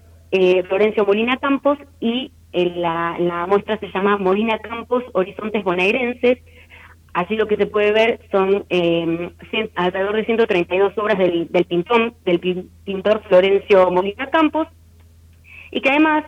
Florencio 0.68 1.06
Molina 1.06 1.38
Campos 1.38 1.78
y 2.00 2.32
la, 2.54 3.18
la 3.20 3.48
muestra 3.48 3.78
se 3.80 3.92
llama 3.92 4.18
Molina 4.18 4.60
Campos 4.60 5.04
Horizontes 5.14 5.64
Bonaerenses. 5.64 6.40
Allí 7.14 7.36
lo 7.36 7.48
que 7.48 7.58
se 7.58 7.68
puede 7.68 7.92
ver 7.92 8.20
son 8.32 8.66
alrededor 9.76 10.16
de 10.16 10.26
132 10.26 10.98
obras 10.98 11.18
del, 11.18 11.48
del, 11.52 11.66
pintor, 11.66 12.14
del 12.26 12.40
pintor 12.40 13.22
Florencio 13.28 13.92
Molina 13.92 14.28
Campos 14.32 14.68
y 15.70 15.82
que 15.82 15.90
además, 15.90 16.24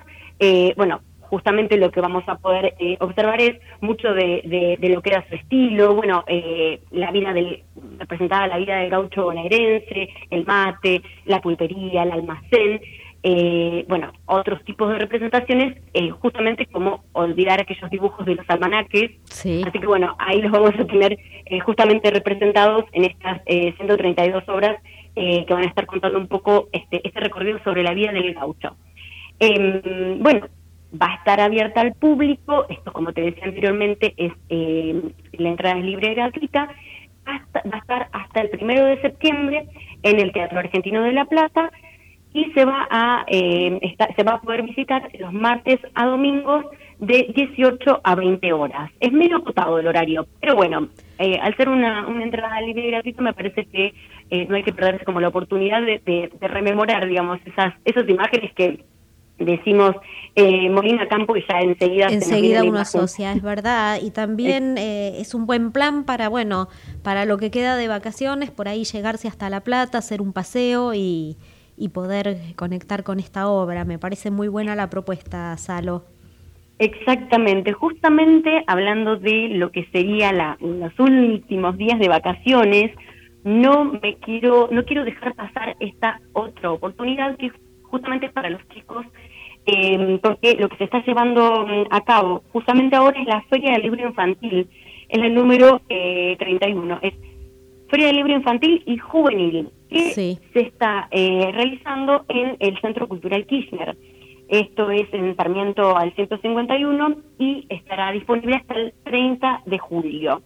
bueno, 0.75 1.01
justamente 1.29 1.77
lo 1.77 1.91
que 1.91 2.01
vamos 2.01 2.23
a 2.27 2.37
poder 2.37 2.75
eh, 2.79 2.97
observar 2.99 3.41
es 3.41 3.59
mucho 3.81 4.13
de, 4.13 4.77
lo 4.81 5.01
que 5.01 5.09
era 5.09 5.27
su 5.27 5.35
estilo, 5.35 5.95
bueno, 5.95 6.23
eh, 6.27 6.81
la 6.91 7.11
vida 7.11 7.33
del, 7.33 7.63
representaba 7.97 8.47
la 8.47 8.57
vida 8.57 8.77
del 8.77 8.89
gaucho 8.89 9.23
bonaerense, 9.23 10.09
el 10.29 10.45
mate, 10.45 11.01
la 11.25 11.41
pulpería, 11.41 12.03
el 12.03 12.11
almacén, 12.11 12.81
eh, 13.27 13.85
bueno, 13.87 14.13
otros 14.25 14.63
tipos 14.65 14.87
de 14.89 14.99
representaciones, 14.99 15.81
justamente 16.19 16.67
como 16.67 17.03
olvidar 17.13 17.59
aquellos 17.59 17.89
dibujos 17.89 18.23
de 18.25 18.35
los 18.35 18.47
almanaques. 18.47 19.11
Así 19.31 19.63
que 19.63 19.87
bueno, 19.87 20.15
ahí 20.19 20.41
los 20.41 20.51
vamos 20.51 20.73
a 20.77 20.85
tener 20.85 21.17
justamente 21.65 22.11
representados 22.11 22.85
en 22.91 23.05
estas 23.05 23.41
132 23.45 24.47
obras 24.47 24.77
que 25.15 25.45
van 25.49 25.63
a 25.63 25.67
estar 25.67 25.87
contando 25.87 26.19
un 26.19 26.27
poco 26.27 26.69
este, 26.71 27.01
este 27.03 27.19
recorrido 27.19 27.57
sobre 27.63 27.81
la 27.81 27.93
vida 27.95 28.11
del 28.11 28.33
gaucho. 28.35 28.75
Em, 29.39 30.19
bueno, 30.19 30.47
va 31.01 31.11
a 31.11 31.15
estar 31.15 31.39
abierta 31.39 31.81
al 31.81 31.93
público, 31.93 32.65
esto 32.69 32.93
como 32.93 33.11
te 33.13 33.21
decía 33.21 33.45
anteriormente, 33.45 34.13
es 34.17 34.31
eh, 34.49 35.01
la 35.33 35.49
entrada 35.49 35.77
es 35.77 35.85
libre 35.85 36.11
y 36.11 36.15
gratuita, 36.15 36.69
hasta, 37.25 37.61
va 37.69 37.77
a 37.77 37.79
estar 37.79 38.09
hasta 38.11 38.41
el 38.41 38.49
primero 38.49 38.85
de 38.85 39.01
septiembre 39.01 39.67
en 40.03 40.19
el 40.19 40.31
Teatro 40.31 40.59
Argentino 40.59 41.01
de 41.03 41.11
La 41.11 41.25
Plata 41.25 41.71
y 42.35 42.51
se 42.51 42.65
va 42.65 42.85
a 42.91 43.25
eh, 43.27 43.79
se 44.15 44.23
va 44.23 44.33
a 44.33 44.41
poder 44.41 44.61
visitar 44.63 45.09
los 45.17 45.31
martes 45.31 45.79
a 45.93 46.05
domingos 46.05 46.65
de 46.99 47.31
18 47.33 48.01
a 48.03 48.15
20 48.15 48.51
horas. 48.51 48.91
Es 48.99 49.13
medio 49.13 49.37
acotado 49.37 49.79
el 49.79 49.87
horario, 49.87 50.27
pero 50.41 50.55
bueno, 50.55 50.89
eh, 51.17 51.39
al 51.41 51.55
ser 51.55 51.69
una, 51.69 52.05
una 52.07 52.23
entrada 52.23 52.59
libre 52.59 52.87
y 52.87 52.91
gratuita 52.91 53.21
me 53.21 53.33
parece 53.33 53.65
que 53.65 53.93
no 54.49 54.55
hay 54.55 54.63
que 54.63 54.73
perderse 54.73 55.05
como 55.05 55.21
la 55.21 55.29
oportunidad 55.29 55.81
de, 55.81 56.01
de 56.05 56.47
rememorar, 56.47 57.07
digamos, 57.07 57.39
esas, 57.45 57.73
esas 57.85 58.09
imágenes 58.09 58.51
que 58.53 58.83
decimos 59.37 59.95
eh, 60.35 60.69
Molina 60.69 61.07
Campo 61.07 61.35
y 61.35 61.43
ya 61.47 61.59
enseguida 61.59 62.07
enseguida 62.07 62.63
uno 62.63 62.79
asocia 62.79 63.33
es 63.33 63.41
verdad 63.41 63.99
y 64.01 64.11
también 64.11 64.77
eh, 64.77 65.19
es 65.19 65.33
un 65.33 65.45
buen 65.45 65.71
plan 65.71 66.05
para 66.05 66.29
bueno 66.29 66.69
para 67.03 67.25
lo 67.25 67.37
que 67.37 67.51
queda 67.51 67.75
de 67.75 67.87
vacaciones 67.87 68.49
por 68.51 68.69
ahí 68.69 68.85
llegarse 68.85 69.27
hasta 69.27 69.49
la 69.49 69.61
plata 69.61 69.97
hacer 69.97 70.21
un 70.21 70.31
paseo 70.31 70.93
y, 70.93 71.35
y 71.77 71.89
poder 71.89 72.37
conectar 72.55 73.03
con 73.03 73.19
esta 73.19 73.47
obra. 73.47 73.85
Me 73.85 73.99
parece 73.99 74.31
muy 74.31 74.47
buena 74.47 74.75
la 74.75 74.89
propuesta 74.89 75.55
Salo. 75.57 76.03
Exactamente. 76.79 77.71
Justamente 77.73 78.63
hablando 78.67 79.15
de 79.15 79.49
lo 79.49 79.71
que 79.71 79.85
sería 79.91 80.33
la, 80.33 80.57
los 80.59 80.97
últimos 80.99 81.77
días 81.77 81.99
de 81.99 82.09
vacaciones 82.09 82.91
no 83.45 83.85
me 83.85 84.15
quiero 84.15 84.67
no 84.71 84.83
quiero 84.85 85.05
dejar 85.05 85.35
pasar 85.35 85.75
esta 85.79 86.19
otra 86.33 86.71
oportunidad 86.71 87.37
que 87.37 87.51
justamente 87.83 88.29
para 88.29 88.49
los 88.49 88.67
chicos, 88.69 89.05
eh, 89.67 90.19
porque 90.21 90.55
lo 90.59 90.67
que 90.67 90.77
se 90.77 90.85
está 90.85 91.03
llevando 91.05 91.65
mm, 91.65 91.85
a 91.91 92.01
cabo 92.01 92.43
justamente 92.51 92.95
ahora 92.95 93.21
es 93.21 93.27
la 93.27 93.41
Feria 93.43 93.73
del 93.73 93.83
Libro 93.83 94.07
Infantil, 94.07 94.67
es 95.07 95.21
el 95.21 95.33
número 95.33 95.79
eh, 95.89 96.35
31, 96.39 96.99
es 97.03 97.13
Feria 97.87 98.07
del 98.07 98.15
Libro 98.17 98.33
Infantil 98.33 98.83
y 98.87 98.97
Juvenil, 98.97 99.69
que 99.89 100.37
se 100.53 100.59
está 100.59 101.07
eh, 101.11 101.51
realizando 101.53 102.25
en 102.29 102.57
el 102.59 102.79
Centro 102.81 103.07
Cultural 103.07 103.45
Kirchner. 103.45 103.95
Esto 104.47 104.91
es 104.91 105.11
en 105.11 105.35
Sarmiento 105.35 105.97
al 105.97 106.13
151 106.13 107.15
y 107.39 107.65
estará 107.69 108.11
disponible 108.11 108.55
hasta 108.57 108.75
el 108.75 108.93
30 109.03 109.63
de 109.65 109.77
julio. 109.79 110.41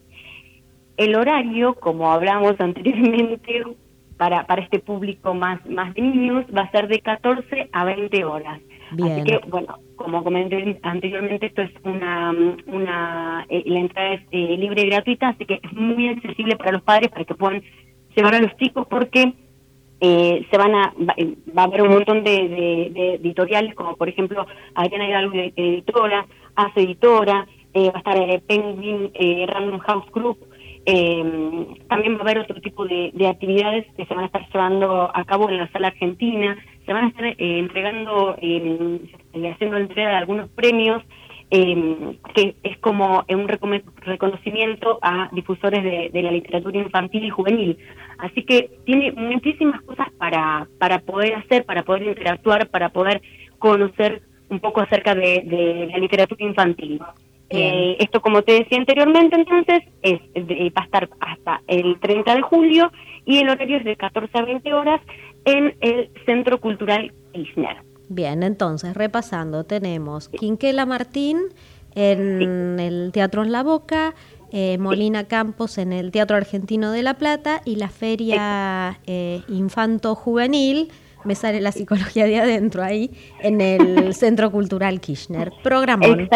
El 0.98 1.16
horario, 1.16 1.76
como 1.76 2.12
hablamos 2.12 2.56
anteriormente, 2.60 3.64
para, 4.18 4.46
para 4.46 4.62
este 4.62 4.80
público 4.80 5.34
más, 5.34 5.66
más 5.66 5.94
de 5.94 6.02
niños 6.02 6.46
va 6.56 6.64
a 6.64 6.72
ser 6.72 6.88
de 6.88 7.00
14 7.00 7.70
a 7.72 7.86
20 7.86 8.26
horas. 8.26 8.60
Así 8.92 9.24
que, 9.24 9.40
bueno, 9.48 9.78
como 9.96 10.24
comenté 10.24 10.80
anteriormente, 10.82 11.46
esto 11.46 11.62
es 11.62 11.72
una, 11.84 12.34
una 12.66 13.46
eh, 13.50 13.64
la 13.66 13.80
entrada 13.80 14.14
es 14.16 14.22
eh, 14.32 14.58
libre 14.58 14.82
y 14.82 14.90
gratuita, 14.90 15.30
así 15.30 15.46
que 15.46 15.60
es 15.64 15.74
muy 15.74 16.10
accesible 16.10 16.58
para 16.58 16.72
los 16.72 16.82
padres 16.82 17.10
para 17.12 17.24
que 17.24 17.36
puedan 17.36 17.62
llevar 18.16 18.36
a 18.36 18.42
los 18.42 18.56
chicos 18.58 18.88
porque 18.90 19.34
eh, 20.02 20.48
se 20.50 20.58
van 20.58 20.76
a 20.76 20.94
va, 20.98 21.64
a 21.64 21.66
haber 21.66 21.82
un 21.82 21.90
montón 21.90 22.24
de, 22.24 22.32
de, 22.94 23.14
editoriales 23.16 23.76
como 23.76 23.96
por 23.96 24.08
ejemplo 24.10 24.46
Adriana 24.76 25.08
Hidalgo 25.10 25.34
editora, 25.56 26.26
hace 26.56 26.82
editora, 26.82 27.48
va 27.76 27.92
a 27.94 27.98
estar 27.98 28.42
Penguin 28.48 29.12
Random 29.48 29.80
House 29.80 30.12
Group, 30.12 30.38
eh, 30.86 31.76
también 31.88 32.16
va 32.16 32.20
a 32.20 32.22
haber 32.22 32.40
otro 32.40 32.60
tipo 32.62 32.86
de, 32.86 33.12
actividades 33.28 33.86
que 33.96 34.06
se 34.06 34.14
van 34.14 34.24
a 34.24 34.28
estar 34.28 34.48
llevando 34.52 35.12
a 35.14 35.24
cabo 35.26 35.50
en 35.50 35.58
la 35.58 35.72
sala 35.72 35.90
argentina, 35.90 36.58
se 36.86 36.94
van 36.94 37.06
a 37.06 37.08
estar 37.10 37.26
eh, 37.26 37.36
entregando, 37.38 38.36
eh, 38.42 39.00
haciendo 39.54 39.78
entrega 39.78 40.10
de 40.10 40.16
algunos 40.16 40.50
premios 40.50 41.04
eh, 41.52 42.18
que 42.36 42.56
es 42.62 42.78
como 42.78 43.26
un 43.28 43.48
reconocimiento 43.48 45.00
a 45.02 45.30
difusores 45.32 45.84
de, 45.84 46.22
la 46.22 46.32
literatura 46.32 46.78
infantil 46.78 47.26
y 47.26 47.30
juvenil. 47.30 47.78
Así 48.20 48.44
que 48.44 48.70
tiene 48.86 49.12
muchísimas 49.14 49.82
cosas 49.82 50.08
para, 50.18 50.68
para 50.78 51.00
poder 51.00 51.36
hacer, 51.36 51.66
para 51.66 51.84
poder 51.84 52.04
interactuar, 52.04 52.70
para 52.70 52.90
poder 52.90 53.22
conocer 53.58 54.22
un 54.50 54.60
poco 54.60 54.82
acerca 54.82 55.16
de, 55.16 55.88
la 55.92 55.98
literatura 55.98 56.46
infantil. 56.46 57.02
Eh, 57.50 57.98
esto, 58.00 58.22
como 58.22 58.44
te 58.44 58.54
decía 58.54 58.78
anteriormente, 58.78 59.36
entonces, 59.36 59.82
es 60.04 60.20
va 60.72 60.82
a 60.82 60.86
estar 60.86 61.10
hasta 61.20 61.62
el 61.68 62.00
30 62.00 62.36
de 62.36 62.42
julio 62.44 62.92
y 63.26 63.40
el 63.40 63.50
horario 63.50 63.78
es 63.78 63.86
de 63.86 63.96
14 63.96 64.38
a 64.38 64.44
20 64.44 64.74
horas 64.74 65.02
en 65.46 65.76
el 65.82 66.12
Centro 66.26 66.60
Cultural 66.60 67.12
Kirchner. 67.34 67.89
Bien, 68.10 68.42
entonces, 68.42 68.96
repasando, 68.96 69.64
tenemos 69.66 70.30
Quinquela 70.30 70.88
Martín 70.88 71.38
en 71.94 72.80
el 72.80 73.12
Teatro 73.12 73.44
en 73.44 73.52
la 73.52 73.62
Boca, 73.62 74.16
eh, 74.52 74.80
Molina 74.80 75.26
Campos 75.26 75.78
en 75.78 75.94
el 75.94 76.12
Teatro 76.12 76.36
Argentino 76.36 76.92
de 76.92 77.04
La 77.04 77.14
Plata 77.16 77.62
y 77.66 77.76
la 77.76 77.90
Feria 77.90 79.00
eh, 79.06 79.42
Infanto 79.48 80.16
Juvenil, 80.16 80.90
me 81.24 81.36
sale 81.36 81.62
la 81.62 81.72
psicología 81.72 82.26
de 82.26 82.40
adentro 82.40 82.82
ahí, 82.82 83.12
en 83.42 83.62
el 83.62 84.14
Centro 84.16 84.50
Cultural 84.52 85.00
Kirchner. 85.00 85.52
Programón. 85.62 86.28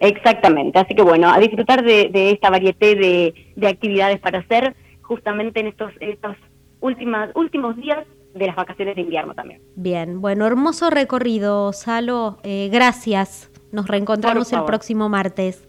exactamente, 0.00 0.78
así 0.78 0.94
que 0.94 1.02
bueno, 1.02 1.30
a 1.30 1.38
disfrutar 1.38 1.82
de, 1.84 2.30
esta 2.30 2.50
variedad 2.50 2.76
de, 2.76 3.34
actividades 3.66 4.20
para 4.20 4.40
hacer 4.40 4.76
justamente 5.00 5.60
en 5.60 5.68
estos, 5.68 5.90
en 6.00 6.10
estos 6.10 6.36
últimos 6.80 7.76
días 7.76 8.04
de 8.38 8.46
las 8.46 8.56
vacaciones 8.56 8.96
de 8.96 9.02
invierno 9.02 9.34
también. 9.34 9.62
Bien, 9.76 10.20
bueno, 10.20 10.46
hermoso 10.46 10.90
recorrido, 10.90 11.72
Salo. 11.72 12.38
Eh, 12.42 12.68
gracias. 12.72 13.50
Nos 13.72 13.86
reencontramos 13.88 14.52
el 14.52 14.64
próximo 14.64 15.08
martes. 15.08 15.68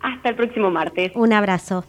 Hasta 0.00 0.30
el 0.30 0.36
próximo 0.36 0.70
martes. 0.70 1.12
Un 1.14 1.32
abrazo. 1.32 1.84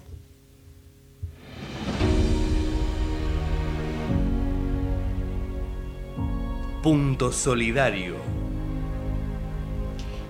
Punto 6.81 7.31
Solidario. 7.31 8.40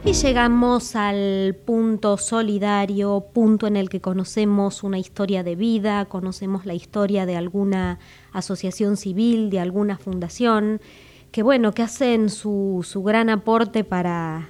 Y 0.03 0.13
llegamos 0.13 0.95
al 0.95 1.55
punto 1.63 2.17
solidario, 2.17 3.27
punto 3.33 3.67
en 3.67 3.75
el 3.77 3.87
que 3.87 4.01
conocemos 4.01 4.81
una 4.81 4.97
historia 4.97 5.43
de 5.43 5.55
vida, 5.55 6.05
conocemos 6.05 6.65
la 6.65 6.73
historia 6.73 7.27
de 7.27 7.35
alguna 7.35 7.99
asociación 8.33 8.97
civil, 8.97 9.51
de 9.51 9.59
alguna 9.59 9.99
fundación, 9.99 10.81
que 11.31 11.43
bueno, 11.43 11.73
que 11.73 11.83
hacen 11.83 12.29
su, 12.29 12.83
su 12.83 13.03
gran 13.03 13.29
aporte 13.29 13.83
para, 13.83 14.49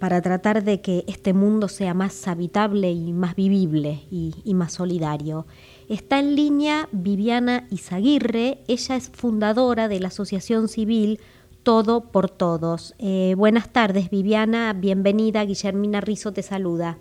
para 0.00 0.20
tratar 0.20 0.64
de 0.64 0.80
que 0.80 1.04
este 1.06 1.32
mundo 1.32 1.68
sea 1.68 1.94
más 1.94 2.26
habitable 2.26 2.90
y 2.90 3.12
más 3.12 3.36
vivible 3.36 4.00
y, 4.10 4.34
y 4.44 4.54
más 4.54 4.72
solidario. 4.72 5.46
Está 5.88 6.18
en 6.18 6.34
línea 6.34 6.88
Viviana 6.90 7.68
Izaguirre, 7.70 8.58
ella 8.66 8.96
es 8.96 9.10
fundadora 9.10 9.86
de 9.86 10.00
la 10.00 10.08
Asociación 10.08 10.66
Civil 10.66 11.20
todo 11.62 12.10
por 12.10 12.30
Todos. 12.30 12.94
Eh, 12.98 13.34
buenas 13.36 13.72
tardes, 13.72 14.10
Viviana, 14.10 14.72
bienvenida. 14.72 15.44
Guillermina 15.44 16.00
Rizo 16.00 16.32
te 16.32 16.42
saluda. 16.42 16.98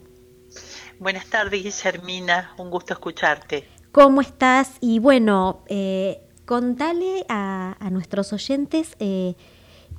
Buenas 0.99 1.25
tardes, 1.27 1.63
Guillermina, 1.63 2.53
un 2.57 2.69
gusto 2.69 2.93
escucharte. 2.93 3.67
¿Cómo 3.91 4.21
estás? 4.21 4.73
Y 4.79 4.99
bueno, 4.99 5.63
eh, 5.67 6.21
contale 6.45 7.25
a, 7.27 7.75
nuestros 7.91 8.31
oyentes 8.33 8.95
eh, 8.99 9.35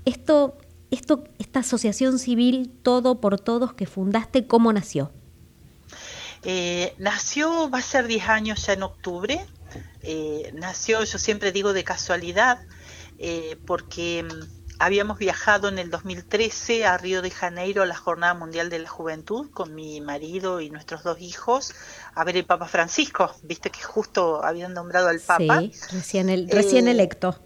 esto, 0.05 0.57
esto, 0.91 1.25
esta 1.39 1.61
asociación 1.61 2.19
civil 2.19 2.73
Todo 2.83 3.21
por 3.21 3.41
Todos 3.41 3.75
que 3.75 3.87
fundaste, 3.87 4.47
¿cómo 4.47 4.73
nació? 4.73 5.11
nació, 6.99 7.71
va 7.71 7.79
a 7.79 7.83
ser 7.83 8.09
10 8.09 8.29
años 8.29 8.67
ya 8.67 8.73
en 8.73 8.83
octubre. 8.83 9.47
nació, 10.55 11.05
yo 11.05 11.19
siempre 11.19 11.53
digo 11.53 11.73
de 11.73 11.85
casualidad, 11.85 12.59
eh, 13.25 13.57
porque 13.67 14.25
mm, 14.25 14.63
habíamos 14.81 15.17
viajado 15.19 15.69
en 15.69 15.79
el 15.79 15.91
2013 15.91 16.85
a 16.87 16.99
Río 16.99 17.23
de 17.23 17.31
Janeiro 17.31 17.83
a 17.83 17.87
la 17.87 17.95
Jornada 17.95 18.35
Mundial 18.35 18.69
de 18.69 18.81
la 18.81 18.89
Juventud 18.89 19.49
con 19.53 19.77
mi 19.77 20.01
marido 20.01 20.61
y 20.61 20.71
nuestros 20.71 21.05
dos 21.05 21.21
hijos 21.21 21.73
a 22.17 22.25
ver 22.25 22.37
el 22.37 22.45
Papa 22.45 22.67
Francisco, 22.67 23.33
viste 23.45 23.71
que 23.71 23.81
justo 23.81 24.45
habían 24.45 24.75
nombrado 24.75 25.09
al 25.09 25.21
Papa. 25.21 25.61
Sí, 25.61 25.73
recién, 25.93 26.49
recién 26.49 26.89
eh, 26.89 26.91
electo. 26.91 27.39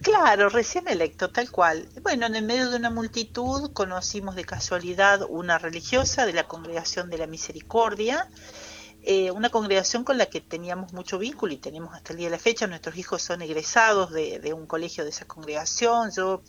Claro, 0.00 0.48
recién 0.48 0.88
electo, 0.88 1.28
tal 1.28 1.50
cual. 1.50 1.86
Bueno, 2.02 2.24
en 2.26 2.36
el 2.36 2.44
medio 2.44 2.70
de 2.70 2.76
una 2.76 2.90
multitud 2.90 3.72
conocimos 3.74 4.34
de 4.36 4.44
casualidad 4.44 5.26
una 5.28 5.58
religiosa 5.58 6.24
de 6.24 6.32
la 6.32 6.48
Congregación 6.48 7.10
de 7.10 7.18
la 7.18 7.26
Misericordia 7.26 8.26
eh, 9.02 9.30
una 9.30 9.48
congregación 9.48 10.04
con 10.04 10.18
la 10.18 10.26
que 10.26 10.42
teníamos 10.42 10.92
mucho 10.92 11.18
vínculo 11.18 11.54
y 11.54 11.56
tenemos 11.56 11.94
hasta 11.94 12.12
el 12.12 12.18
día 12.18 12.26
de 12.26 12.32
la 12.32 12.38
fecha. 12.38 12.66
Nuestros 12.66 12.96
hijos 12.96 13.22
son 13.22 13.40
egresados 13.40 14.12
de, 14.12 14.52
un 14.52 14.66
colegio 14.66 15.04
de 15.04 15.10
esa 15.10 15.26
congregación. 15.26 16.10
Yo 16.14 16.42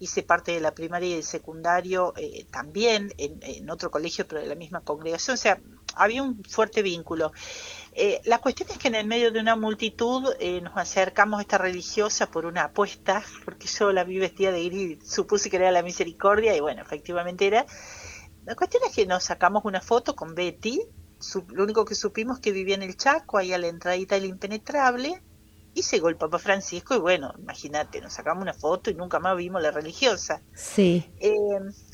hice 0.00 0.22
parte 0.22 0.52
de 0.52 0.60
la 0.60 0.74
primaria 0.74 1.08
y 1.08 1.12
el 1.14 1.24
secundario 1.24 2.12
eh, 2.16 2.46
también 2.50 3.12
en, 3.16 3.70
otro 3.70 3.90
colegio, 3.90 4.26
pero 4.28 4.42
de 4.42 4.48
la 4.48 4.54
misma 4.54 4.80
congregación. 4.80 5.34
O 5.34 5.38
sea, 5.38 5.58
había 5.94 6.22
un 6.22 6.42
fuerte 6.44 6.82
vínculo. 6.82 7.32
Eh, 7.92 8.20
la 8.24 8.38
cuestión 8.38 8.68
es 8.70 8.76
que 8.76 8.88
en 8.88 8.96
el 8.96 9.06
medio 9.06 9.30
de 9.32 9.40
una 9.40 9.56
multitud 9.56 10.34
nos 10.62 10.76
acercamos 10.76 11.38
a 11.38 11.42
esta 11.42 11.58
religiosa 11.58 12.30
por 12.30 12.44
una 12.44 12.64
apuesta, 12.64 13.24
porque 13.46 13.66
yo 13.66 13.92
la 13.92 14.04
vi 14.04 14.18
vestida 14.18 14.52
de 14.52 14.64
gris 14.64 14.98
supuse 15.08 15.48
que 15.48 15.56
era 15.56 15.70
la 15.70 15.82
misericordia 15.82 16.54
y 16.54 16.60
bueno, 16.60 16.82
efectivamente 16.82 17.46
era. 17.46 17.64
La 18.44 18.54
cuestión 18.54 18.82
es 18.86 18.94
que 18.94 19.06
nos 19.06 19.24
sacamos 19.24 19.64
una 19.64 19.80
foto 19.80 20.14
con 20.14 20.34
Betty, 20.34 20.82
lo 21.48 21.64
único 21.64 21.84
que 21.84 21.94
supimos 21.94 22.38
que 22.40 22.52
vivía 22.52 22.74
en 22.74 22.82
el 22.82 22.96
Chaco, 22.96 23.38
ahí 23.38 23.52
a 23.52 23.58
la 23.58 23.68
entradita 23.68 24.14
del 24.14 24.26
impenetrable, 24.26 25.22
y 25.74 25.82
llegó 25.82 26.08
el 26.08 26.16
Papa 26.16 26.38
Francisco 26.38 26.94
y 26.94 26.98
bueno, 26.98 27.34
imagínate, 27.38 28.00
nos 28.00 28.12
sacamos 28.12 28.42
una 28.42 28.54
foto 28.54 28.90
y 28.90 28.94
nunca 28.94 29.18
más 29.18 29.36
vimos 29.36 29.60
la 29.60 29.72
religiosa. 29.72 30.40
Sí. 30.54 31.10
Eh, 31.20 31.34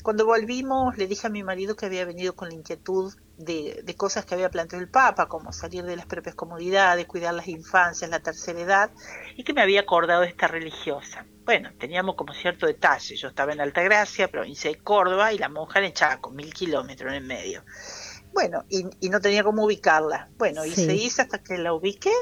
cuando 0.03 0.25
volvimos 0.25 0.97
le 0.97 1.07
dije 1.07 1.27
a 1.27 1.29
mi 1.31 1.43
marido 1.43 1.75
que 1.75 1.87
había 1.87 2.05
venido 2.05 2.35
con 2.35 2.49
la 2.49 2.53
inquietud 2.53 3.13
de, 3.37 3.81
de, 3.83 3.95
cosas 3.95 4.23
que 4.23 4.35
había 4.35 4.51
planteado 4.51 4.83
el 4.83 4.89
Papa, 4.89 5.27
como 5.27 5.51
salir 5.51 5.83
de 5.83 5.95
las 5.95 6.05
propias 6.05 6.35
comodidades, 6.35 7.07
cuidar 7.07 7.33
las 7.33 7.47
infancias, 7.47 8.07
la 8.11 8.19
tercera 8.19 8.59
edad, 8.59 8.91
y 9.35 9.43
que 9.43 9.53
me 9.53 9.63
había 9.63 9.81
acordado 9.81 10.21
de 10.21 10.27
esta 10.27 10.47
religiosa. 10.47 11.25
Bueno, 11.43 11.71
teníamos 11.79 12.15
como 12.15 12.33
cierto 12.33 12.67
detalle, 12.67 13.15
yo 13.15 13.29
estaba 13.29 13.51
en 13.51 13.61
Altagracia, 13.61 14.27
provincia 14.27 14.69
de 14.69 14.77
Córdoba, 14.77 15.33
y 15.33 15.39
la 15.39 15.49
monja 15.49 15.79
en 15.79 15.91
Chaco, 15.91 16.29
mil 16.29 16.53
kilómetros 16.53 17.09
en 17.09 17.17
el 17.17 17.25
medio. 17.25 17.63
Bueno, 18.33 18.63
y, 18.69 19.09
no 19.09 19.19
tenía 19.19 19.43
cómo 19.43 19.65
ubicarla. 19.65 20.29
Bueno, 20.37 20.65
y 20.65 20.71
se 20.71 20.95
hizo 20.95 21.21
hasta 21.21 21.39
que 21.39 21.57
la 21.57 21.73
ubiqué 21.73 22.13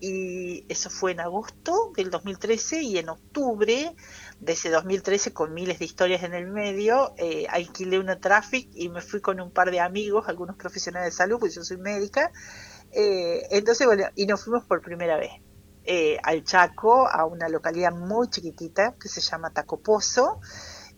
y 0.00 0.66
eso 0.68 0.90
fue 0.90 1.12
en 1.12 1.20
agosto 1.20 1.92
del 1.96 2.10
2013 2.10 2.82
y 2.82 2.98
en 2.98 3.08
octubre 3.08 3.94
de 4.40 4.52
ese 4.52 4.68
2013 4.68 5.32
con 5.32 5.54
miles 5.54 5.78
de 5.78 5.86
historias 5.86 6.22
en 6.24 6.34
el 6.34 6.48
medio 6.48 7.14
eh, 7.16 7.46
alquilé 7.48 7.98
una 7.98 8.20
traffic 8.20 8.68
y 8.74 8.90
me 8.90 9.00
fui 9.00 9.20
con 9.20 9.40
un 9.40 9.50
par 9.50 9.70
de 9.70 9.80
amigos, 9.80 10.28
algunos 10.28 10.56
profesionales 10.56 11.12
de 11.12 11.16
salud, 11.16 11.38
pues 11.38 11.54
yo 11.54 11.64
soy 11.64 11.78
médica. 11.78 12.30
Eh, 12.92 13.46
entonces, 13.50 13.86
bueno, 13.86 14.04
y 14.14 14.26
nos 14.26 14.44
fuimos 14.44 14.64
por 14.64 14.82
primera 14.82 15.16
vez 15.16 15.32
eh, 15.84 16.18
al 16.22 16.44
Chaco, 16.44 17.08
a 17.08 17.24
una 17.24 17.48
localidad 17.48 17.92
muy 17.92 18.28
chiquitita 18.28 18.94
que 19.00 19.08
se 19.08 19.20
llama 19.20 19.50
Tacopozo. 19.50 20.40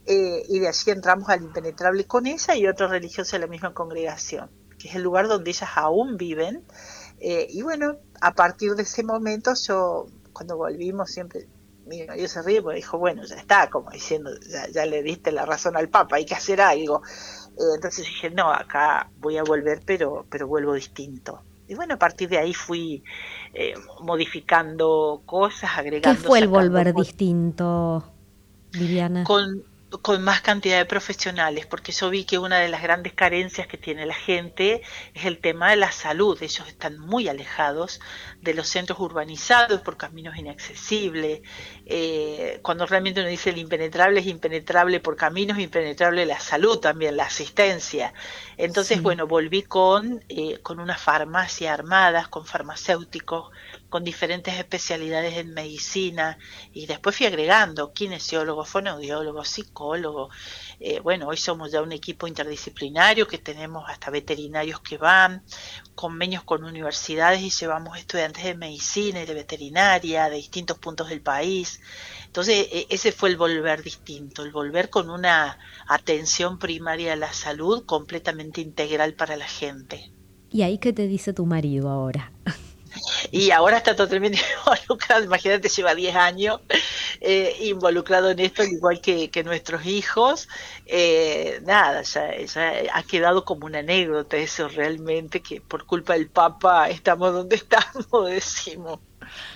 Eh, 0.07 0.44
y 0.48 0.61
de 0.61 0.68
allí 0.68 0.90
entramos 0.92 1.28
al 1.28 1.42
impenetrable 1.42 2.04
con 2.04 2.26
ella 2.26 2.54
y 2.54 2.66
otros 2.68 2.90
religiosos 2.90 3.32
de 3.32 3.40
la 3.40 3.48
misma 3.48 3.74
congregación, 3.74 4.48
que 4.78 4.88
es 4.88 4.94
el 4.94 5.02
lugar 5.02 5.26
donde 5.26 5.50
ellas 5.50 5.70
aún 5.74 6.16
viven. 6.16 6.64
Eh, 7.18 7.48
y 7.50 7.62
bueno, 7.62 7.96
a 8.20 8.32
partir 8.32 8.74
de 8.76 8.84
ese 8.84 9.02
momento 9.02 9.52
yo, 9.66 10.07
cuando 10.32 10.57
volvimos, 10.57 11.11
siempre 11.11 11.48
mi 11.86 12.04
marido 12.04 12.28
se 12.28 12.42
ríe 12.42 12.62
porque 12.62 12.76
dijo, 12.76 12.98
bueno, 12.98 13.24
ya 13.24 13.36
está, 13.36 13.68
como 13.68 13.90
diciendo, 13.90 14.30
ya, 14.72 14.86
le 14.86 15.02
diste 15.02 15.32
la 15.32 15.44
razón 15.44 15.76
al 15.76 15.88
Papa, 15.88 16.16
hay 16.16 16.24
que 16.24 16.34
hacer 16.34 16.61
algo. 16.61 17.02
Eh, 17.59 17.74
entonces 17.74 18.07
dije, 18.07 18.30
no, 18.30 18.52
acá 18.52 19.11
voy 19.18 19.38
a 19.38 19.42
volver, 19.42 19.82
pero, 19.84 20.24
pero 20.30 20.46
vuelvo 20.46 20.74
distinto. 20.74 21.42
Y 21.68 21.74
bueno, 21.74 21.94
a 21.94 21.98
partir 21.98 22.28
de 22.28 22.38
ahí 22.38 22.54
fui 22.54 23.02
modificando 24.02 25.22
cosas, 25.26 25.70
agregando... 25.76 26.20
¿Qué 26.20 26.26
fue 26.28 26.38
el 26.38 26.46
volver 26.46 26.94
distinto, 26.94 28.04
Viviana? 28.72 29.24
Con, 29.24 29.64
con 30.03 30.22
más 30.22 30.40
cantidad 30.40 30.78
de 30.78 30.84
profesionales, 30.84 31.66
porque 31.66 31.92
yo 31.92 32.11
vi 32.11 32.24
que 32.24 32.38
una 32.38 32.59
de 32.59 32.68
las 32.68 32.82
grandes 32.82 33.12
carencias 33.12 33.66
que 33.66 33.76
tiene 33.76 34.07
la 34.07 34.14
gente 34.14 34.82
es 35.14 35.24
el 35.24 35.38
tema 35.38 35.70
de 35.70 35.76
la 35.76 35.92
salud. 35.92 36.36
Ellos 36.42 36.66
están 36.68 36.99
muy 36.99 37.28
alejados 37.28 38.01
de 38.40 38.55
los 38.55 38.68
centros 38.68 38.99
urbanizados 38.99 39.80
por 39.80 39.97
caminos 39.97 40.36
inaccesibles. 40.36 41.40
Eh, 41.86 42.61
cuando 42.62 42.86
realmente 42.86 43.20
uno 43.20 43.28
dice 43.28 43.51
el 43.51 43.59
impenetrable 43.59 44.20
es 44.20 44.26
impenetrable 44.26 45.01
por 45.01 45.16
caminos, 45.16 45.59
impenetrable 45.59 46.26
la 46.26 46.40
salud 46.40 46.78
también, 46.78 47.16
la 47.16 47.24
asistencia. 47.24 48.12
Entonces, 48.59 49.02
bueno, 49.02 49.26
volví 49.26 49.62
con, 49.62 50.24
eh, 50.28 50.59
con 50.62 50.80
una 50.80 50.96
farmacia 50.96 51.74
armada, 51.74 52.26
con 52.30 52.46
farmacéuticos, 52.46 53.50
con 53.90 54.02
diferentes 54.02 54.54
especialidades 54.54 55.36
en 55.36 55.52
medicina 55.52 56.38
y 56.72 56.86
después 56.86 57.16
fui 57.16 57.26
agregando 57.26 57.92
kinesiólogo, 57.92 58.64
fonoaudiólogo, 58.64 59.44
psicólogo. 59.44 60.30
Eh, 60.80 61.00
bueno, 61.00 61.28
hoy 61.28 61.36
somos 61.36 61.70
ya 61.70 61.82
un 61.82 61.92
equipo 61.92 62.26
interdisciplinario 62.26 63.26
que 63.26 63.38
tenemos 63.38 63.84
hasta 63.88 64.11
veterinarios 64.11 64.80
que 64.80 64.96
van, 64.98 65.42
convenios 65.94 66.42
con 66.42 66.64
universidades 66.64 67.42
y 67.42 67.50
llevamos 67.50 67.98
estudiantes 67.98 68.44
de 68.44 68.54
medicina 68.54 69.22
y 69.22 69.26
de 69.26 69.34
veterinaria 69.34 70.28
de 70.28 70.36
distintos 70.36 70.78
puntos 70.78 71.09
del 71.09 71.20
país. 71.20 71.80
Entonces, 72.26 72.68
e, 72.70 72.86
ese 72.90 73.12
fue 73.12 73.30
el 73.30 73.36
volver 73.36 73.82
distinto, 73.82 74.42
el 74.42 74.50
volver 74.50 74.90
con 74.90 75.09
una 75.11 75.59
atención 75.88 76.59
primaria 76.59 77.14
a 77.14 77.16
la 77.16 77.32
salud 77.32 77.84
completamente 77.86 78.45
integral 78.55 79.14
para 79.14 79.36
la 79.36 79.47
gente. 79.47 80.11
¿Y 80.51 80.62
ahí 80.62 80.78
qué 80.78 80.92
te 80.92 81.07
dice 81.07 81.32
tu 81.32 81.47
marido 81.47 81.88
ahora? 81.88 82.32
Y 83.30 83.51
ahora 83.51 83.78
está 83.78 83.94
totalmente 83.94 84.38
involucrado, 84.66 85.24
imagínate, 85.24 85.68
lleva 85.68 85.94
10 85.94 86.16
años 86.16 86.61
eh, 87.20 87.57
involucrado 87.62 88.30
en 88.30 88.40
esto, 88.40 88.64
igual 88.64 89.01
que, 89.01 89.42
nuestros 89.44 89.86
hijos. 89.86 90.49
Eh, 90.86 91.61
nada, 91.64 92.03
ya, 92.03 92.30
ha 92.92 93.03
quedado 93.03 93.44
como 93.44 93.66
una 93.66 93.80
anécdota 93.80 94.36
eso 94.36 94.68
realmente, 94.68 95.40
que 95.40 95.61
por 95.61 95.86
culpa 95.86 96.14
del 96.14 96.28
Papa 96.28 96.88
estamos 96.88 97.32
donde 97.32 97.57
estamos, 97.57 98.07
decimos. 98.28 99.01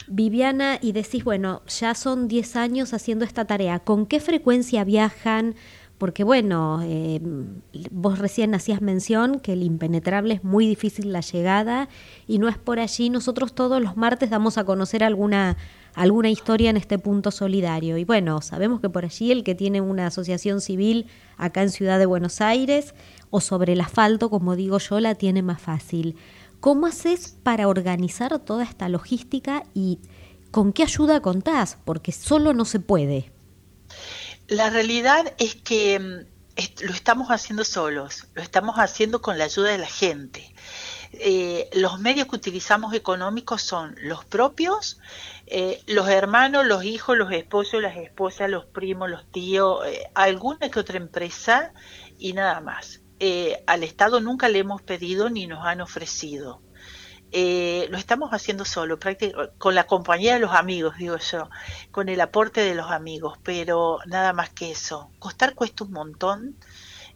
Viviana, 0.08 0.78
y 0.80 0.92
decís, 0.92 1.22
bueno, 1.22 1.62
ya 1.66 1.94
son 1.94 2.26
10 2.28 2.56
años 2.56 2.92
haciendo 2.92 3.24
esta 3.24 3.46
tarea, 3.46 3.78
¿con 3.78 4.06
qué 4.06 4.20
frecuencia 4.20 4.84
viajan? 4.84 5.54
Porque 6.00 6.24
bueno, 6.24 6.80
eh, 6.82 7.20
vos 7.90 8.18
recién 8.18 8.54
hacías 8.54 8.80
mención 8.80 9.38
que 9.38 9.52
el 9.52 9.62
impenetrable 9.62 10.32
es 10.32 10.42
muy 10.42 10.66
difícil 10.66 11.12
la 11.12 11.20
llegada 11.20 11.90
y 12.26 12.38
no 12.38 12.48
es 12.48 12.56
por 12.56 12.80
allí. 12.80 13.10
Nosotros 13.10 13.54
todos 13.54 13.82
los 13.82 13.98
martes 13.98 14.30
damos 14.30 14.56
a 14.56 14.64
conocer 14.64 15.04
alguna, 15.04 15.58
alguna 15.92 16.30
historia 16.30 16.70
en 16.70 16.78
este 16.78 16.98
punto 16.98 17.30
solidario. 17.30 17.98
Y 17.98 18.06
bueno, 18.06 18.40
sabemos 18.40 18.80
que 18.80 18.88
por 18.88 19.04
allí 19.04 19.30
el 19.30 19.44
que 19.44 19.54
tiene 19.54 19.82
una 19.82 20.06
asociación 20.06 20.62
civil 20.62 21.04
acá 21.36 21.60
en 21.60 21.68
Ciudad 21.68 21.98
de 21.98 22.06
Buenos 22.06 22.40
Aires 22.40 22.94
o 23.28 23.42
sobre 23.42 23.74
el 23.74 23.82
asfalto, 23.82 24.30
como 24.30 24.56
digo 24.56 24.78
yo, 24.78 25.00
la 25.00 25.16
tiene 25.16 25.42
más 25.42 25.60
fácil. 25.60 26.16
¿Cómo 26.60 26.86
haces 26.86 27.36
para 27.42 27.68
organizar 27.68 28.38
toda 28.38 28.64
esta 28.64 28.88
logística 28.88 29.64
y 29.74 29.98
con 30.50 30.72
qué 30.72 30.82
ayuda 30.82 31.20
contás? 31.20 31.76
Porque 31.84 32.10
solo 32.10 32.54
no 32.54 32.64
se 32.64 32.80
puede. 32.80 33.30
La 34.50 34.68
realidad 34.68 35.32
es 35.38 35.54
que 35.54 36.00
mm, 36.00 36.84
lo 36.84 36.92
estamos 36.92 37.28
haciendo 37.28 37.62
solos, 37.64 38.26
lo 38.34 38.42
estamos 38.42 38.80
haciendo 38.80 39.22
con 39.22 39.38
la 39.38 39.44
ayuda 39.44 39.70
de 39.70 39.78
la 39.78 39.86
gente. 39.86 40.52
Eh, 41.12 41.70
los 41.72 42.00
medios 42.00 42.26
que 42.26 42.34
utilizamos 42.34 42.92
económicos 42.92 43.62
son 43.62 43.94
los 44.02 44.24
propios, 44.24 44.98
eh, 45.46 45.80
los 45.86 46.08
hermanos, 46.08 46.66
los 46.66 46.82
hijos, 46.82 47.16
los 47.16 47.30
esposos, 47.30 47.80
las 47.80 47.96
esposas, 47.96 48.50
los 48.50 48.64
primos, 48.66 49.08
los 49.08 49.30
tíos, 49.30 49.86
eh, 49.86 50.10
alguna 50.16 50.68
que 50.68 50.80
otra 50.80 50.96
empresa 50.96 51.72
y 52.18 52.32
nada 52.32 52.60
más. 52.60 53.02
al 53.68 53.84
Estado 53.84 54.20
nunca 54.20 54.48
le 54.48 54.58
hemos 54.58 54.82
pedido 54.82 55.30
ni 55.30 55.46
nos 55.46 55.64
han 55.64 55.80
ofrecido. 55.80 56.60
Eh, 57.32 57.86
lo 57.90 57.98
estamos 57.98 58.30
haciendo 58.32 58.64
solo, 58.64 58.98
con 59.58 59.74
la 59.74 59.84
compañía 59.86 60.34
de 60.34 60.40
los 60.40 60.52
amigos, 60.52 60.96
digo 60.98 61.16
yo, 61.16 61.48
con 61.92 62.08
el 62.08 62.20
aporte 62.20 62.60
de 62.60 62.74
los 62.74 62.90
amigos, 62.90 63.38
pero 63.44 63.98
nada 64.06 64.32
más 64.32 64.50
que 64.50 64.72
eso. 64.72 65.10
Costar 65.18 65.54
cuesta 65.54 65.84
un 65.84 65.92
montón 65.92 66.56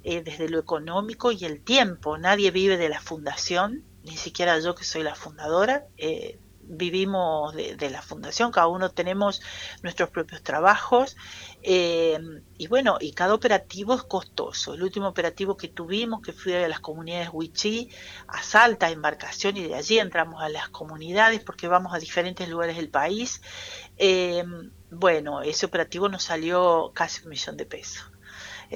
eh, 0.05 0.23
desde 0.23 0.49
lo 0.49 0.59
económico 0.59 1.33
y 1.33 1.45
el 1.45 1.61
tiempo. 1.61 2.17
Nadie 2.19 2.51
vive 2.51 2.77
de 2.77 2.89
la 2.89 3.01
fundación, 3.01 3.83
ni 4.05 4.17
siquiera 4.17 4.59
yo 4.61 4.75
que 4.75 4.85
soy 4.85 5.03
la 5.03 5.15
fundadora. 5.15 5.87
Eh, 5.97 6.39
vivimos 6.67 7.55
de, 7.55 7.91
la 7.91 8.03
fundación, 8.03 8.53
cada 8.53 8.67
uno 8.67 8.91
tenemos 8.91 9.43
nuestros 9.83 10.11
propios 10.11 10.43
trabajos 10.43 11.17
eh, 11.62 12.19
y 12.59 12.67
bueno, 12.67 12.99
y 13.01 13.12
cada 13.12 13.35
operativo 13.35 13.95
es 13.95 14.03
costoso. 14.05 14.75
El 14.75 14.83
último 14.83 15.09
operativo 15.09 15.57
que 15.57 15.69
tuvimos, 15.69 16.23
que 16.23 16.33
fue 16.33 16.65
a 16.65 16.69
las 16.69 16.81
comunidades 16.81 17.31
Wichí, 17.33 17.91
a 18.29 18.43
Salta, 18.43 18.91
embarcación, 18.91 19.57
y 19.57 19.65
de 19.65 19.75
allí 19.75 19.99
entramos 19.99 20.43
a 20.43 20.49
las 20.49 20.69
comunidades 20.69 21.41
porque 21.41 21.69
vamos 21.69 21.95
a 21.95 21.99
diferentes 21.99 22.49
lugares 22.49 22.77
del 22.77 22.89
país. 22.89 23.43
Eh, 23.97 24.45
bueno, 24.91 25.43
ese 25.43 25.67
operativo 25.67 26.09
nos 26.09 26.23
salió 26.25 26.93
casi 26.95 27.25
un 27.25 27.31
millón 27.31 27.57
de 27.57 27.67
pesos. 27.67 28.14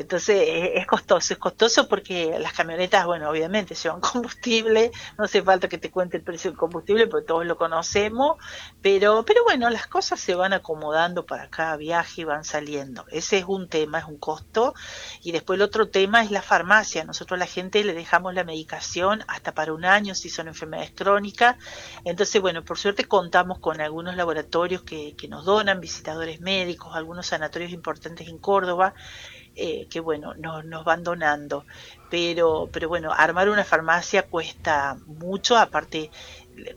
Entonces 0.01 0.70
es 0.74 0.86
costoso, 0.86 1.32
es 1.32 1.38
costoso 1.38 1.88
porque 1.88 2.38
las 2.38 2.53
camionetas, 2.53 3.07
bueno, 3.07 3.28
obviamente 3.30 3.74
llevan 3.74 4.01
combustible, 4.12 4.90
no 5.16 5.24
hace 5.24 5.42
falta 5.42 5.68
que 5.68 5.78
te 5.78 5.90
cuente 5.90 6.16
el 6.16 6.22
precio 6.22 6.51
del 6.51 6.59
combustible 6.59 7.07
porque 7.07 7.26
todos 7.26 7.46
lo 7.46 7.57
conocemos, 7.57 8.36
pero, 8.80 9.24
pero 9.24 9.44
bueno, 9.44 9.68
las 9.70 9.86
cosas 9.86 10.20
se 10.20 10.34
van 10.34 10.53
acomodando 10.53 11.26
para 11.26 11.49
cada 11.49 11.76
viaje 11.76 12.22
y 12.22 12.24
van 12.24 12.44
saliendo. 12.44 13.05
Ese 13.11 13.38
es 13.38 13.44
un 13.46 13.68
tema, 13.68 13.99
es 13.99 14.05
un 14.05 14.18
costo. 14.18 14.74
Y 15.22 15.32
después 15.32 15.57
el 15.57 15.62
otro 15.62 15.88
tema 15.88 16.22
es 16.22 16.30
la 16.30 16.42
farmacia. 16.42 17.05
Nosotros 17.05 17.36
a 17.36 17.40
la 17.40 17.46
gente 17.46 17.82
le 17.84 17.94
dejamos 17.94 18.34
la 18.34 18.44
medicación 18.44 19.22
hasta 19.28 19.53
para 19.53 19.72
un 19.72 19.84
año 19.84 20.14
si 20.14 20.28
son 20.28 20.49
enfermedades 20.49 20.92
crónicas. 20.94 21.57
Entonces, 22.05 22.40
bueno, 22.40 22.64
por 22.64 22.78
suerte 22.78 23.05
contamos 23.05 23.59
con 23.59 23.80
algunos 23.80 24.16
laboratorios 24.16 24.82
que, 24.82 25.14
que 25.16 25.28
nos 25.28 25.44
donan, 25.44 25.80
visitadores 25.80 26.40
médicos, 26.40 26.94
algunos 26.94 27.26
sanatorios 27.26 27.72
importantes 27.72 28.28
en 28.28 28.38
Córdoba 28.38 28.94
eh, 29.59 29.88
que 29.90 30.00
bueno, 30.00 30.34
nos 30.34 30.84
van 30.84 31.02
donando. 31.02 31.64
Pero, 32.11 32.68
pero 32.72 32.88
bueno, 32.88 33.12
armar 33.12 33.48
una 33.50 33.64
farmacia 33.64 34.22
cuesta 34.22 34.96
mucho, 35.06 35.56
aparte 35.56 36.11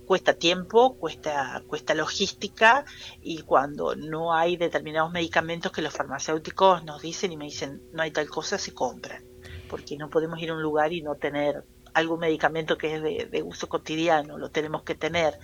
cuesta 0.06 0.34
tiempo, 0.34 0.96
cuesta, 0.96 1.64
cuesta 1.68 1.94
logística 1.94 2.86
y 3.22 3.42
cuando 3.44 3.96
no 3.96 4.34
hay 4.34 4.58
determinados 4.58 5.12
medicamentos 5.12 5.72
que 5.72 5.82
los 5.82 5.94
farmacéuticos 5.94 6.84
nos 6.84 7.02
dicen 7.02 7.32
y 7.32 7.38
me 7.38 7.46
dicen 7.46 7.82
no 7.94 8.04
hay 8.04 8.12
tal 8.12 8.30
cosa, 8.30 8.58
se 8.58 8.74
compran, 8.74 9.24
porque 9.70 9.98
no 9.98 10.10
podemos 10.10 10.40
ir 10.42 10.52
a 10.52 10.54
un 10.54 10.62
lugar 10.62 10.94
y 10.94 11.02
no 11.02 11.16
tener 11.16 11.64
algún 11.94 12.20
medicamento 12.20 12.78
que 12.78 12.96
es 12.96 13.02
de, 13.02 13.28
de, 13.30 13.44
uso 13.44 13.68
cotidiano, 13.70 14.38
lo 14.38 14.50
tenemos 14.50 14.84
que 14.84 14.96
tener. 14.96 15.38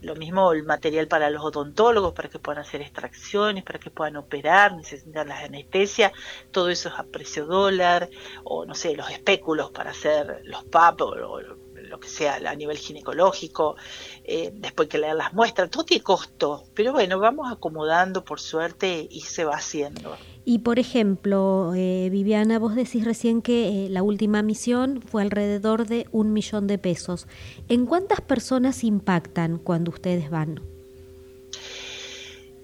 Lo 0.00 0.14
mismo 0.14 0.52
el 0.52 0.64
material 0.64 1.08
para 1.08 1.30
los 1.30 1.42
odontólogos, 1.42 2.12
para 2.12 2.28
que 2.28 2.38
puedan 2.38 2.62
hacer 2.62 2.82
extracciones, 2.82 3.64
para 3.64 3.78
que 3.78 3.90
puedan 3.90 4.16
operar, 4.16 4.74
necesitan 4.74 5.28
las 5.28 5.44
anestesias, 5.44 6.12
todo 6.50 6.68
eso 6.68 6.88
es 6.88 6.94
a 6.98 7.04
precio 7.04 7.46
dólar, 7.46 8.08
o 8.44 8.64
no 8.64 8.74
sé, 8.74 8.94
los 8.94 9.10
espéculos 9.10 9.70
para 9.70 9.90
hacer 9.90 10.42
los 10.44 10.64
PAP 10.64 11.00
o, 11.02 11.65
lo 11.86 12.00
que 12.00 12.08
sea 12.08 12.36
a 12.36 12.54
nivel 12.54 12.76
ginecológico, 12.76 13.76
eh, 14.24 14.50
después 14.54 14.88
que 14.88 14.98
leer 14.98 15.16
las 15.16 15.32
muestras, 15.32 15.70
todo 15.70 15.84
tiene 15.84 16.02
costo, 16.02 16.64
pero 16.74 16.92
bueno, 16.92 17.18
vamos 17.18 17.50
acomodando 17.50 18.24
por 18.24 18.40
suerte 18.40 19.06
y 19.10 19.20
se 19.22 19.44
va 19.44 19.56
haciendo. 19.56 20.16
Y 20.44 20.60
por 20.60 20.78
ejemplo, 20.78 21.72
eh, 21.74 22.08
Viviana, 22.10 22.58
vos 22.58 22.76
decís 22.76 23.04
recién 23.04 23.42
que 23.42 23.86
eh, 23.86 23.88
la 23.90 24.02
última 24.02 24.42
misión 24.42 25.02
fue 25.02 25.22
alrededor 25.22 25.86
de 25.86 26.06
un 26.12 26.32
millón 26.32 26.68
de 26.68 26.78
pesos. 26.78 27.26
¿En 27.68 27.84
cuántas 27.84 28.20
personas 28.20 28.84
impactan 28.84 29.58
cuando 29.58 29.90
ustedes 29.90 30.30
van? 30.30 30.75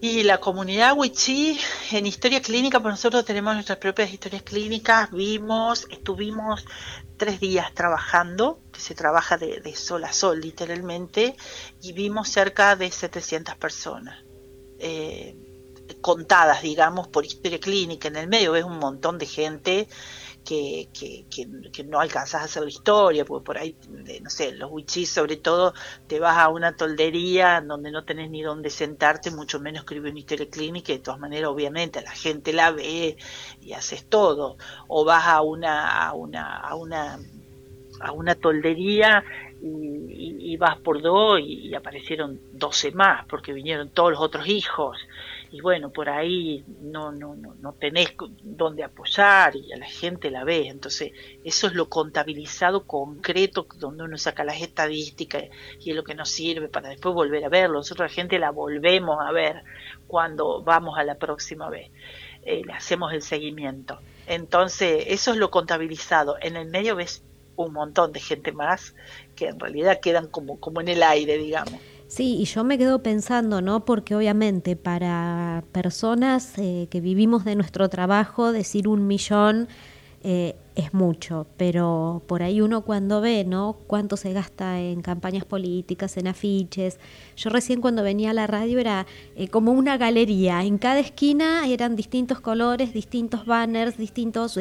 Y 0.05 0.25
la 0.25 0.41
comunidad 0.41 0.97
Wichí 0.97 1.61
en 1.93 2.07
historia 2.07 2.43
clínica, 2.43 2.81
pues 2.81 2.95
nosotros 2.95 3.25
tenemos 3.25 3.55
nuestras 3.55 3.79
propias 3.79 4.13
historias 4.13 4.43
clínicas, 4.43 5.13
vimos, 5.13 5.87
estuvimos 5.91 6.67
tres 7.17 7.39
días 7.39 7.73
trabajando, 7.73 8.59
que 8.73 8.81
se 8.81 8.97
trabaja 8.97 9.39
de, 9.39 9.77
sol 9.77 10.03
a 10.03 10.13
sol 10.13 10.41
literalmente, 10.41 11.37
y 11.81 11.93
vimos 11.93 12.31
cerca 12.31 12.75
de 12.75 12.91
700 12.91 13.55
personas. 13.55 14.25
Eh, 14.81 15.37
contadas, 16.01 16.63
digamos, 16.63 17.07
por 17.07 17.25
historia 17.25 17.61
clínica. 17.61 18.09
En 18.09 18.17
el 18.17 18.27
medio 18.27 18.51
ves 18.51 18.65
un 18.65 18.81
montón 18.81 19.19
de 19.19 19.27
gente 19.27 19.89
que, 20.45 20.89
que, 20.93 21.25
que, 21.73 21.85
no 21.85 22.01
alcanzas 22.01 22.43
a 22.43 22.45
hacer 22.45 22.63
la 22.63 22.69
historia, 22.69 23.25
porque 23.25 23.45
por 23.45 23.59
ahí, 23.59 23.77
no 24.23 24.31
sé, 24.31 24.53
los 24.53 24.71
wichis 24.71 25.11
sobre 25.11 25.37
todo, 25.37 25.75
te 26.07 26.21
vas 26.21 26.39
a 26.39 26.49
una 26.49 26.77
toldería 26.77 27.61
donde 27.61 27.91
no 27.91 28.05
tenés 28.05 28.31
ni 28.31 28.43
dónde 28.43 28.71
sentarte, 28.71 29.31
mucho 29.31 29.61
menos 29.61 29.81
escribir 29.81 30.11
una 30.11 30.21
historia 30.21 30.49
clínica, 30.49 30.93
y 30.93 30.99
de 30.99 31.03
todas 31.03 31.21
maneras, 31.21 31.51
obviamente, 31.51 32.03
la 32.03 32.13
gente 32.13 32.53
la 32.53 32.71
ve 32.73 33.17
y 33.61 33.73
haces 33.73 34.07
todo. 34.09 34.57
O 34.89 35.05
vas 35.05 35.27
a 35.27 35.43
una, 35.43 36.07
a 36.07 36.13
una, 36.15 36.57
a 36.57 36.75
una, 36.75 37.19
a 38.01 38.13
una 38.13 38.35
toldería 38.35 39.25
y, 39.63 40.57
vas 40.57 40.79
por 40.79 41.01
dos 41.01 41.41
y 41.41 41.75
aparecieron 41.75 42.41
doce 42.53 42.93
más, 42.93 43.27
porque 43.27 43.53
vinieron 43.53 43.91
todos 43.91 44.13
los 44.13 44.21
otros 44.21 44.47
hijos 44.47 44.97
y 45.53 45.61
bueno, 45.61 45.91
por 45.91 46.09
ahí 46.09 46.65
no, 46.81 47.13
no, 47.13 47.35
no, 47.35 47.55
no 47.61 47.75
tenés 47.75 48.15
dónde 48.43 48.83
apoyar 48.83 49.55
y 49.55 49.71
a 49.75 49.77
la 49.77 49.87
gente 49.87 50.31
la 50.31 50.45
ve. 50.45 50.69
Entonces, 50.69 51.13
eso 51.45 51.67
es 51.67 51.75
lo 51.75 51.91
contabilizado 51.91 52.87
concreto, 52.87 53.67
donde 53.77 54.05
uno 54.05 54.17
saca 54.17 54.45
las 54.45 54.63
estadísticas 54.63 55.45
y 55.79 55.91
es 55.91 55.97
lo 55.97 56.05
que 56.05 56.15
nos 56.15 56.31
sirve 56.31 56.69
para 56.69 56.89
después 56.89 57.15
volver 57.15 57.45
a 57.45 57.51
verlo. 57.51 57.77
Nosotros 57.77 58.11
la 58.11 58.15
gente 58.15 58.39
la 58.39 58.51
volvemos 58.51 59.19
a 59.21 59.31
ver 59.31 59.63
cuando 60.07 60.63
vamos 60.63 60.99
a 60.99 61.05
la 61.05 61.17
próxima 61.17 61.69
vez. 61.69 61.91
Eh, 62.45 62.63
le 62.65 62.73
hacemos 62.73 63.13
el 63.13 63.21
seguimiento. 63.21 64.01
Entonces, 64.27 65.05
eso 65.09 65.33
es 65.33 65.37
lo 65.37 65.51
contabilizado. 65.51 66.37
En 66.41 66.57
el 66.57 66.71
medio 66.71 66.97
ves 66.97 67.23
un 67.57 67.75
montón 67.75 68.13
de 68.13 68.21
gente 68.21 68.53
más 68.53 68.95
que 69.37 69.49
en 69.49 69.61
realidad 69.61 70.01
quedan 70.01 70.29
como, 70.29 70.59
como 70.59 70.81
en 70.81 70.89
el 70.89 71.03
aire, 71.03 71.37
digamos. 71.37 71.79
Sí, 72.15 72.37
y 72.41 72.45
yo 72.45 72.63
me 72.63 72.77
quedo 72.77 73.03
pensando, 73.03 73.63
¿no? 73.63 73.87
Porque 73.87 74.15
obviamente 74.15 74.77
para 74.77 75.65
personas 75.73 76.53
eh, 76.59 76.87
que 76.91 77.01
vivimos 77.01 77.47
de 77.47 77.57
nuestro 77.57 77.89
trabajo, 77.89 78.53
decir 78.53 78.87
un 78.87 79.07
millón 79.07 79.67
eh, 80.23 80.55
es 80.77 80.93
mucho, 80.93 81.47
pero 81.57 82.23
por 82.27 82.43
ahí 82.43 82.61
uno 82.61 82.83
cuando 82.83 83.23
ve, 83.23 83.45
¿no? 83.45 83.79
Cuánto 83.87 84.19
se 84.19 84.35
gasta 84.35 84.79
en 84.79 85.01
campañas 85.01 85.47
políticas, 85.47 86.19
en 86.19 86.27
afiches. 86.29 86.99
Yo 87.35 87.49
recién 87.49 87.81
cuando 87.81 88.03
venía 88.03 88.31
a 88.31 88.35
la 88.35 88.47
radio 88.47 88.79
era 88.79 89.07
eh, 89.35 89.49
como 89.49 89.73
una 89.73 89.97
galería. 89.97 90.63
En 90.65 90.77
cada 90.77 91.01
esquina 91.01 91.67
eran 91.67 91.97
distintos 91.97 92.41
colores, 92.41 92.93
distintos 92.93 93.47
banners, 93.47 93.97
distintos 93.97 94.59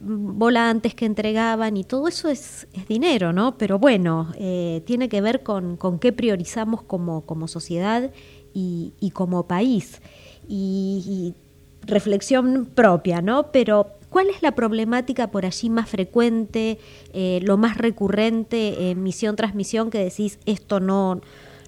volantes 0.00 0.94
que 0.94 1.04
entregaban 1.04 1.76
y 1.76 1.84
todo 1.84 2.08
eso 2.08 2.28
es, 2.28 2.66
dinero, 2.88 3.32
¿no? 3.32 3.58
Pero 3.58 3.78
bueno, 3.78 4.32
eh, 4.36 4.82
tiene 4.86 5.08
que 5.08 5.20
ver 5.20 5.42
con, 5.42 5.76
con 5.76 5.98
qué 5.98 6.12
priorizamos 6.12 6.82
como, 6.82 7.22
como 7.26 7.48
sociedad 7.48 8.10
y, 8.52 9.10
como 9.14 9.46
país. 9.46 10.00
Y, 10.48 11.34
reflexión 11.82 12.66
propia, 12.66 13.22
¿no? 13.22 13.50
Pero 13.52 13.94
¿cuál 14.10 14.28
es 14.28 14.42
la 14.42 14.54
problemática 14.54 15.30
por 15.30 15.46
allí 15.46 15.70
más 15.70 15.88
frecuente, 15.88 16.78
eh, 17.14 17.40
lo 17.42 17.56
más 17.56 17.78
recurrente 17.78 18.90
en 18.90 19.02
misión-transmisión 19.02 19.88
que 19.88 19.98
decís 19.98 20.38
esto 20.44 20.78
no, 20.78 21.22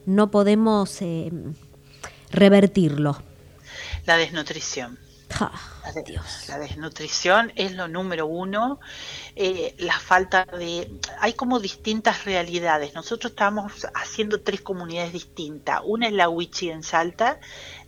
no 0.04 0.30
podemos 0.30 1.00
eh, 1.00 1.32
revertirlo? 2.30 3.22
La 4.04 4.18
desnutrición. 4.18 4.98
La, 6.48 6.58
desnutrición 6.58 7.52
es 7.56 7.72
lo 7.72 7.88
número 7.88 8.26
uno. 8.26 8.80
Eh, 9.36 9.74
la 9.78 9.98
falta 9.98 10.44
de... 10.44 10.90
Hay 11.20 11.32
como 11.34 11.60
distintas 11.60 12.24
realidades. 12.24 12.94
Nosotros 12.94 13.32
estamos 13.32 13.86
haciendo 13.94 14.40
tres 14.42 14.60
comunidades 14.60 15.12
distintas. 15.12 15.80
Una 15.84 16.06
es 16.06 16.12
la 16.12 16.28
Huichi 16.28 16.70
en 16.70 16.82
Salta, 16.82 17.40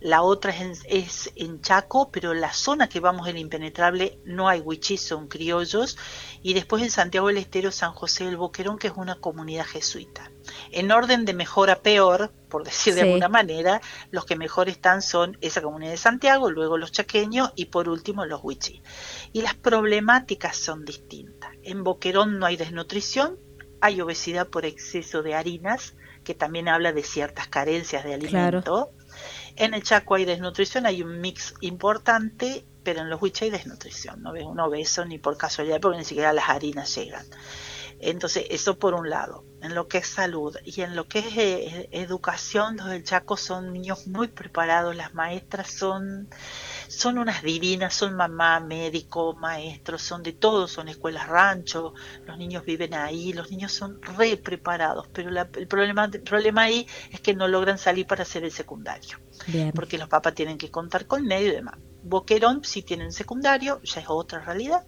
la 0.05 0.20
otra 0.20 0.55
es 0.86 1.32
en, 1.34 1.62
Chaco, 1.62 2.11
pero 2.12 2.34
la 2.34 2.52
zona 2.52 2.90
que 2.90 3.00
vamos 3.00 3.26
el 3.26 3.38
impenetrable 3.38 4.18
no 4.26 4.50
hay 4.50 4.61
Huichi, 4.61 4.98
son 4.98 5.28
criollos. 5.28 5.96
Y 6.42 6.52
después 6.52 6.82
en 6.82 6.90
Santiago 6.90 7.28
del 7.28 7.38
Estero, 7.38 7.72
San 7.72 7.92
José 7.92 8.26
del 8.26 8.36
Boquerón, 8.36 8.76
que 8.76 8.88
es 8.88 8.92
una 8.96 9.14
comunidad 9.14 9.64
jesuita. 9.64 10.30
En 10.70 10.92
orden 10.92 11.24
de 11.24 11.32
mejor 11.32 11.70
a 11.70 11.80
peor, 11.80 12.30
por 12.50 12.64
decir 12.64 12.94
de 12.94 13.00
alguna 13.00 13.30
manera, 13.30 13.80
los 14.11 14.26
que 14.26 14.36
mejor 14.36 14.68
están 14.68 15.00
son 15.00 15.38
esa 15.40 15.62
comunidad 15.62 15.92
de 15.92 15.96
Santiago, 15.96 16.50
luego 16.50 16.76
los 16.76 16.92
chaqueños 16.92 17.55
y 17.57 17.64
por 17.64 17.88
último 17.88 18.26
los 18.26 18.44
huichí. 18.44 18.82
Y 19.32 19.40
las 19.40 19.55
problemáticas 19.55 20.59
son 20.59 20.84
distintas. 20.84 21.50
En 21.62 21.82
Boquerón 21.82 22.38
no 22.38 22.44
hay 22.44 22.59
desnutrición, 22.59 23.38
hay 23.80 24.02
obesidad 24.02 24.48
por 24.48 24.66
exceso 24.66 25.22
de 25.22 25.34
harinas, 25.34 25.94
que 26.24 26.34
también 26.34 26.68
habla 26.68 26.92
de 26.92 27.02
ciertas 27.02 27.48
carencias 27.48 28.05
de 28.05 28.12
alimento. 28.12 28.90
En 29.57 29.74
el 29.74 29.82
Chaco 29.82 30.16
hay 30.16 30.24
desnutrición, 30.24 30.86
hay 30.86 31.02
un 31.02 31.20
mix 31.20 31.55
importante, 31.61 32.64
pero 32.82 33.00
en 33.00 33.11
los 33.11 33.22
huichí 33.22 33.44
hay 33.44 33.50
desnutrición. 33.50 34.22
No 34.22 34.32
ves 34.32 34.44
un 34.44 34.59
obeso 34.61 35.05
ni 35.05 35.18
por 35.18 35.36
casualidad, 35.36 35.80
porque 35.80 35.98
ni 35.98 36.05
siquiera 36.05 36.32
las 36.32 36.48
harinas 36.48 36.94
llegan. 36.94 37.26
Entonces, 38.00 38.46
eso 38.50 38.78
por 38.78 38.94
un 38.94 39.09
lado, 39.09 39.44
en 39.62 39.74
lo 39.74 39.88
que 39.88 39.98
es 39.98 40.07
salud 40.07 40.57
y 40.64 40.82
en 40.82 40.94
lo 40.94 41.09
que 41.09 41.20
es 41.20 41.36
eh, 41.36 41.88
educación, 41.92 42.76
los 42.76 42.86
del 42.86 43.05
Chaco 43.05 43.36
son 43.36 43.72
niños 43.72 44.07
muy 44.07 44.28
preparados, 44.28 44.94
las 44.94 45.14
maestras 45.14 45.70
son, 45.70 46.28
son 46.97 47.18
unas 47.18 47.42
divinas, 47.42 47.95
son 47.95 48.14
mamá, 48.14 48.61
médico, 48.61 49.34
maestros, 49.34 50.03
son 50.03 50.22
de 50.22 50.32
todo, 50.32 50.68
son 50.68 50.88
escuelas 50.88 51.28
rancho, 51.28 51.95
los 52.26 52.38
niños 52.38 52.64
viven 52.64 52.95
ahí, 52.95 53.32
los 53.32 53.51
niños 53.51 53.72
son 53.72 54.01
re 54.03 54.36
preparados, 54.36 55.09
pero 55.12 55.30
el, 55.30 55.66
problema, 55.68 56.09
el 56.12 56.22
problema 56.22 56.62
ahí 56.62 56.86
es 57.11 57.20
que 57.20 57.34
no 57.34 57.49
logran 57.49 57.78
salir 57.78 58.07
para 58.07 58.22
hacer 58.22 58.45
el 58.45 58.53
secundario, 58.53 59.18
porque 59.74 59.99
los 59.99 60.09
papás 60.09 60.34
tienen 60.34 60.59
que 60.59 60.70
contar 60.70 61.07
con 61.07 61.24
medio 61.24 61.49
y 61.49 61.57
demás. 61.57 61.78
Boquerón 62.03 62.64
sí 62.64 62.82
tienen 62.82 63.12
secundario, 63.12 63.80
ya 63.82 64.01
es 64.01 64.07
otra 64.09 64.40
realidad, 64.40 64.86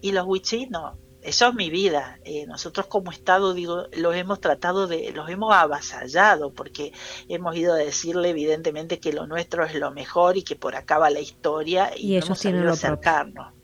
y 0.00 0.12
los 0.12 0.26
Wichí 0.26 0.66
no, 0.66 0.98
eso 1.26 1.48
es 1.48 1.54
mi 1.54 1.70
vida. 1.70 2.18
Eh, 2.24 2.46
nosotros 2.46 2.86
como 2.86 3.10
Estado, 3.10 3.52
digo, 3.52 3.86
los 3.92 4.14
hemos 4.14 4.40
tratado 4.40 4.86
de, 4.86 5.10
los 5.12 5.28
hemos 5.28 5.52
avasallado 5.52 6.52
porque 6.52 6.92
hemos 7.28 7.56
ido 7.56 7.74
a 7.74 7.76
decirle 7.76 8.30
evidentemente 8.30 9.00
que 9.00 9.12
lo 9.12 9.26
nuestro 9.26 9.64
es 9.64 9.74
lo 9.74 9.90
mejor 9.90 10.36
y 10.36 10.42
que 10.42 10.54
por 10.54 10.76
acá 10.76 10.98
va 10.98 11.10
la 11.10 11.18
historia 11.18 11.90
y, 11.96 12.16
no 12.16 12.26
hemos 12.26 12.38
sabido 12.38 12.70
acercarnos. 12.70 13.56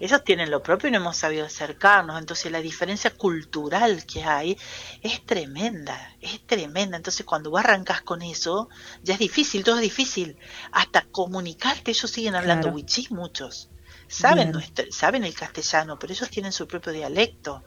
Ellos 0.00 0.24
tienen 0.24 0.50
lo 0.50 0.60
propio 0.60 0.88
y 0.88 0.90
no 0.90 0.98
hemos 0.98 1.18
sabido 1.18 1.44
acercarnos. 1.44 2.18
Entonces 2.18 2.50
la 2.50 2.60
diferencia 2.60 3.10
cultural 3.10 4.04
que 4.06 4.24
hay 4.24 4.56
es 5.02 5.24
tremenda, 5.24 6.16
es 6.20 6.44
tremenda. 6.46 6.96
Entonces 6.96 7.24
cuando 7.26 7.50
vos 7.50 7.60
arrancas 7.60 8.00
con 8.00 8.22
eso, 8.22 8.70
ya 9.02 9.14
es 9.14 9.20
difícil, 9.20 9.62
todo 9.62 9.76
es 9.76 9.82
difícil. 9.82 10.36
Hasta 10.72 11.02
comunicarte, 11.02 11.90
ellos 11.90 12.10
siguen 12.10 12.34
hablando 12.34 12.72
claro. 12.72 13.10
muchos 13.10 13.68
saben, 14.12 14.52
saben 14.90 15.24
el 15.24 15.34
castellano, 15.34 15.98
pero 15.98 16.12
ellos 16.12 16.28
tienen 16.30 16.52
su 16.52 16.68
propio 16.68 16.92
dialecto 16.92 17.64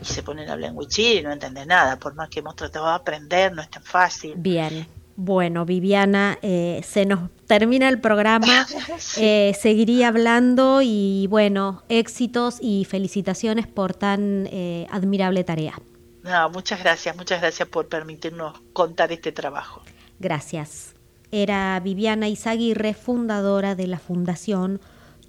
y 0.00 0.04
se 0.04 0.22
ponen 0.22 0.48
a 0.48 0.52
hablar 0.52 0.70
en 0.70 0.76
wichí 0.76 1.18
y 1.18 1.22
no 1.22 1.32
entienden 1.32 1.68
nada, 1.68 1.98
por 1.98 2.14
más 2.14 2.28
que 2.28 2.38
hemos 2.38 2.56
tratado 2.56 2.86
de 2.86 2.94
aprender, 2.94 3.52
no 3.52 3.60
es 3.60 3.70
tan 3.70 3.82
fácil. 3.82 4.34
Bien. 4.36 4.86
Bueno, 5.16 5.66
Viviana, 5.66 6.38
eh, 6.40 6.80
se 6.82 7.04
nos 7.04 7.28
termina 7.46 7.90
el 7.90 8.00
programa, 8.00 8.66
eh, 9.18 9.54
seguiría 9.60 10.08
hablando 10.08 10.80
y 10.82 11.26
bueno, 11.28 11.82
éxitos 11.90 12.58
y 12.60 12.86
felicitaciones 12.86 13.66
por 13.66 13.92
tan 13.92 14.48
eh, 14.50 14.86
admirable 14.90 15.44
tarea. 15.44 15.78
No, 16.22 16.48
muchas 16.50 16.80
gracias, 16.80 17.14
muchas 17.16 17.40
gracias 17.40 17.68
por 17.68 17.88
permitirnos 17.88 18.58
contar 18.72 19.12
este 19.12 19.32
trabajo. 19.32 19.82
Gracias. 20.20 20.94
Era 21.32 21.78
Viviana 21.80 22.28
Izaguirre, 22.28 22.94
fundadora 22.94 23.74
de 23.74 23.86
la 23.86 23.98
Fundación 23.98 24.80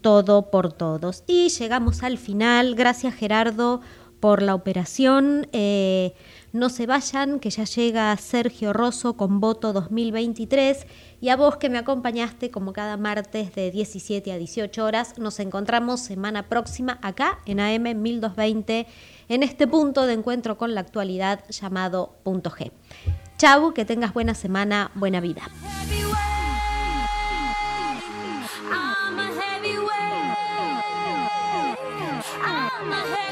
todo 0.01 0.51
por 0.51 0.73
todos. 0.73 1.23
Y 1.27 1.49
llegamos 1.49 2.03
al 2.03 2.17
final. 2.17 2.75
Gracias 2.75 3.13
Gerardo 3.15 3.81
por 4.21 4.41
la 4.41 4.55
operación. 4.55 5.47
Eh, 5.51 6.13
no 6.53 6.69
se 6.69 6.85
vayan, 6.85 7.39
que 7.39 7.49
ya 7.49 7.65
llega 7.65 8.15
Sergio 8.17 8.71
Rosso 8.71 9.17
con 9.17 9.41
voto 9.41 9.73
2023. 9.73 10.85
Y 11.19 11.29
a 11.29 11.35
vos 11.35 11.57
que 11.57 11.69
me 11.69 11.77
acompañaste 11.77 12.51
como 12.51 12.71
cada 12.71 12.97
martes 12.97 13.53
de 13.53 13.71
17 13.71 14.31
a 14.31 14.37
18 14.37 14.85
horas, 14.85 15.17
nos 15.17 15.39
encontramos 15.39 15.99
semana 15.99 16.47
próxima 16.47 16.99
acá 17.01 17.39
en 17.45 17.59
AM 17.59 18.01
1220 18.01 18.87
en 19.27 19.43
este 19.43 19.67
punto 19.67 20.05
de 20.05 20.13
encuentro 20.13 20.57
con 20.57 20.73
la 20.75 20.81
actualidad 20.81 21.43
llamado 21.49 22.15
Punto 22.23 22.51
G. 22.51 22.71
Chau, 23.37 23.73
que 23.73 23.85
tengas 23.85 24.13
buena 24.13 24.35
semana, 24.35 24.91
buena 24.93 25.19
vida. 25.19 25.41
my 32.79 32.95
head. 32.95 33.30